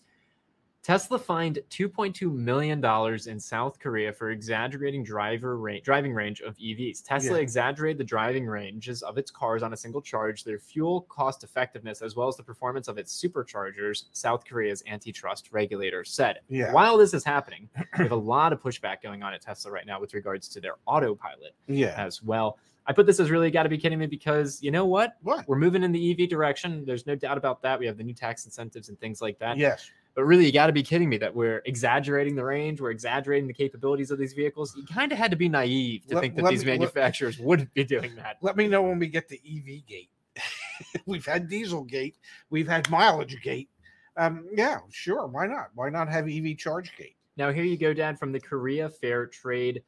Tesla 0.83 1.17
fined 1.17 1.61
2.2 1.71 2.35
million 2.35 2.81
dollars 2.81 3.29
in 3.29 3.39
South 3.39 3.79
Korea 3.79 4.13
for 4.13 4.33
exaggerating 4.33 5.05
driver 5.05 5.57
range, 5.57 5.85
driving 5.85 6.13
range 6.13 6.41
of 6.41 6.57
EVs. 6.59 7.05
Tesla 7.05 7.37
Yeah. 7.37 7.43
exaggerated 7.43 7.99
the 7.99 8.05
driving 8.05 8.47
ranges 8.49 9.01
of 9.05 9.17
its 9.17 9.31
cars 9.31 9.63
on 9.63 9.73
a 9.73 9.77
single 9.77 10.03
charge, 10.03 10.43
their 10.43 10.59
fuel 10.59 11.03
cost 11.03 11.45
effectiveness, 11.45 12.03
as 12.03 12.17
well 12.17 12.27
as 12.27 12.37
the 12.37 12.43
performance 12.43 12.89
of 12.89 12.99
its 12.99 13.15
superchargers. 13.23 14.07
South 14.11 14.45
Korea's 14.45 14.83
antitrust 14.89 15.53
regulator 15.53 16.03
said. 16.03 16.41
Yeah. 16.49 16.73
While 16.73 16.97
this 16.97 17.15
is 17.15 17.23
happening, 17.23 17.69
we 17.97 18.03
have 18.03 18.11
a 18.11 18.17
lot 18.17 18.53
of 18.53 18.61
pushback 18.61 19.03
going 19.05 19.23
on 19.23 19.33
at 19.35 19.41
Tesla 19.41 19.71
right 19.71 19.87
now 19.87 20.01
with 20.01 20.15
regards 20.15 20.49
to 20.49 20.61
their 20.61 20.75
autopilot 20.87 21.55
Yeah. 21.69 21.95
as 21.97 22.25
well. 22.25 22.59
I 22.87 22.93
put 22.93 23.07
this 23.07 23.21
as 23.21 23.31
really 23.31 23.51
got 23.51 23.63
to 23.63 23.69
be 23.69 23.79
kidding 23.79 23.99
me 23.99 24.07
because 24.07 24.63
you 24.63 24.71
know 24.71 24.85
what? 24.85 25.17
What? 25.23 25.47
We're 25.49 25.57
moving 25.57 25.83
in 25.83 25.93
the 25.93 26.11
EV 26.13 26.29
direction. 26.29 26.85
There's 26.85 27.07
no 27.07 27.15
doubt 27.15 27.39
about 27.39 27.63
that. 27.63 27.79
We 27.79 27.87
have 27.87 27.97
the 27.97 28.03
new 28.05 28.15
tax 28.15 28.45
incentives 28.45 28.89
and 28.89 28.99
things 28.99 29.21
like 29.23 29.39
that. 29.39 29.57
Yes. 29.57 29.91
But 30.15 30.25
really, 30.25 30.45
you 30.45 30.53
got 30.53 30.67
to 30.67 30.73
be 30.73 30.83
kidding 30.83 31.09
me 31.09 31.17
that 31.19 31.35
we're 31.35 31.63
exaggerating 31.65 32.35
the 32.35 32.45
range, 32.45 32.81
we're 32.81 32.91
exaggerating 32.91 33.47
the 33.47 33.55
capabilities 33.55 34.11
of 34.11 34.19
these 34.19 34.35
vehicles. 34.35 34.77
You 34.77 34.85
kind 34.85 35.11
of 35.11 35.17
had 35.17 35.31
to 35.31 35.37
be 35.37 35.49
naive 35.49 36.07
to 36.09 36.17
Let- 36.17 36.21
think 36.21 36.37
that 36.37 36.51
these 36.51 36.65
me- 36.65 36.73
let- 36.73 36.81
manufacturers 36.81 37.39
wouldn't 37.41 37.73
be 37.73 37.85
doing 37.85 38.15
that. 38.17 38.37
Let 38.43 38.57
me 38.57 38.69
know 38.69 38.83
when 38.83 38.99
we 38.99 39.07
get 39.07 39.29
to 39.31 39.37
EV 39.37 39.87
gate. 39.87 40.11
we've 41.07 41.25
had 41.25 41.49
Diesel 41.49 41.85
gate. 41.85 42.17
We've 42.51 42.69
had 42.69 42.91
mileage 42.91 43.41
gate. 43.43 43.71
Um, 44.19 44.47
yeah, 44.53 44.81
sure. 44.91 45.27
Why 45.27 45.47
not? 45.47 45.69
Why 45.75 45.89
not 45.89 46.09
have 46.11 46.29
EV 46.29 46.59
charge 46.59 46.95
gate? 46.99 47.17
Now, 47.39 47.51
here 47.51 47.65
you 47.65 47.79
go, 47.79 47.95
Dad, 47.95 48.19
from 48.19 48.33
the 48.33 48.41
Korea 48.41 48.91
Fair 48.91 49.27
Trade 49.27 49.83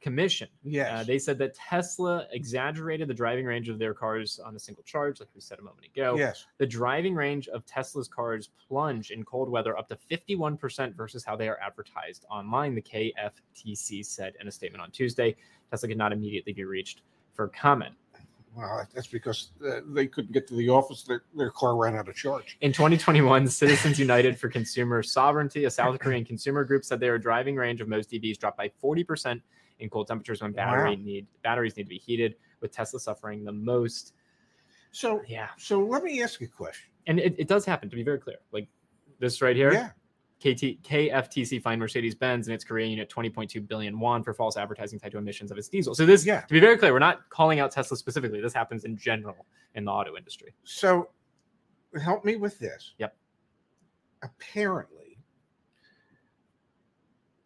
Commission. 0.00 0.48
Yeah, 0.62 1.00
Uh, 1.00 1.04
they 1.04 1.18
said 1.18 1.38
that 1.38 1.54
Tesla 1.54 2.26
exaggerated 2.30 3.08
the 3.08 3.14
driving 3.14 3.44
range 3.46 3.68
of 3.68 3.78
their 3.78 3.94
cars 3.94 4.38
on 4.38 4.54
a 4.54 4.58
single 4.58 4.84
charge, 4.84 5.20
like 5.20 5.28
we 5.34 5.40
said 5.40 5.58
a 5.58 5.62
moment 5.62 5.86
ago. 5.86 6.16
yes. 6.16 6.46
The 6.58 6.66
driving 6.66 7.14
range 7.14 7.48
of 7.48 7.64
Tesla's 7.66 8.06
cars 8.08 8.50
plunge 8.68 9.10
in 9.10 9.24
cold 9.24 9.48
weather 9.48 9.76
up 9.76 9.88
to 9.88 9.96
51% 10.10 10.94
versus 10.94 11.24
how 11.24 11.34
they 11.34 11.48
are 11.48 11.58
advertised 11.60 12.26
online, 12.30 12.74
the 12.74 12.82
KFTC 12.82 14.04
said 14.04 14.34
in 14.40 14.48
a 14.48 14.52
statement 14.52 14.82
on 14.82 14.90
Tuesday. 14.90 15.34
Tesla 15.70 15.88
could 15.88 15.98
not 15.98 16.12
immediately 16.12 16.52
be 16.52 16.64
reached 16.64 17.02
for 17.32 17.48
comment. 17.48 17.94
Well, 18.54 18.86
that's 18.94 19.06
because 19.06 19.50
uh, 19.66 19.80
they 19.88 20.06
couldn't 20.06 20.32
get 20.32 20.46
to 20.48 20.54
the 20.54 20.70
office. 20.70 21.02
Their, 21.02 21.24
their 21.34 21.50
car 21.50 21.76
ran 21.76 21.94
out 21.94 22.08
of 22.08 22.14
charge. 22.14 22.56
In 22.62 22.72
2021, 22.72 23.48
Citizens 23.48 23.98
United 23.98 24.38
for 24.38 24.48
Consumer 24.48 25.02
Sovereignty, 25.02 25.64
a 25.66 25.70
South 25.70 25.98
Korean 25.98 26.24
consumer 26.24 26.64
group, 26.64 26.82
said 26.82 26.98
their 26.98 27.18
driving 27.18 27.56
range 27.56 27.82
of 27.82 27.88
most 27.88 28.12
EVs 28.12 28.38
dropped 28.38 28.56
by 28.56 28.70
40% 28.82 29.42
in 29.78 29.90
cold 29.90 30.06
temperatures 30.08 30.42
when 30.42 30.52
battery 30.52 30.96
Wow. 30.96 31.02
need 31.02 31.26
batteries 31.42 31.76
need 31.76 31.84
to 31.84 31.88
be 31.90 31.98
heated, 31.98 32.36
with 32.60 32.72
Tesla 32.72 32.98
suffering 33.00 33.44
the 33.44 33.52
most. 33.52 34.14
So, 34.92 35.22
Yeah, 35.28 35.50
so 35.58 35.80
let 35.84 36.02
me 36.02 36.22
ask 36.22 36.40
you 36.40 36.46
a 36.46 36.50
question. 36.50 36.90
and 37.06 37.20
it, 37.20 37.34
it 37.38 37.48
does 37.48 37.64
happen 37.66 37.90
to 37.90 37.96
be 37.96 38.02
very 38.02 38.18
clear. 38.18 38.38
Like 38.52 38.68
this 39.18 39.42
right 39.42 39.54
here, 39.56 39.72
Yeah. 39.72 39.90
KT, 40.38 40.82
KFTC 40.82 41.60
fined 41.62 41.80
Mercedes 41.80 42.14
Benz 42.14 42.46
and 42.46 42.54
its 42.54 42.62
Korean 42.64 42.90
unit 42.90 43.08
20.2 43.10 43.66
billion 43.66 43.98
won 43.98 44.22
for 44.22 44.34
false 44.34 44.56
advertising 44.58 44.98
tied 44.98 45.12
to 45.12 45.18
emissions 45.18 45.50
of 45.50 45.56
its 45.58 45.68
diesel. 45.68 45.94
So 45.94 46.04
this, 46.06 46.24
Yeah. 46.26 46.42
to 46.42 46.52
be 46.54 46.60
very 46.60 46.76
clear, 46.76 46.92
we're 46.92 46.98
not 46.98 47.28
calling 47.30 47.58
out 47.58 47.70
Tesla 47.70 47.96
specifically. 47.96 48.40
This 48.40 48.52
happens 48.54 48.84
in 48.84 48.96
general 48.98 49.46
in 49.74 49.84
the 49.86 49.90
auto 49.90 50.16
industry. 50.16 50.54
So 50.64 51.10
help 52.02 52.24
me 52.24 52.36
with 52.36 52.58
this. 52.58 52.94
Yep. 52.98 53.16
Apparently, 54.22 55.18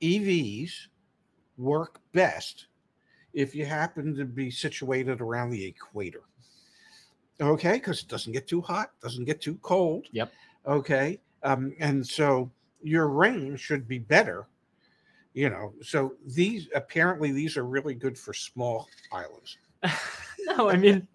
EVs 0.02 0.88
work 1.60 2.00
best 2.12 2.66
if 3.32 3.54
you 3.54 3.64
happen 3.64 4.16
to 4.16 4.24
be 4.24 4.50
situated 4.50 5.20
around 5.20 5.50
the 5.50 5.64
equator. 5.64 6.22
Okay, 7.40 7.74
because 7.74 8.02
it 8.02 8.08
doesn't 8.08 8.32
get 8.32 8.46
too 8.46 8.60
hot, 8.60 8.92
doesn't 9.02 9.24
get 9.24 9.40
too 9.40 9.56
cold. 9.62 10.06
Yep. 10.12 10.32
Okay. 10.66 11.20
Um, 11.42 11.72
and 11.78 12.06
so 12.06 12.50
your 12.82 13.08
range 13.08 13.60
should 13.60 13.88
be 13.88 13.98
better. 13.98 14.46
You 15.32 15.48
know, 15.48 15.72
so 15.80 16.14
these 16.26 16.68
apparently 16.74 17.30
these 17.30 17.56
are 17.56 17.64
really 17.64 17.94
good 17.94 18.18
for 18.18 18.34
small 18.34 18.88
islands. 19.12 19.58
no, 20.40 20.68
I 20.68 20.76
mean, 20.76 21.06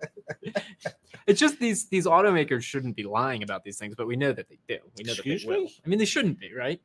it's 1.27 1.39
just 1.39 1.60
these 1.60 1.88
these 1.88 2.05
automakers 2.05 2.63
shouldn't 2.63 2.95
be 2.95 3.03
lying 3.03 3.43
about 3.43 3.63
these 3.63 3.77
things, 3.77 3.93
but 3.93 4.08
we 4.08 4.15
know 4.15 4.31
that 4.31 4.47
they 4.49 4.58
do. 4.67 4.79
We 4.97 5.03
know 5.03 5.12
Excuse 5.12 5.43
that 5.43 5.49
they 5.49 5.55
will. 5.55 5.65
me? 5.65 5.75
I 5.86 5.89
mean, 5.89 5.99
they 5.99 6.05
shouldn't 6.05 6.39
be, 6.39 6.53
right? 6.53 6.81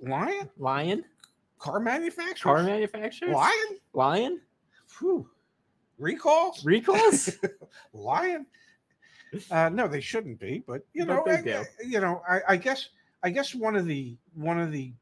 Lion 0.00 0.48
Lion, 0.58 1.04
car 1.60 1.78
manufacturers. 1.78 2.40
car 2.42 2.62
manufacturers, 2.64 3.32
Lion. 3.32 3.78
lion 3.92 4.40
Whew. 4.98 5.28
Recalls. 5.98 6.64
recalls. 6.64 7.36
Lion. 7.92 8.46
Uh, 9.50 9.68
no, 9.68 9.86
they 9.86 10.00
shouldn't 10.00 10.40
be, 10.40 10.64
but 10.66 10.82
you 10.94 11.04
But 11.06 11.44
know, 11.44 11.54
I, 11.60 11.64
you 11.86 12.00
know, 12.00 12.22
I, 12.28 12.40
I 12.48 12.56
guess, 12.56 12.88
I 13.22 13.30
guess 13.30 13.54
one 13.54 13.76
of 13.76 13.86
the 13.86 14.16
one 14.34 14.58
of 14.58 14.72
the 14.72 14.92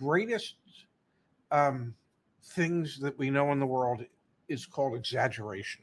greatest 0.00 0.54
um, 1.50 1.94
things 2.42 2.98
that 3.00 3.18
we 3.18 3.28
know 3.30 3.52
in 3.52 3.58
the 3.60 3.66
world 3.66 4.04
is 4.48 4.64
called 4.64 4.94
exaggeration, 4.94 5.82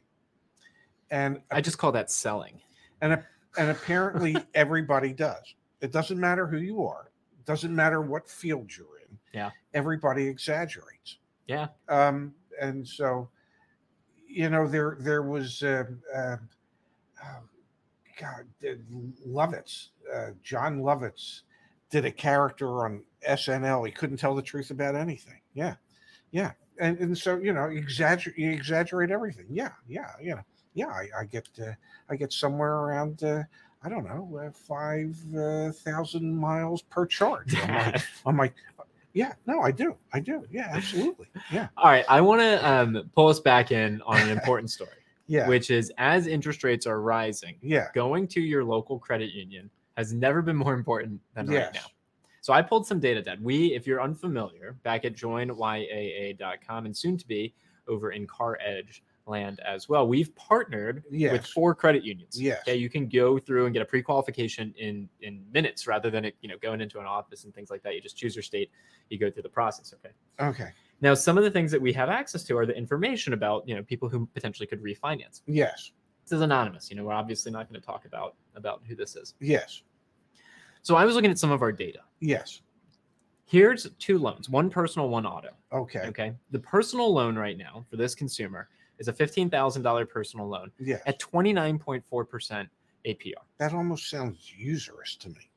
and 1.11 1.41
I 1.51 1.61
just 1.61 1.77
call 1.77 1.91
that 1.91 2.09
selling. 2.09 2.59
and 3.01 3.21
and 3.57 3.69
apparently 3.69 4.35
everybody 4.55 5.11
does. 5.13 5.53
It 5.81 5.91
doesn't 5.91 6.19
matter 6.19 6.47
who 6.47 6.57
you 6.57 6.85
are. 6.85 7.11
It 7.39 7.45
doesn't 7.45 7.75
matter 7.75 8.01
what 8.01 8.27
field 8.29 8.71
you're 8.75 8.99
in. 9.09 9.17
Yeah. 9.33 9.51
Everybody 9.73 10.27
exaggerates. 10.27 11.17
Yeah. 11.47 11.67
Um, 11.89 12.33
and 12.59 12.87
so, 12.87 13.29
you 14.27 14.49
know, 14.49 14.67
there 14.67 14.97
there 14.99 15.23
was 15.23 15.63
uh, 15.63 15.85
uh, 16.15 16.37
oh, 17.23 17.43
God, 18.19 18.45
uh, 18.63 18.75
Lovitz, 19.27 19.89
uh, 20.13 20.31
Jon 20.43 20.81
Lovitz, 20.81 21.41
did 21.89 22.05
a 22.05 22.11
character 22.11 22.85
on 22.85 23.03
SNL. 23.27 23.85
He 23.85 23.91
couldn't 23.91 24.17
tell 24.17 24.35
the 24.35 24.41
truth 24.41 24.71
about 24.71 24.95
anything. 24.95 25.41
Yeah, 25.53 25.75
yeah, 26.31 26.51
and 26.79 26.97
and 26.99 27.17
so 27.17 27.37
you 27.37 27.53
know, 27.53 27.65
exaggerate 27.65 28.37
you 28.37 28.51
exaggerate 28.51 29.11
everything. 29.11 29.47
Yeah, 29.49 29.71
yeah, 29.87 30.11
you 30.21 30.35
know, 30.35 30.43
yeah. 30.73 30.87
I, 30.87 31.09
I 31.19 31.25
get 31.25 31.49
uh, 31.61 31.73
I 32.09 32.15
get 32.15 32.31
somewhere 32.31 32.75
around. 32.75 33.23
Uh, 33.23 33.43
I 33.83 33.89
don't 33.89 34.05
know, 34.05 34.39
uh, 34.39 34.51
five 34.51 35.17
uh, 35.35 35.71
thousand 35.71 36.35
miles 36.37 36.83
per 36.83 37.05
charge 37.05 37.59
on 37.59 37.67
my, 37.67 38.03
on 38.25 38.35
my. 38.35 38.51
Yeah, 39.13 39.33
no, 39.45 39.61
I 39.61 39.71
do, 39.71 39.95
I 40.13 40.19
do. 40.19 40.45
Yeah, 40.51 40.69
absolutely. 40.73 41.27
Yeah, 41.51 41.67
All 41.77 41.89
right, 41.89 42.05
I 42.07 42.21
want 42.21 42.41
to 42.41 42.69
um, 42.69 43.09
pull 43.15 43.27
us 43.27 43.39
back 43.39 43.71
in 43.71 44.01
on 44.03 44.17
an 44.21 44.29
important 44.29 44.69
story, 44.77 44.89
yeah, 45.27 45.47
which 45.47 45.69
is 45.69 45.91
as 45.97 46.27
interest 46.27 46.63
rates 46.63 46.85
are 46.87 47.01
rising, 47.01 47.55
yeah. 47.61 47.87
going 47.93 48.27
to 48.29 48.41
your 48.41 48.63
local 48.63 48.97
credit 48.99 49.31
union 49.31 49.69
has 49.97 50.13
never 50.13 50.41
been 50.41 50.55
more 50.55 50.73
important 50.73 51.19
than 51.35 51.47
right 51.47 51.55
Yes. 51.55 51.73
now. 51.75 51.85
So 52.39 52.53
I 52.53 52.61
pulled 52.61 52.87
some 52.87 52.99
data, 52.99 53.21
Dad. 53.21 53.43
We, 53.43 53.75
if 53.75 53.85
you're 53.85 54.01
unfamiliar, 54.01 54.77
back 54.83 55.05
at 55.05 55.13
joinyaa.com 55.15 56.85
and 56.85 56.95
soon 56.97 57.17
to 57.17 57.27
be 57.27 57.53
over 57.87 58.11
in 58.11 58.25
Car 58.25 58.57
Edge 58.65 59.03
land 59.31 59.59
as 59.65 59.89
well, 59.89 60.07
we've 60.07 60.35
partnered 60.35 61.03
with 61.09 61.45
four 61.47 61.73
credit 61.73 62.03
unions. 62.03 62.39
Yes. 62.39 62.59
Okay, 62.61 62.75
you 62.75 62.89
can 62.89 63.09
go 63.09 63.39
through 63.39 63.65
and 63.65 63.73
get 63.73 63.81
a 63.81 63.85
pre-qualification 63.85 64.75
in 64.77 65.09
in 65.21 65.43
minutes 65.51 65.87
rather 65.87 66.11
than 66.11 66.25
it, 66.25 66.35
you 66.41 66.49
know 66.49 66.57
going 66.61 66.81
into 66.81 66.99
an 66.99 67.07
office 67.07 67.45
and 67.45 67.55
things 67.55 67.71
like 67.71 67.81
that. 67.81 67.95
You 67.95 68.01
just 68.01 68.15
choose 68.15 68.35
your 68.35 68.43
state, 68.43 68.69
you 69.09 69.17
go 69.17 69.31
through 69.31 69.43
the 69.43 69.49
process. 69.49 69.93
Okay. 69.95 70.13
Okay. 70.39 70.71
Now, 71.01 71.15
some 71.15 71.35
of 71.35 71.43
the 71.43 71.49
things 71.49 71.71
that 71.71 71.81
we 71.81 71.91
have 71.93 72.09
access 72.09 72.43
to 72.43 72.57
are 72.57 72.67
the 72.67 72.77
information 72.77 73.33
about 73.33 73.67
you 73.67 73.75
know 73.75 73.81
people 73.81 74.07
who 74.07 74.27
potentially 74.27 74.67
could 74.67 74.83
refinance. 74.83 75.41
Yes. 75.47 75.91
This 76.23 76.33
is 76.37 76.41
anonymous. 76.41 76.91
You 76.91 76.97
know, 76.97 77.05
we're 77.05 77.13
obviously 77.13 77.51
not 77.51 77.67
going 77.67 77.81
to 77.81 77.85
talk 77.85 78.05
about 78.05 78.35
about 78.55 78.83
who 78.87 78.95
this 78.95 79.15
is. 79.15 79.33
Yes. 79.39 79.81
So 80.83 80.95
I 80.95 81.05
was 81.05 81.15
looking 81.15 81.31
at 81.31 81.39
some 81.39 81.51
of 81.51 81.61
our 81.61 81.71
data. 81.71 81.99
Yes. 82.19 82.61
Here's 83.45 83.89
two 83.99 84.17
loans, 84.17 84.49
one 84.49 84.69
personal, 84.69 85.09
one 85.09 85.25
auto. 85.25 85.49
Okay. 85.73 86.03
Okay. 86.05 86.33
The 86.51 86.59
personal 86.59 87.13
loan 87.13 87.35
right 87.35 87.57
now 87.57 87.85
for 87.89 87.97
this 87.97 88.15
consumer 88.15 88.69
is 89.01 89.07
a 89.07 89.13
$15,000 89.13 90.07
personal 90.09 90.47
loan 90.47 90.71
Yes. 90.79 91.01
at 91.07 91.19
29.4% 91.19 92.67
APR. 93.05 93.33
That 93.57 93.73
almost 93.73 94.09
sounds 94.09 94.53
usurious 94.55 95.15
to 95.17 95.29
me. 95.29 95.49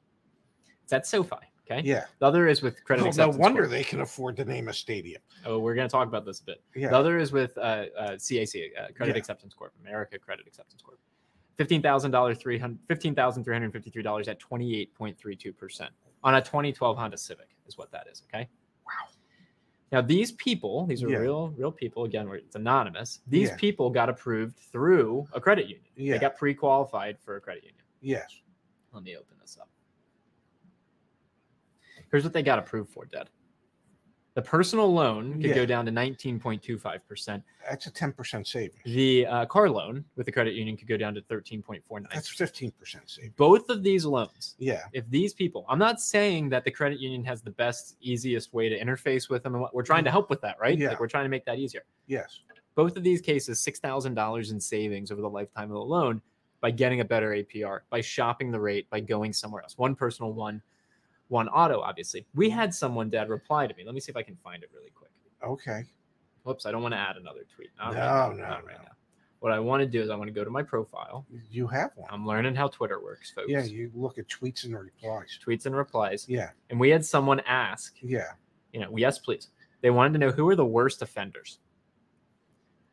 It's 0.83 0.93
at 0.93 1.07
SoFi. 1.07 1.37
Okay. 1.71 1.81
Yeah. 1.85 2.05
The 2.19 2.27
other 2.27 2.49
is 2.49 2.61
with 2.63 2.83
credit 2.85 3.05
Well, 3.05 3.13
no 3.17 3.29
wonder 3.39 3.63
Corp. 3.63 3.71
they 3.71 3.85
can 3.85 4.01
afford 4.01 4.37
to 4.37 4.45
name 4.45 4.69
a 4.69 4.73
stadium. 4.73 5.23
Oh, 5.47 5.59
we're 5.59 5.75
going 5.75 5.89
to 5.89 5.93
talk 5.93 6.09
about 6.09 6.25
this 6.27 6.41
a 6.41 6.45
bit. 6.45 6.63
Yeah. 6.75 6.89
The 6.91 6.97
other 6.97 7.19
is 7.19 7.33
with 7.33 7.57
uh, 7.57 7.87
uh, 7.99 8.11
CAC, 8.13 8.71
uh, 8.79 8.89
Credit 8.95 9.13
Yeah. 9.15 9.19
Acceptance 9.19 9.55
Corp, 9.55 9.73
America 9.81 10.19
Credit 10.19 10.47
Acceptance 10.47 10.83
Corp. 10.83 10.99
Fifteen 11.57 11.81
thousand 11.81 12.11
dollars, 12.11 12.37
three 12.39 12.59
hundred 12.59 12.81
fifteen 12.89 13.15
thousand 13.15 13.45
three 13.45 13.55
hundred 13.55 13.73
fifty-three 13.73 14.03
dollars 14.03 14.27
at 14.27 14.41
twenty-eight 14.41 14.93
point 14.95 15.17
three 15.17 15.37
two 15.37 15.53
percent 15.53 15.91
on 16.25 16.35
a 16.35 16.41
2012 16.41 16.97
Honda 16.99 17.17
Civic 17.17 17.49
is 17.69 17.79
what 17.79 17.93
that 17.93 18.09
is. 18.11 18.23
Okay. 18.29 18.49
Wow. 18.85 19.13
Now 19.92 20.01
these 20.01 20.33
people, 20.33 20.87
these 20.87 21.03
are 21.03 21.09
Yeah. 21.09 21.18
real, 21.18 21.49
real 21.51 21.70
people. 21.73 22.05
Again, 22.05 22.29
where 22.29 22.38
it's 22.38 22.57
anonymous. 22.57 23.20
These 23.27 23.51
Yeah. 23.51 23.57
people 23.57 23.90
got 23.90 24.09
approved 24.09 24.57
through 24.57 25.27
a 25.33 25.40
credit 25.40 25.66
union. 25.68 25.87
Yeah. 25.97 26.14
They 26.14 26.18
got 26.18 26.37
pre-qualified 26.37 27.18
for 27.20 27.37
a 27.37 27.40
credit 27.40 27.64
union. 27.64 27.85
Yes. 28.01 28.42
Let 28.92 29.03
me 29.03 29.16
open 29.16 29.37
this 29.40 29.57
up. 29.59 29.68
Here's 32.11 32.25
what 32.25 32.33
they 32.33 32.42
got 32.42 32.59
approved 32.59 32.90
for, 32.90 33.05
Dad. 33.07 33.29
The 34.35 34.42
personal 34.42 34.92
loan 34.92 35.35
could 35.35 35.51
Yeah. 35.51 35.55
go 35.55 35.64
down 35.66 35.87
to 35.87 35.92
19.25%. 35.92 37.42
That's 37.68 37.87
a 37.87 37.90
10% 37.90 38.47
savings. 38.47 38.83
The 38.85 39.27
uh, 39.27 39.47
car 39.47 39.70
loan 39.70 40.05
with 40.16 40.27
the 40.27 40.33
credit 40.33 40.55
union 40.55 40.77
could 40.77 40.88
go 40.88 40.97
down 40.97 41.14
to 41.14 41.20
13.49. 41.23 42.07
That's 42.12 42.29
15% 42.35 42.73
savings. 43.07 43.33
Both 43.37 43.70
of 43.70 43.83
these 43.85 44.05
loans, 44.05 44.57
Yeah. 44.59 44.83
if 44.92 45.09
these 45.09 45.33
people, 45.35 45.64
I'm 45.68 45.79
not 45.79 46.01
saying 46.01 46.49
that 46.49 46.64
the 46.64 46.70
credit 46.73 46.99
union 46.99 47.25
has 47.25 47.42
the 47.42 47.51
best, 47.53 47.97
easiest 48.01 48.53
way 48.53 48.68
to 48.68 48.79
interface 48.79 49.31
with 49.31 49.44
them. 49.44 49.64
We're 49.73 49.83
trying 49.85 50.05
to 50.05 50.11
help 50.11 50.31
with 50.31 50.40
that, 50.40 50.59
right? 50.61 50.77
Yeah. 50.77 50.88
Like 50.90 51.01
we're 51.01 51.09
trying 51.09 51.25
to 51.27 51.31
make 51.31 51.44
that 51.44 51.59
easier. 51.61 51.85
Yes. 52.09 52.40
Both 52.75 52.97
of 52.97 53.05
these 53.05 53.20
cases, 53.20 53.61
$6,000 53.61 54.51
in 54.51 54.61
savings 54.61 55.12
over 55.12 55.20
the 55.20 55.31
lifetime 55.31 55.70
of 55.70 55.75
the 55.75 55.79
loan 55.85 56.20
by 56.61 56.73
getting 56.73 57.01
a 57.01 57.05
better 57.05 57.31
APR, 57.31 57.81
by 57.88 58.01
shopping 58.01 58.51
the 58.51 58.59
rate, 58.59 58.90
by 58.90 58.99
going 58.99 59.33
somewhere 59.33 59.62
else. 59.62 59.79
One 59.79 59.94
personal, 59.94 60.33
one 60.33 60.61
one 61.35 61.49
auto, 61.49 61.81
obviously. 61.81 62.25
We 62.35 62.49
had 62.49 62.73
someone, 62.73 63.11
Dad, 63.11 63.29
reply 63.29 63.66
to 63.66 63.75
me. 63.75 63.85
Let 63.85 63.92
me 63.92 64.01
see 64.01 64.11
if 64.12 64.16
I 64.16 64.23
can 64.23 64.37
find 64.37 64.62
it 64.62 64.70
really 64.73 64.90
quick. 64.94 65.11
Okay. 65.44 65.83
Whoops, 66.44 66.64
I 66.64 66.70
don't 66.70 66.81
want 66.81 66.94
to 66.94 66.99
add 66.99 67.16
another 67.16 67.40
tweet. 67.55 67.70
Not 67.77 67.92
No, 67.94 67.99
right 67.99 68.07
now, 68.07 68.29
no, 68.31 68.49
not 68.51 68.64
right 68.64 68.77
no. 68.79 68.85
now. 68.85 68.90
What 69.40 69.51
I 69.53 69.59
want 69.59 69.81
to 69.83 69.87
do 69.87 70.01
is 70.01 70.11
I 70.11 70.14
want 70.14 70.29
to 70.29 70.33
go 70.33 70.44
to 70.44 70.51
my 70.51 70.62
profile. 70.62 71.27
You 71.51 71.66
have 71.66 71.90
one. 71.97 72.09
I'm 72.12 72.25
learning 72.25 72.55
how 72.55 72.68
Twitter 72.68 73.03
works, 73.03 73.33
folks. 73.33 73.51
Yeah. 73.51 73.64
You 73.64 73.90
look 73.94 74.16
at 74.16 74.29
tweets 74.29 74.64
and 74.64 74.79
replies. 74.79 75.37
Tweets 75.44 75.66
and 75.66 75.75
replies. 75.77 76.25
Yeah. 76.29 76.51
And 76.70 76.79
we 76.79 76.88
had 76.88 77.05
someone 77.05 77.40
ask, 77.40 77.97
Yeah. 78.01 78.29
you 78.73 78.79
know, 78.81 78.97
yes, 78.97 79.18
please. 79.18 79.49
They 79.83 79.90
wanted 79.90 80.12
to 80.14 80.18
know 80.20 80.31
who 80.31 80.49
are 80.49 80.57
the 80.57 80.64
worst 80.64 81.03
offenders. 81.03 81.59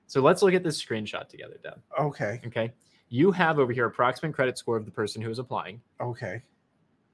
So 0.08 0.19
let's 0.21 0.41
look 0.41 0.54
at 0.56 0.63
this 0.63 0.84
screenshot 0.84 1.30
together, 1.30 1.58
Deb. 1.63 1.80
Okay. 1.99 2.41
Okay. 2.47 2.73
You 3.10 3.32
have 3.32 3.60
over 3.60 3.71
here 3.71 3.86
approximate 3.86 4.34
credit 4.34 4.58
score 4.58 4.75
of 4.77 4.86
the 4.86 4.91
person 4.91 5.21
who 5.21 5.30
is 5.30 5.39
applying, 5.39 5.80
Okay. 6.01 6.41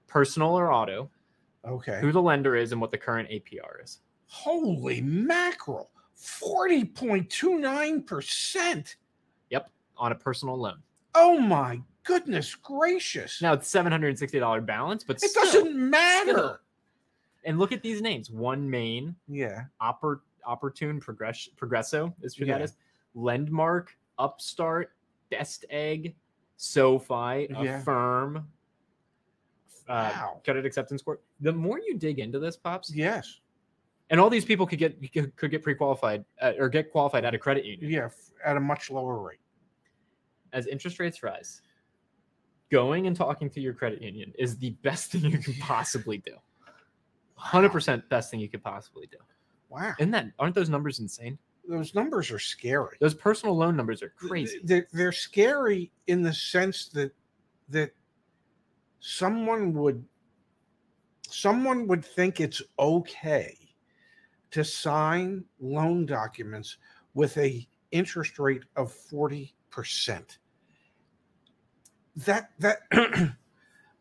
personal 0.07 0.55
or 0.57 0.71
auto, 0.71 1.11
Okay. 1.67 1.99
who 2.01 2.11
the 2.11 2.21
lender 2.21 2.55
is, 2.55 2.71
and 2.71 2.79
what 2.81 2.89
the 2.91 2.97
current 2.97 3.29
APR 3.29 3.83
is. 3.83 3.99
Holy 4.27 5.01
mackerel. 5.01 5.89
40.29%. 6.17 8.95
Yep, 9.49 9.69
on 9.97 10.11
a 10.11 10.15
personal 10.15 10.57
loan. 10.59 10.77
Oh 11.15 11.39
my 11.39 11.81
goodness 12.03 12.53
gracious. 12.55 13.41
Now 13.41 13.53
it's 13.53 13.67
seven 13.67 13.91
hundred 13.91 14.09
and 14.09 14.19
sixty 14.19 14.39
dollar 14.39 14.61
balance, 14.61 15.03
but 15.03 15.17
it 15.17 15.29
still- 15.29 15.43
doesn't 15.43 15.75
matter. 15.75 16.31
still. 16.31 16.57
And 17.45 17.59
look 17.59 17.71
at 17.71 17.81
these 17.83 18.01
names: 18.01 18.29
One 18.31 18.69
Main, 18.69 19.15
Yeah. 19.27 19.65
Oppor- 19.81 20.21
Opportun, 20.47 20.99
Progress- 21.01 21.49
Progresso 21.55 22.13
is 22.21 22.35
who 22.35 22.45
that 22.45 22.59
Yeah. 22.59 22.63
is. 22.65 22.75
Lendmark, 23.15 23.87
Upstart, 24.19 24.91
Best 25.29 25.65
Egg, 25.69 26.15
SoFi, 26.57 27.47
Yeah. 27.49 27.79
Affirm, 27.79 28.47
uh, 29.89 30.11
Wow. 30.13 30.41
Credit 30.43 30.65
Acceptance 30.65 31.01
Corp. 31.01 31.21
The 31.41 31.51
more 31.53 31.79
you 31.79 31.97
dig 31.97 32.19
into 32.19 32.39
this, 32.39 32.57
pops, 32.57 32.93
Yes. 32.93 33.39
and 34.09 34.19
all 34.19 34.29
these 34.29 34.45
people 34.45 34.65
could 34.67 34.79
get 34.79 34.99
could 35.35 35.51
get 35.51 35.63
pre-qualified 35.63 36.23
uh, 36.41 36.53
or 36.59 36.69
get 36.69 36.91
qualified 36.91 37.25
at 37.25 37.33
a 37.33 37.37
credit 37.37 37.65
union 37.65 37.89
Yeah. 37.91 38.09
At 38.45 38.57
a 38.57 38.59
much 38.59 38.89
lower 38.91 39.19
rate. 39.19 39.39
as 40.53 40.67
interest 40.67 40.99
rates 40.99 41.23
rise. 41.23 41.61
Going 42.69 43.07
and 43.07 43.15
talking 43.15 43.49
to 43.51 43.61
your 43.61 43.73
credit 43.73 44.01
union 44.01 44.33
is 44.37 44.57
the 44.57 44.71
best 44.81 45.11
thing 45.11 45.23
you 45.25 45.37
can 45.37 45.53
possibly 45.55 46.17
do. 46.17 46.33
100% 47.39 48.07
best 48.09 48.31
thing 48.31 48.39
you 48.39 48.49
could 48.49 48.63
possibly 48.63 49.07
do. 49.07 49.17
Wow. 49.69 49.93
Isn't 49.99 50.11
that 50.11 50.27
aren't 50.39 50.55
those 50.55 50.69
numbers 50.69 50.99
insane? 50.99 51.37
Those 51.67 51.93
numbers 51.93 52.31
are 52.31 52.39
scary. 52.39 52.97
Those 53.01 53.13
personal 53.13 53.55
loan 53.55 53.75
numbers 53.75 54.01
are 54.01 54.09
crazy. 54.17 54.59
They're, 54.63 54.87
they're 54.93 55.11
scary 55.11 55.91
in 56.07 56.21
the 56.23 56.33
sense 56.33 56.87
that 56.89 57.11
that 57.69 57.91
someone 58.99 59.73
would 59.73 60.03
someone 61.29 61.87
would 61.87 62.03
think 62.03 62.39
it's 62.39 62.61
okay 62.79 63.55
to 64.51 64.63
sign 64.63 65.43
loan 65.59 66.05
documents 66.05 66.77
with 67.13 67.37
a 67.37 67.67
interest 67.91 68.39
rate 68.39 68.63
of 68.75 68.93
40%. 69.11 69.51
That 72.15 72.49
that 72.59 72.79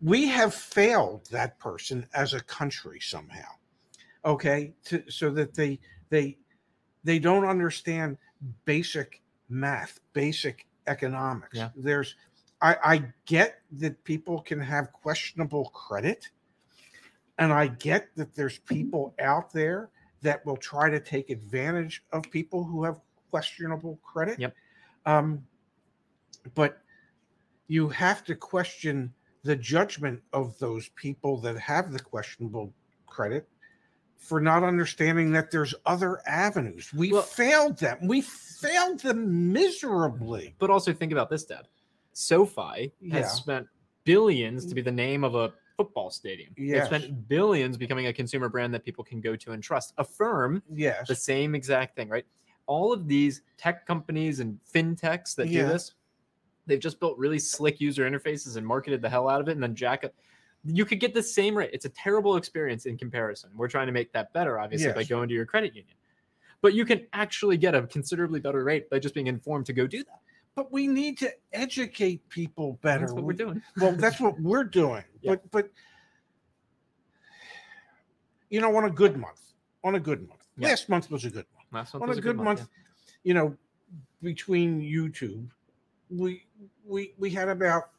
we 0.00 0.26
have 0.28 0.54
failed 0.54 1.26
that 1.30 1.58
person 1.58 2.06
as 2.14 2.32
a 2.32 2.40
country 2.40 3.00
somehow. 3.00 3.50
Okay? 4.24 4.72
To, 4.86 5.02
so 5.10 5.30
that 5.30 5.54
they 5.54 5.78
they 6.08 6.38
they 7.04 7.18
don't 7.18 7.44
understand 7.44 8.16
basic 8.64 9.22
math, 9.48 10.00
basic 10.12 10.66
economics. 10.86 11.56
Yeah. 11.56 11.70
There's 11.76 12.16
I, 12.66 12.94
I 12.94 13.02
get 13.26 13.60
that 13.78 14.02
people 14.02 14.40
can 14.40 14.58
have 14.60 14.92
questionable 14.92 15.66
credit. 15.66 16.30
And 17.38 17.52
I 17.52 17.68
get 17.68 18.08
that 18.16 18.34
there's 18.34 18.58
people 18.58 19.14
out 19.20 19.52
there 19.52 19.90
that 20.22 20.44
will 20.44 20.56
try 20.56 20.90
to 20.90 20.98
take 20.98 21.30
advantage 21.30 22.02
of 22.12 22.28
people 22.30 22.64
who 22.64 22.82
have 22.82 22.98
questionable 23.30 24.00
credit. 24.02 24.40
Yep. 24.40 24.54
Um, 25.04 25.44
but 26.54 26.78
you 27.68 27.88
have 27.88 28.24
to 28.24 28.34
question 28.34 29.12
the 29.44 29.54
judgment 29.54 30.20
of 30.32 30.58
those 30.58 30.88
people 30.96 31.38
that 31.42 31.56
have 31.58 31.92
the 31.92 32.00
questionable 32.00 32.72
credit 33.06 33.48
for 34.16 34.40
not 34.40 34.64
understanding 34.64 35.30
that 35.32 35.52
there's 35.52 35.74
other 35.84 36.20
avenues. 36.26 36.92
We 36.92 37.12
Well- 37.12 37.22
failed 37.22 37.78
them. 37.78 37.98
We 38.08 38.22
failed 38.22 39.00
them 39.00 39.52
miserably. 39.52 40.56
But 40.58 40.70
also 40.70 40.92
think 40.92 41.12
about 41.12 41.30
this, 41.30 41.44
Dad. 41.44 41.68
SoFi 42.16 42.92
Yeah. 43.00 43.16
has 43.18 43.34
spent 43.34 43.68
billions 44.04 44.64
to 44.66 44.74
be 44.74 44.80
the 44.80 44.90
name 44.90 45.22
of 45.22 45.34
a 45.34 45.52
football 45.76 46.08
stadium. 46.08 46.54
Yes. 46.56 46.88
They've 46.88 47.02
spent 47.02 47.28
billions 47.28 47.76
becoming 47.76 48.06
a 48.06 48.12
consumer 48.12 48.48
brand 48.48 48.72
that 48.72 48.84
people 48.84 49.04
can 49.04 49.20
go 49.20 49.36
to 49.36 49.52
and 49.52 49.62
trust. 49.62 49.92
Affirm 49.98 50.62
Yes. 50.72 51.06
the 51.08 51.14
same 51.14 51.54
exact 51.54 51.94
thing, 51.94 52.08
right? 52.08 52.24
All 52.64 52.90
of 52.90 53.06
these 53.06 53.42
tech 53.58 53.86
companies 53.86 54.40
and 54.40 54.58
fintechs 54.64 55.34
that 55.36 55.48
Yeah. 55.48 55.62
do 55.66 55.68
this, 55.68 55.92
they've 56.64 56.80
just 56.80 56.98
built 57.00 57.18
really 57.18 57.38
slick 57.38 57.82
user 57.82 58.08
interfaces 58.10 58.56
and 58.56 58.66
marketed 58.66 59.02
the 59.02 59.10
hell 59.10 59.28
out 59.28 59.42
of 59.42 59.48
it 59.48 59.52
and 59.52 59.62
then 59.62 59.74
jack 59.74 60.02
up. 60.02 60.14
You 60.64 60.86
could 60.86 61.00
get 61.00 61.12
the 61.12 61.22
same 61.22 61.56
rate. 61.56 61.70
It's 61.74 61.84
a 61.84 61.90
terrible 61.90 62.36
experience 62.36 62.86
in 62.86 62.96
comparison. 62.96 63.50
We're 63.54 63.68
trying 63.68 63.86
to 63.88 63.92
make 63.92 64.10
that 64.12 64.32
better, 64.32 64.58
obviously, 64.58 64.92
by 64.94 65.04
going 65.04 65.28
to 65.28 65.34
your 65.34 65.44
credit 65.44 65.76
union. 65.76 65.94
But 66.62 66.72
you 66.72 66.86
can 66.86 67.06
actually 67.12 67.58
get 67.58 67.74
a 67.74 67.86
considerably 67.86 68.40
better 68.40 68.64
rate 68.64 68.88
by 68.88 68.98
just 69.00 69.14
being 69.14 69.26
informed 69.26 69.66
to 69.66 69.74
go 69.74 69.86
do 69.86 70.02
that. 70.04 70.20
But 70.56 70.72
we 70.72 70.88
need 70.88 71.18
to 71.18 71.30
educate 71.52 72.26
people 72.30 72.78
better. 72.82 73.00
That's 73.02 73.12
what 73.12 73.24
we're 73.24 73.32
doing. 73.34 73.62
well 73.78 73.92
that's 73.92 74.18
what 74.20 74.40
we're 74.40 74.64
doing 74.82 75.04
Yeah. 75.20 75.32
but 75.32 75.50
but 75.52 75.70
you 78.50 78.60
know 78.60 78.74
on 78.76 78.84
a 78.84 78.90
good 78.90 79.16
month 79.16 79.52
on 79.84 79.94
a 79.94 80.00
good 80.00 80.26
month 80.28 80.40
Yeah. 80.56 80.68
last 80.68 80.88
month 80.88 81.10
was 81.10 81.24
a 81.24 81.30
good 81.30 81.46
month 81.54 81.66
Last 81.72 81.94
month 81.94 82.02
on 82.02 82.08
was 82.08 82.18
a 82.18 82.20
good 82.20 82.36
month, 82.36 82.68
you 83.22 83.34
know 83.34 83.56
between 84.22 84.80
youtube 84.80 85.48
we 86.10 86.46
we 86.84 87.12
we 87.18 87.30
had 87.30 87.48
about 87.48 87.90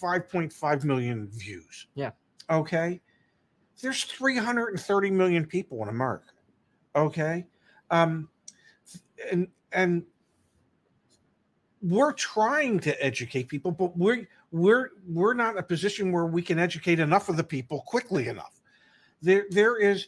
5.5 0.00 0.84
million 0.84 1.28
views 1.28 1.86
Yeah. 1.94 2.10
okay 2.50 3.00
there's 3.80 4.04
330 4.04 5.10
million 5.10 5.46
people 5.46 5.82
in 5.82 5.88
america 5.88 6.30
okay 6.94 7.46
um 7.90 8.28
and 9.30 9.48
and 9.72 10.04
we're 11.82 12.12
trying 12.12 12.78
to 12.78 13.04
educate 13.04 13.48
people 13.48 13.72
but 13.72 13.96
we're 13.96 14.26
we're 14.52 14.90
we're 15.08 15.34
not 15.34 15.52
in 15.54 15.58
a 15.58 15.62
position 15.62 16.12
where 16.12 16.26
we 16.26 16.40
can 16.40 16.58
educate 16.58 17.00
enough 17.00 17.28
of 17.28 17.36
the 17.36 17.44
people 17.44 17.80
quickly 17.86 18.28
enough 18.28 18.60
there 19.20 19.46
there 19.50 19.76
is 19.78 20.06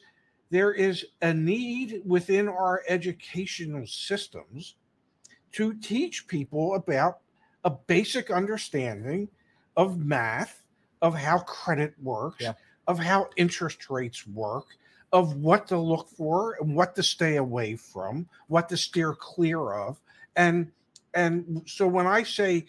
there 0.51 0.73
is 0.73 1.05
a 1.21 1.35
need 1.35 2.01
within 2.07 2.49
our 2.49 2.83
educational 2.89 3.85
systems 3.87 4.77
to 5.53 5.75
teach 5.75 6.27
people 6.29 6.75
about 6.75 7.19
a 7.65 7.71
basic 7.71 8.31
understanding 8.31 9.29
of 9.77 9.99
math 9.99 10.63
of 11.03 11.15
how 11.15 11.39
credit 11.39 11.95
works 12.03 12.39
Yeah. 12.41 12.53
of 12.87 12.99
how 12.99 13.31
interest 13.37 13.91
rates 13.91 14.27
work 14.27 14.67
of 15.13 15.37
what 15.37 15.67
to 15.69 15.79
look 15.79 16.09
for 16.09 16.57
and 16.61 16.75
what 16.77 16.95
to 16.97 17.03
stay 17.03 17.37
away 17.37 17.75
from 17.77 18.29
what 18.47 18.69
to 18.69 18.77
steer 18.77 19.13
clear 19.13 19.73
of 19.73 20.01
and 20.37 20.71
and 21.15 21.63
so 21.67 21.87
when 21.87 22.07
i 22.07 22.23
say 22.23 22.65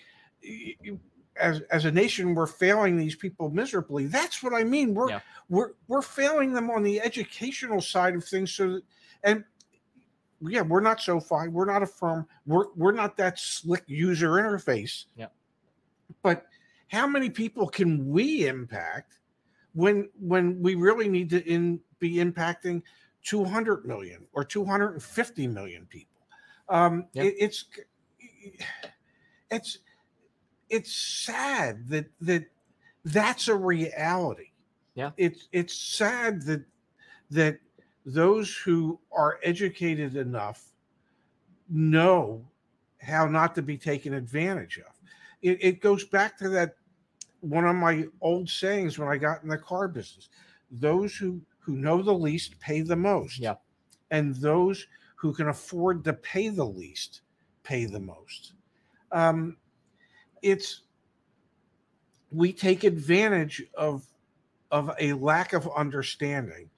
as 1.38 1.62
as 1.72 1.86
a 1.86 1.92
nation 1.92 2.34
we're 2.36 2.48
failing 2.48 2.96
these 2.98 3.16
people 3.16 3.50
miserably 3.50 4.06
that's 4.06 4.42
what 4.44 4.54
i 4.54 4.64
mean 4.64 4.94
we're 4.94 5.10
Yeah. 5.10 5.20
we're 5.50 5.72
we're 5.88 6.02
failing 6.02 6.54
them 6.54 6.70
on 6.70 6.84
the 6.84 7.02
educational 7.02 7.82
side 7.82 8.16
of 8.16 8.24
things 8.24 8.52
so 8.54 8.74
that, 8.74 8.84
and 9.24 9.44
yeah 10.42 10.62
we're 10.62 10.82
not 10.82 11.02
SoFi 11.02 11.48
we're 11.50 11.66
not 11.66 11.82
Affirm 11.84 12.28
we're 12.46 12.68
we're 12.76 12.92
not 12.92 13.18
that 13.18 13.40
slick 13.40 13.84
user 13.88 14.30
interface 14.32 15.06
Yeah. 15.16 15.28
but 16.22 16.46
how 16.90 17.08
many 17.08 17.30
people 17.30 17.68
can 17.68 18.08
we 18.08 18.48
impact 18.48 19.14
when 19.74 20.10
when 20.20 20.62
we 20.62 20.76
really 20.76 21.08
need 21.10 21.30
to 21.32 21.44
in 21.50 21.80
be 22.00 22.16
impacting 22.16 22.82
200 23.24 23.86
million 23.86 24.28
or 24.34 24.44
250 24.46 25.48
million 25.48 25.86
people 25.88 26.22
um 26.70 27.08
Yeah. 27.14 27.24
it- 27.24 27.36
it's 27.40 27.66
it's 29.52 29.80
it's 30.70 30.94
sad 30.94 31.88
that 31.90 32.06
that 32.22 32.46
that's 33.06 33.48
a 33.48 33.56
reality 33.56 34.52
Yeah. 34.96 35.12
it's 35.18 35.48
it's 35.52 35.74
sad 35.74 36.42
that 36.44 36.64
that 37.32 37.60
those 38.06 38.56
who 38.56 39.00
are 39.12 39.40
educated 39.44 40.16
enough 40.16 40.72
know 41.70 42.46
how 43.02 43.28
not 43.28 43.56
to 43.56 43.62
be 43.62 43.78
taken 43.78 44.14
advantage 44.14 44.78
of 44.80 44.94
it, 45.42 45.58
it 45.62 45.82
goes 45.82 46.04
back 46.06 46.38
to 46.38 46.50
that 46.50 46.76
one 47.42 47.66
of 47.66 47.76
my 47.76 48.06
old 48.22 48.50
sayings 48.50 48.98
when 48.98 49.08
i 49.08 49.18
got 49.18 49.44
in 49.44 49.50
the 49.50 49.58
car 49.58 49.88
business 49.88 50.30
those 50.72 51.16
who 51.16 51.40
who 51.60 51.76
know 51.76 52.02
the 52.02 52.14
least 52.14 52.60
pay 52.60 52.82
the 52.82 52.96
most 52.96 53.40
Yeah. 53.40 53.56
and 54.12 54.36
those 54.36 54.86
who 55.16 55.34
can 55.34 55.50
afford 55.50 56.04
to 56.04 56.14
pay 56.14 56.50
the 56.50 56.66
least 56.66 57.22
pay 57.66 57.86
the 57.86 58.00
most 58.00 58.54
um 59.12 59.58
it's 60.42 60.82
we 62.32 62.54
take 62.54 62.84
advantage 62.84 63.64
of 63.76 64.06
of 64.72 64.92
a 65.00 65.14
lack 65.14 65.54
of 65.54 65.70
understanding 65.76 66.70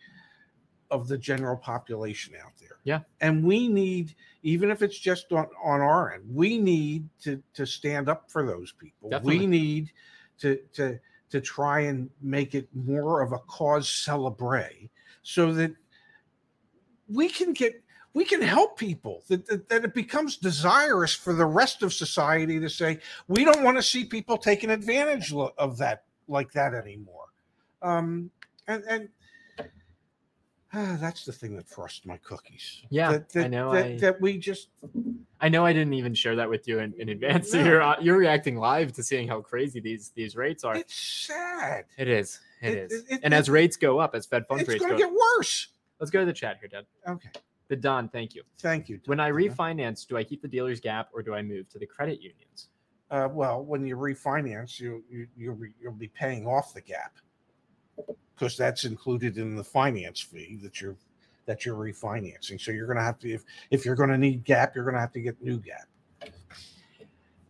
of 0.89 1.07
the 1.09 1.17
general 1.17 1.57
population 1.57 2.33
out 2.43 2.53
there 2.59 2.77
Yeah. 2.85 3.01
and 3.19 3.43
we 3.43 3.67
need 3.67 4.15
even 4.43 4.71
if 4.71 4.81
it's 4.81 4.97
just 4.97 5.31
on, 5.33 5.47
on 5.63 5.81
our 5.81 6.13
end 6.13 6.23
we 6.33 6.57
need 6.57 7.09
to 7.23 7.43
to 7.53 7.65
stand 7.65 8.07
up 8.07 8.31
for 8.31 8.45
those 8.45 8.71
people 8.71 9.09
Definitely. 9.09 9.39
we 9.39 9.47
need 9.47 9.91
to 10.39 10.59
to 10.73 10.99
to 11.29 11.41
try 11.41 11.81
and 11.81 12.09
make 12.21 12.55
it 12.55 12.69
more 12.73 13.21
of 13.21 13.33
a 13.33 13.39
cause 13.39 13.89
celebre 13.89 14.69
so 15.23 15.53
that 15.53 15.73
we 17.09 17.27
can 17.27 17.51
get 17.53 17.83
we 18.17 18.25
can 18.25 18.41
help 18.41 18.79
people 18.79 19.23
that, 19.27 19.45
that, 19.45 19.69
that 19.69 19.83
it 19.85 19.93
becomes 19.93 20.37
desirous 20.37 21.13
for 21.13 21.33
the 21.33 21.45
rest 21.45 21.83
of 21.83 21.93
society 21.93 22.59
to 22.59 22.67
say 22.67 22.97
we 23.27 23.45
don't 23.45 23.63
want 23.63 23.77
to 23.77 23.83
see 23.83 24.03
people 24.03 24.37
taking 24.37 24.71
advantage 24.71 25.31
of 25.33 25.77
that 25.77 26.03
like 26.27 26.51
that 26.51 26.73
anymore 26.73 27.25
um 27.83 28.31
and 28.67 28.83
and 28.89 29.09
ah, 30.73 30.97
that's 30.99 31.25
the 31.25 31.31
thing 31.31 31.55
that 31.55 31.67
frosted 31.69 32.07
my 32.07 32.17
cookies 32.17 32.81
Yeah, 32.89 33.11
that, 33.11 33.29
that, 33.33 33.45
I 33.45 33.47
know, 33.47 33.71
that, 33.73 33.85
I- 33.85 33.97
that 33.97 34.19
we 34.19 34.39
just 34.39 34.69
I 35.39 35.49
know 35.49 35.63
I 35.63 35.71
didn't 35.73 35.93
even 35.93 36.15
share 36.15 36.35
that 36.37 36.49
with 36.49 36.67
you 36.67 36.79
in, 36.79 36.95
in 36.97 37.09
advance. 37.09 37.51
So 37.51 37.59
you're 37.63 37.83
uh, 37.83 37.97
you're 38.01 38.17
reacting 38.17 38.57
live 38.57 38.93
to 38.93 39.03
seeing 39.03 39.27
how 39.27 39.41
crazy 39.41 39.79
these 39.79 40.11
these 40.15 40.35
rates 40.35 40.63
are. 40.63 40.75
it's 40.75 40.95
sad 40.95 41.85
It 41.99 42.07
is. 42.07 42.39
It 42.63 42.71
It- 42.73 42.77
is. 42.91 43.03
it- 43.11 43.19
and 43.23 43.31
it- 43.31 43.37
as 43.37 43.47
rates 43.47 43.77
go 43.77 43.99
up, 43.99 44.15
as 44.15 44.25
Fed 44.25 44.47
funds 44.47 44.61
it's 44.63 44.69
rates 44.69 44.81
going 44.83 44.93
go 44.97 44.97
to 44.97 45.03
get 45.03 45.13
worse 45.37 45.67
let's 45.99 46.09
go 46.11 46.19
to 46.21 46.25
the 46.25 46.33
chat 46.33 46.57
here, 46.59 46.67
Dad. 46.69 46.85
okay 47.07 47.29
The 47.69 47.75
Don, 47.75 48.09
thank 48.09 48.33
you. 48.33 48.43
thank 48.59 48.89
you 48.89 48.99
When 49.05 49.19
I 49.19 49.29
refinance, 49.29 50.07
do 50.07 50.17
I 50.17 50.23
keep 50.23 50.41
the 50.41 50.47
dealer's 50.47 50.79
gap 50.79 51.09
or 51.13 51.21
do 51.21 51.33
I 51.33 51.41
move 51.41 51.69
to 51.69 51.79
the 51.79 51.85
credit 51.85 52.21
unions? 52.21 52.69
uh, 53.09 53.27
well, 53.31 53.63
when 53.63 53.85
you 53.85 53.95
refinance, 53.95 54.79
you, 54.79 55.03
you 55.09 55.27
you'll 55.37 55.55
be, 55.55 55.69
you'll 55.81 55.93
be 55.93 56.09
paying 56.09 56.45
off 56.45 56.73
the 56.73 56.81
gap 56.81 57.13
because 58.35 58.57
that's 58.57 58.83
included 58.83 59.37
in 59.37 59.55
the 59.55 59.63
finance 59.63 60.19
fee 60.19 60.57
that 60.61 60.81
you're 60.81 60.97
that 61.45 61.65
you're 61.65 61.75
refinancing. 61.75 62.59
So 62.59 62.71
you're 62.71 62.85
going 62.85 62.97
to 62.97 63.03
have 63.03 63.19
to 63.19 63.29
if 63.33 63.43
if 63.71 63.85
you're 63.85 63.95
going 63.95 64.09
to 64.09 64.17
need 64.17 64.43
gap, 64.43 64.75
you're 64.75 64.83
going 64.83 64.95
to 64.95 64.99
have 65.01 65.13
to 65.13 65.21
get 65.21 65.41
new 65.41 65.57
gap. 65.59 65.87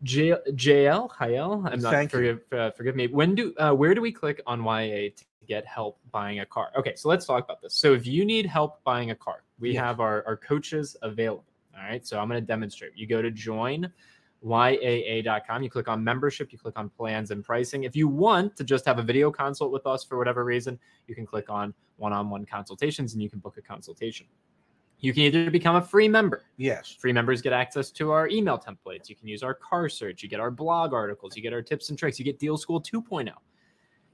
J- 0.03 0.37
JL, 0.51 1.09
Hayel, 1.09 1.67
I'm 1.71 1.81
not 1.81 1.91
Thank 1.91 2.13
you. 2.13 2.19
forgive 2.19 2.41
uh, 2.53 2.71
forgive 2.71 2.95
me. 2.95 3.07
When 3.07 3.33
do 3.33 3.53
uh, 3.57 3.71
where 3.73 3.95
do 3.95 4.01
we 4.01 4.11
click 4.11 4.41
on 4.45 4.63
YA 4.63 5.09
to 5.15 5.25
get 5.47 5.65
help 5.65 5.97
buying 6.11 6.39
a 6.41 6.45
car? 6.45 6.69
Okay, 6.77 6.93
so 6.95 7.09
let's 7.09 7.25
talk 7.25 7.43
about 7.43 7.61
this. 7.61 7.73
So 7.73 7.93
if 7.93 8.05
you 8.05 8.23
need 8.23 8.45
help 8.45 8.83
buying 8.83 9.09
a 9.09 9.15
car, 9.15 9.41
we 9.59 9.71
Yes. 9.71 9.83
have 9.83 9.99
our, 9.99 10.23
our 10.27 10.37
coaches 10.37 10.95
available. 11.01 11.45
All 11.75 11.83
right, 11.83 12.05
so 12.05 12.19
I'm 12.19 12.27
going 12.27 12.41
to 12.41 12.45
demonstrate. 12.45 12.91
You 12.95 13.05
go 13.07 13.21
to 13.21 13.29
join 13.31 13.91
yaa.com. 14.43 15.63
You 15.63 15.69
click 15.69 15.87
on 15.87 16.03
membership, 16.03 16.51
you 16.51 16.57
click 16.57 16.77
on 16.77 16.89
plans 16.89 17.31
and 17.31 17.43
pricing. 17.43 17.83
If 17.83 17.95
you 17.95 18.07
want 18.07 18.55
to 18.57 18.63
just 18.63 18.85
have 18.85 18.99
a 18.99 19.03
video 19.03 19.31
consult 19.31 19.71
with 19.71 19.85
us 19.85 20.03
for 20.03 20.17
whatever 20.17 20.43
reason, 20.43 20.79
you 21.07 21.15
can 21.15 21.25
click 21.25 21.49
on 21.49 21.73
one 21.97 22.13
on 22.13 22.29
one 22.29 22.45
consultations 22.45 23.13
and 23.13 23.21
you 23.21 23.29
can 23.29 23.39
book 23.39 23.57
a 23.57 23.61
consultation. 23.61 24.27
You 24.99 25.13
can 25.13 25.23
either 25.23 25.51
become 25.51 25.75
a 25.75 25.81
free 25.81 26.07
member. 26.07 26.45
Yes. 26.57 26.91
Free 26.91 27.13
members 27.13 27.41
get 27.41 27.53
access 27.53 27.91
to 27.91 28.09
our 28.11 28.27
email 28.29 28.57
templates. 28.57 29.09
You 29.09 29.15
can 29.15 29.27
use 29.27 29.43
our 29.43 29.53
car 29.53 29.89
search. 29.89 30.23
You 30.23 30.29
get 30.29 30.39
our 30.39 30.49
blog 30.49 30.91
articles. 30.93 31.35
You 31.35 31.43
get 31.43 31.53
our 31.53 31.61
tips 31.61 31.89
and 31.89 31.99
tricks. 31.99 32.17
You 32.17 32.25
get 32.25 32.39
Deal 32.39 32.57
School 32.57 32.81
2.0. 32.81 33.31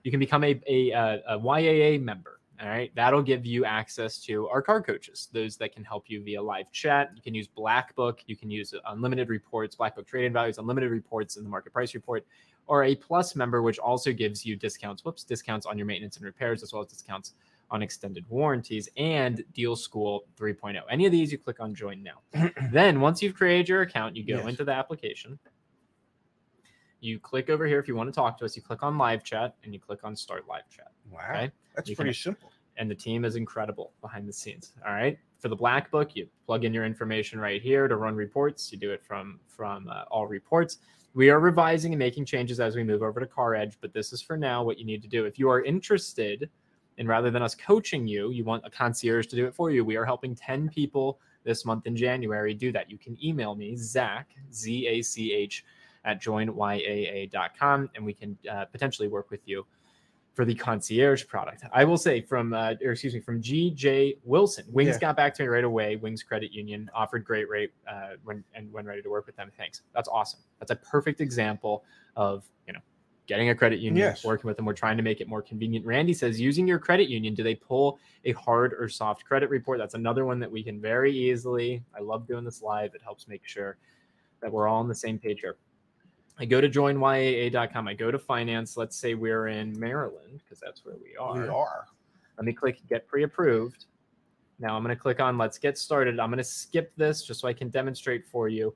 You 0.03 0.11
can 0.11 0.19
become 0.19 0.43
a, 0.43 0.59
a, 0.67 0.91
uh, 0.91 1.17
a, 1.29 1.37
a 1.37 1.39
YAA 1.39 2.01
member. 2.01 2.41
All 2.61 2.69
right. 2.69 2.91
That'll 2.95 3.23
give 3.23 3.45
you 3.45 3.65
access 3.65 4.19
to 4.25 4.47
our 4.47 4.61
car 4.61 4.81
coaches, 4.81 5.29
those 5.33 5.57
that 5.57 5.73
can 5.73 5.83
help 5.83 6.05
you 6.07 6.23
via 6.23 6.41
live 6.41 6.71
chat. 6.71 7.11
You 7.15 7.21
can 7.21 7.33
use 7.33 7.47
Blackbook. 7.47 8.19
You 8.27 8.35
can 8.35 8.49
use 8.49 8.73
unlimited 8.87 9.29
reports, 9.29 9.75
Blackbook 9.75 10.05
trading 10.05 10.33
values, 10.33 10.59
unlimited 10.59 10.91
reports 10.91 11.37
in 11.37 11.43
the 11.43 11.49
market 11.49 11.73
price 11.73 11.93
report, 11.95 12.25
or 12.67 12.83
a 12.83 12.95
plus 12.95 13.35
member, 13.35 13.61
which 13.61 13.79
also 13.79 14.13
gives 14.13 14.45
you 14.45 14.55
discounts, 14.55 15.03
whoops, 15.03 15.23
discounts 15.23 15.65
on 15.65 15.77
your 15.77 15.87
maintenance 15.87 16.17
and 16.17 16.25
repairs, 16.25 16.63
as 16.63 16.71
well 16.71 16.81
as 16.83 16.87
discounts 16.87 17.33
on 17.71 17.81
extended 17.81 18.23
warranties 18.29 18.87
and 18.97 19.43
Deal 19.53 19.75
School 19.75 20.25
3.0. 20.39 20.79
Any 20.89 21.05
of 21.07 21.11
these, 21.11 21.31
you 21.31 21.39
click 21.39 21.59
on 21.59 21.73
join 21.73 22.03
now. 22.03 22.49
then, 22.71 23.01
once 23.01 23.21
you've 23.21 23.33
created 23.33 23.67
your 23.67 23.81
account, 23.81 24.15
you 24.15 24.23
go 24.23 24.37
yes. 24.37 24.47
into 24.47 24.63
the 24.63 24.71
application. 24.71 25.39
You 27.03 27.19
click 27.19 27.49
over 27.49 27.67
here 27.67 27.79
if 27.79 27.87
you 27.89 27.95
want 27.95 28.07
to 28.07 28.15
talk 28.15 28.37
to 28.37 28.45
us. 28.45 28.55
You 28.55 28.61
click 28.61 28.81
on 28.81 28.97
live 28.97 29.23
chat 29.23 29.55
and 29.63 29.73
you 29.73 29.79
click 29.79 29.99
on 30.05 30.15
start 30.15 30.47
live 30.47 30.69
chat. 30.69 30.91
Wow. 31.11 31.19
Okay? 31.31 31.51
That's 31.75 31.89
you 31.89 31.97
pretty 31.97 32.11
can, 32.11 32.21
simple. 32.21 32.51
And 32.77 32.89
the 32.89 32.95
team 32.95 33.25
is 33.25 33.35
incredible 33.35 33.91
behind 34.01 34.27
the 34.27 34.31
scenes. 34.31 34.71
All 34.87 34.93
right. 34.93 35.17
For 35.37 35.49
the 35.49 35.55
black 35.55 35.91
book, 35.91 36.15
you 36.15 36.27
plug 36.45 36.63
in 36.63 36.73
your 36.73 36.85
information 36.85 37.41
right 37.41 37.61
here 37.61 37.89
to 37.89 37.97
run 37.97 38.15
reports. 38.15 38.71
You 38.71 38.77
do 38.77 38.91
it 38.91 39.03
from 39.03 39.41
from 39.47 39.89
uh, 39.89 40.03
all 40.09 40.27
reports. 40.27 40.77
We 41.13 41.29
are 41.29 41.41
revising 41.41 41.91
and 41.91 41.99
making 41.99 42.23
changes 42.25 42.61
as 42.61 42.75
we 42.75 42.83
move 42.85 43.03
over 43.03 43.19
to 43.19 43.27
Car 43.27 43.53
Edge, 43.53 43.77
but 43.81 43.93
this 43.93 44.13
is 44.13 44.21
for 44.21 44.37
now 44.37 44.63
what 44.63 44.79
you 44.79 44.85
need 44.85 45.01
to 45.01 45.09
do. 45.09 45.25
If 45.25 45.37
you 45.37 45.49
are 45.49 45.61
interested 45.61 46.49
and 46.97 47.07
rather 47.07 47.29
than 47.29 47.41
us 47.41 47.53
coaching 47.53 48.07
you, 48.07 48.31
you 48.31 48.43
want 48.45 48.65
a 48.65 48.69
concierge 48.69 49.27
to 49.27 49.35
do 49.35 49.45
it 49.45 49.53
for 49.53 49.71
you. 49.71 49.83
We 49.83 49.97
are 49.97 50.05
helping 50.05 50.35
10 50.35 50.69
people 50.69 51.19
this 51.43 51.65
month 51.65 51.85
in 51.85 51.95
January 51.95 52.53
do 52.53 52.71
that. 52.71 52.89
You 52.89 52.97
can 52.97 53.17
email 53.23 53.55
me, 53.55 53.75
Zach, 53.75 54.29
Z 54.53 54.87
A 54.87 55.01
C 55.01 55.33
H, 55.33 55.65
at 56.05 56.21
joinyaa.com, 56.21 57.89
and 57.95 58.05
we 58.05 58.13
can 58.13 58.37
uh, 58.49 58.65
potentially 58.65 59.07
work 59.07 59.31
with 59.31 59.41
you 59.45 59.65
for 60.33 60.45
the 60.45 60.55
concierge 60.55 61.25
product. 61.27 61.63
I 61.71 61.83
will 61.83 61.97
say 61.97 62.21
from, 62.21 62.53
uh, 62.53 62.73
or 62.83 62.91
excuse 62.91 63.13
me, 63.13 63.19
from 63.19 63.41
GJ 63.41 64.17
Wilson, 64.23 64.65
Wings 64.71 64.95
yeah. 64.95 64.99
got 64.99 65.15
back 65.15 65.33
to 65.35 65.43
me 65.43 65.47
right 65.47 65.63
away. 65.63 65.95
Wings 65.95 66.23
Credit 66.23 66.51
Union 66.51 66.89
offered 66.93 67.23
great 67.23 67.47
rate 67.49 67.71
uh, 67.87 68.15
when 68.23 68.43
and 68.55 68.71
when 68.73 68.85
ready 68.85 69.01
to 69.01 69.09
work 69.09 69.27
with 69.27 69.35
them. 69.35 69.51
Thanks. 69.57 69.81
That's 69.93 70.09
awesome. 70.09 70.39
That's 70.59 70.71
a 70.71 70.75
perfect 70.75 71.21
example 71.21 71.83
of 72.15 72.43
you 72.65 72.73
know 72.73 72.79
getting 73.27 73.49
a 73.49 73.55
credit 73.55 73.79
union, 73.79 73.97
yes. 73.97 74.23
working 74.25 74.47
with 74.47 74.57
them. 74.57 74.65
We're 74.65 74.73
trying 74.73 74.97
to 74.97 75.03
make 75.03 75.21
it 75.21 75.27
more 75.27 75.41
convenient. 75.41 75.85
Randy 75.85 76.13
says, 76.13 76.41
using 76.41 76.67
your 76.67 76.79
credit 76.79 77.09
union, 77.09 77.33
do 77.33 77.43
they 77.43 77.55
pull 77.55 77.99
a 78.25 78.33
hard 78.33 78.73
or 78.73 78.89
soft 78.89 79.23
credit 79.25 79.49
report? 79.49 79.77
That's 79.77 79.93
another 79.93 80.25
one 80.25 80.39
that 80.39 80.51
we 80.51 80.63
can 80.63 80.81
very 80.81 81.15
easily. 81.15 81.83
I 81.95 82.01
love 82.01 82.27
doing 82.27 82.43
this 82.43 82.61
live. 82.61 82.95
It 82.95 83.01
helps 83.01 83.27
make 83.27 83.45
sure 83.45 83.77
that 84.41 84.51
we're 84.51 84.67
all 84.67 84.79
on 84.79 84.89
the 84.89 84.95
same 84.95 85.17
page 85.17 85.39
here. 85.39 85.55
I 86.39 86.45
go 86.45 86.59
to 86.59 86.69
joinyaa.com. 86.69 87.87
I 87.87 87.93
go 87.93 88.11
to 88.11 88.19
finance. 88.19 88.75
Let's 88.75 88.97
say 88.97 89.13
we're 89.13 89.47
in 89.47 89.77
Maryland 89.79 90.41
because 90.43 90.59
that's 90.59 90.83
where 90.83 90.95
we 90.95 91.15
are. 91.15 91.33
We 91.33 91.47
are. 91.47 91.85
Let 92.37 92.45
me 92.45 92.53
click 92.53 92.79
get 92.89 93.07
pre 93.07 93.23
approved. 93.23 93.85
Now 94.59 94.75
I'm 94.75 94.83
going 94.83 94.95
to 94.95 95.01
click 95.01 95.19
on 95.19 95.37
let's 95.37 95.57
get 95.57 95.77
started. 95.77 96.19
I'm 96.19 96.29
going 96.29 96.37
to 96.37 96.43
skip 96.43 96.91
this 96.95 97.23
just 97.23 97.41
so 97.41 97.47
I 97.47 97.53
can 97.53 97.69
demonstrate 97.69 98.25
for 98.25 98.49
you. 98.49 98.73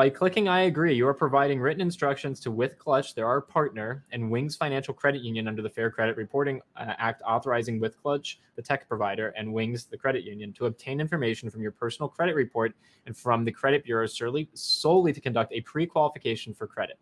By 0.00 0.08
clicking 0.08 0.48
I 0.48 0.60
agree, 0.60 0.94
you 0.94 1.06
are 1.06 1.12
providing 1.12 1.60
written 1.60 1.82
instructions 1.82 2.40
to 2.40 2.50
With 2.50 2.78
WithClutch, 2.78 3.12
their 3.12 3.26
our 3.26 3.42
partner, 3.42 4.02
and 4.12 4.30
Wings 4.30 4.56
Financial 4.56 4.94
Credit 4.94 5.20
Union 5.20 5.46
under 5.46 5.60
the 5.60 5.68
Fair 5.68 5.90
Credit 5.90 6.16
Reporting 6.16 6.62
uh, 6.74 6.94
Act, 6.96 7.20
authorizing 7.20 7.78
WithClutch, 7.78 8.36
the 8.56 8.62
tech 8.62 8.88
provider, 8.88 9.34
and 9.36 9.52
Wings, 9.52 9.84
the 9.84 9.98
credit 9.98 10.24
union, 10.24 10.54
to 10.54 10.64
obtain 10.64 11.02
information 11.02 11.50
from 11.50 11.60
your 11.60 11.72
personal 11.72 12.08
credit 12.08 12.34
report 12.34 12.72
and 13.04 13.14
from 13.14 13.44
the 13.44 13.52
credit 13.52 13.84
bureau 13.84 14.06
solely, 14.06 14.48
solely 14.54 15.12
to 15.12 15.20
conduct 15.20 15.52
a 15.52 15.60
pre-qualification 15.60 16.54
for 16.54 16.66
credit. 16.66 16.98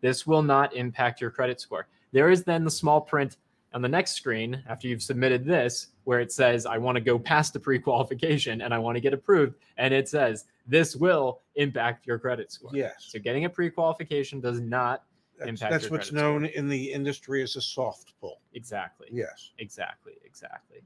This 0.00 0.26
will 0.26 0.42
not 0.42 0.74
impact 0.74 1.20
your 1.20 1.30
credit 1.30 1.60
score. 1.60 1.86
There 2.12 2.30
is 2.30 2.44
then 2.44 2.64
the 2.64 2.70
small 2.70 3.02
print 3.02 3.36
on 3.74 3.82
the 3.82 3.88
next 3.88 4.12
screen 4.12 4.62
after 4.68 4.88
you've 4.88 5.02
submitted 5.02 5.44
this 5.44 5.88
where 6.04 6.20
it 6.20 6.32
says 6.32 6.64
i 6.64 6.78
want 6.78 6.96
to 6.96 7.00
go 7.00 7.18
past 7.18 7.52
the 7.52 7.60
pre-qualification 7.60 8.62
and 8.62 8.72
i 8.72 8.78
want 8.78 8.96
to 8.96 9.00
get 9.00 9.12
approved 9.12 9.56
and 9.76 9.92
it 9.92 10.08
says 10.08 10.46
this 10.68 10.94
will 10.94 11.40
impact 11.56 12.06
your 12.06 12.18
credit 12.18 12.52
score. 12.52 12.70
Yes. 12.72 13.06
So 13.08 13.18
getting 13.18 13.46
a 13.46 13.48
pre-qualification 13.48 14.40
does 14.40 14.60
not 14.60 15.04
that's, 15.38 15.48
impact 15.48 15.72
that's 15.72 15.90
what's 15.90 16.12
known 16.12 16.42
score. 16.42 16.54
in 16.54 16.68
the 16.68 16.92
industry 16.92 17.42
as 17.42 17.56
a 17.56 17.60
soft 17.60 18.12
pull. 18.20 18.42
Exactly. 18.52 19.08
Yes. 19.10 19.52
Exactly 19.58 20.14
exactly. 20.24 20.82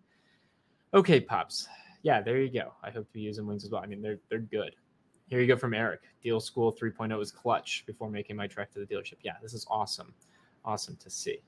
Okay 0.95 1.21
pops. 1.21 1.69
Yeah 2.03 2.23
there 2.23 2.39
you 2.39 2.51
go. 2.51 2.73
I 2.83 2.91
hope 2.91 3.09
you 3.13 3.23
use 3.23 3.37
them 3.37 3.47
wings 3.47 3.65
as 3.65 3.71
well. 3.71 3.83
I 3.83 3.87
mean 3.87 4.01
they're 4.01 4.21
they're 4.31 4.39
good. 4.39 4.77
Here 5.27 5.41
you 5.41 5.47
go 5.47 5.57
from 5.57 5.75
eric. 5.75 6.03
Deal 6.23 6.39
school 6.39 6.73
3.0 6.73 7.21
is 7.21 7.33
clutch 7.33 7.85
before 7.87 8.09
making 8.09 8.37
my 8.37 8.47
trek 8.47 8.71
to 8.73 8.79
the 8.79 8.87
dealership. 8.87 9.17
Yeah 9.23 9.35
this 9.43 9.53
is 9.53 9.67
awesome. 9.69 10.15
Awesome 10.65 10.97
to 11.03 11.11
see 11.11 11.41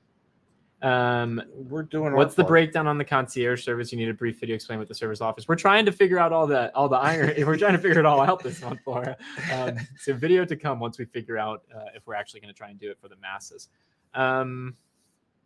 um, 0.82 1.40
we're 1.54 1.82
doing. 1.82 2.12
What's 2.14 2.34
the 2.34 2.42
part. 2.42 2.50
breakdown 2.50 2.86
on 2.86 2.98
the 2.98 3.04
concierge 3.04 3.64
service? 3.64 3.90
You 3.90 3.98
need 3.98 4.08
a 4.08 4.14
brief 4.14 4.38
video 4.38 4.54
explain 4.54 4.78
what 4.78 4.88
the 4.88 4.94
service 4.94 5.20
offers. 5.20 5.48
We're 5.48 5.56
trying 5.56 5.86
to 5.86 5.92
figure 5.92 6.18
out 6.18 6.32
all 6.32 6.46
the 6.46 6.74
all 6.74 6.88
the 6.88 6.96
iron. 6.96 7.32
we're 7.46 7.56
trying 7.56 7.72
to 7.72 7.78
figure 7.78 8.00
it 8.00 8.06
all 8.06 8.20
out 8.20 8.42
this 8.42 8.60
month, 8.60 8.80
Laura. 8.86 9.16
Um, 9.52 9.78
so 9.98 10.12
video 10.12 10.44
to 10.44 10.56
come 10.56 10.80
once 10.80 10.98
we 10.98 11.06
figure 11.06 11.38
out 11.38 11.62
uh, 11.74 11.86
if 11.94 12.06
we're 12.06 12.14
actually 12.14 12.40
going 12.40 12.52
to 12.52 12.56
try 12.56 12.68
and 12.68 12.78
do 12.78 12.90
it 12.90 12.98
for 13.00 13.08
the 13.08 13.16
masses. 13.16 13.68
Um, 14.12 14.76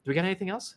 do 0.05 0.11
we 0.11 0.15
got 0.15 0.25
anything 0.25 0.51
else? 0.51 0.75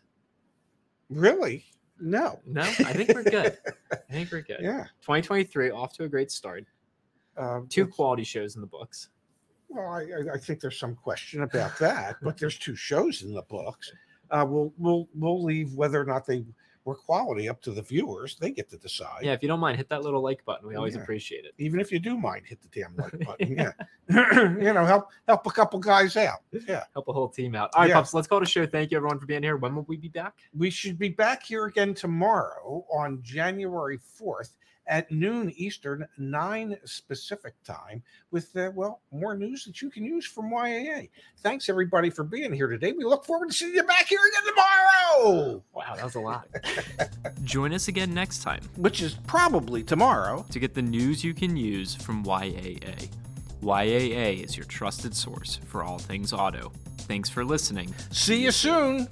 Really? 1.10 1.66
No. 2.00 2.40
No. 2.46 2.62
I 2.62 2.94
think 2.94 3.14
we're 3.14 3.24
good. 3.24 3.58
I 3.92 3.96
think 4.12 4.32
we're 4.32 4.42
good. 4.42 4.60
Yeah. 4.62 4.86
2023 5.02 5.72
off 5.72 5.94
to 5.94 6.04
a 6.04 6.08
great 6.08 6.32
start. 6.32 6.66
Um, 7.38 7.68
Two 7.70 7.88
quality 7.88 8.24
shows 8.24 8.56
in 8.56 8.62
the 8.62 8.68
books. 8.68 9.10
Well, 9.70 9.88
I, 9.88 10.34
I 10.34 10.38
think 10.38 10.60
there's 10.60 10.78
some 10.78 10.96
question 10.96 11.44
about 11.44 11.78
that, 11.80 12.18
but 12.22 12.38
there's 12.38 12.58
two 12.58 12.76
shows 12.76 13.24
in 13.24 13.34
the 13.34 13.44
books 13.44 13.92
uh, 14.32 14.46
we'll 14.48 14.74
we'll 14.78 15.08
we'll 15.13 15.44
leave 15.44 15.74
whether 15.74 16.02
or 16.02 16.06
not 16.06 16.26
they 16.26 16.44
were 16.84 16.96
quality 16.96 17.48
up 17.48 17.62
to 17.62 17.72
the 17.72 17.82
viewers. 17.82 18.38
They 18.38 18.52
get 18.52 18.70
to 18.72 18.78
decide. 18.78 19.24
Yeah, 19.24 19.34
if 19.34 19.41
you 19.41 19.48
don't 19.48 19.60
mind, 19.60 19.78
hit 19.78 19.89
that 19.89 20.02
little 20.02 20.22
like 20.22 20.44
button. 20.46 20.67
We 20.67 20.76
always 20.76 20.96
yeah. 20.96 21.02
appreciate 21.02 21.46
it. 21.46 21.54
Even 21.58 21.80
if 21.80 21.91
you 21.91 22.00
do 22.00 22.17
mind, 22.17 22.44
hit 22.46 22.60
the 22.62 22.67
damn 22.70 22.96
like 22.96 23.20
button. 23.26 23.56
yeah, 23.58 23.72
you 24.60 24.74
know, 24.74 24.86
help 24.86 25.10
help 25.28 25.46
a 25.46 25.52
couple 25.52 25.80
guys 25.80 26.17
out. 26.17 26.39
Yeah, 26.67 26.84
help 26.94 27.08
a 27.08 27.13
whole 27.13 27.30
team 27.30 27.56
out. 27.56 27.70
All 27.74 27.82
right, 27.82 27.89
yeah. 27.89 27.96
pups, 27.96 28.13
let's 28.13 28.28
call 28.28 28.39
it 28.39 28.44
a 28.44 28.48
show. 28.48 28.65
Thank 28.65 28.91
you 28.91 28.98
everyone 28.98 29.20
for 29.20 29.26
being 29.26 29.44
here. 29.44 29.58
When 29.58 29.76
will 29.76 29.84
we 29.84 29.98
be 29.98 30.10
back? 30.10 30.39
We 30.58 30.70
should 30.70 30.98
be 30.98 31.10
back 31.10 31.44
here 31.44 31.65
again 31.65 31.94
tomorrow 31.94 32.86
on 32.91 33.20
January 33.22 34.00
fourth 34.02 34.56
at 34.91 35.10
noon 35.10 35.51
Eastern, 35.56 36.06
9 36.17 36.77
Pacific 37.08 37.54
time, 37.63 38.04
with, 38.30 38.56
uh, 38.58 38.69
well, 38.75 39.01
more 39.12 39.36
news 39.36 39.63
that 39.63 39.82
you 39.82 39.89
can 39.89 40.04
use 40.04 40.25
from 40.25 40.51
YAA. 40.51 41.10
Thanks, 41.39 41.69
everybody, 41.69 42.10
for 42.10 42.23
being 42.23 42.54
here 42.54 42.67
today. 42.67 42.91
We 42.91 43.06
look 43.06 43.25
forward 43.25 43.49
to 43.49 43.56
seeing 43.56 43.73
you 43.73 43.84
back 43.84 44.08
here 44.08 44.19
again 44.19 44.54
tomorrow. 44.54 45.63
Wow, 45.73 45.95
that 45.95 46.04
was 46.04 46.15
a 46.15 46.19
lot. 46.19 46.47
Join 47.43 47.73
us 47.73 47.88
again 47.88 48.13
next 48.13 48.43
time, 48.43 48.62
which 48.75 49.01
is 49.01 49.13
probably 49.25 49.82
tomorrow, 49.82 50.45
to 50.51 50.60
get 50.60 50.73
the 50.73 50.82
news 50.82 51.23
you 51.23 51.34
can 51.34 51.56
use 51.56 51.95
from 51.95 52.25
YAA. 52.25 53.10
YAA 53.63 54.43
is 54.43 54.58
your 54.58 54.65
trusted 54.65 55.15
source 55.15 55.60
for 55.65 55.84
all 55.84 55.99
things 55.99 56.34
auto. 56.34 56.71
Thanks 56.99 57.30
for 57.30 57.45
listening. 57.45 57.93
See 58.12 58.43
you 58.43 58.51
soon. 58.51 59.08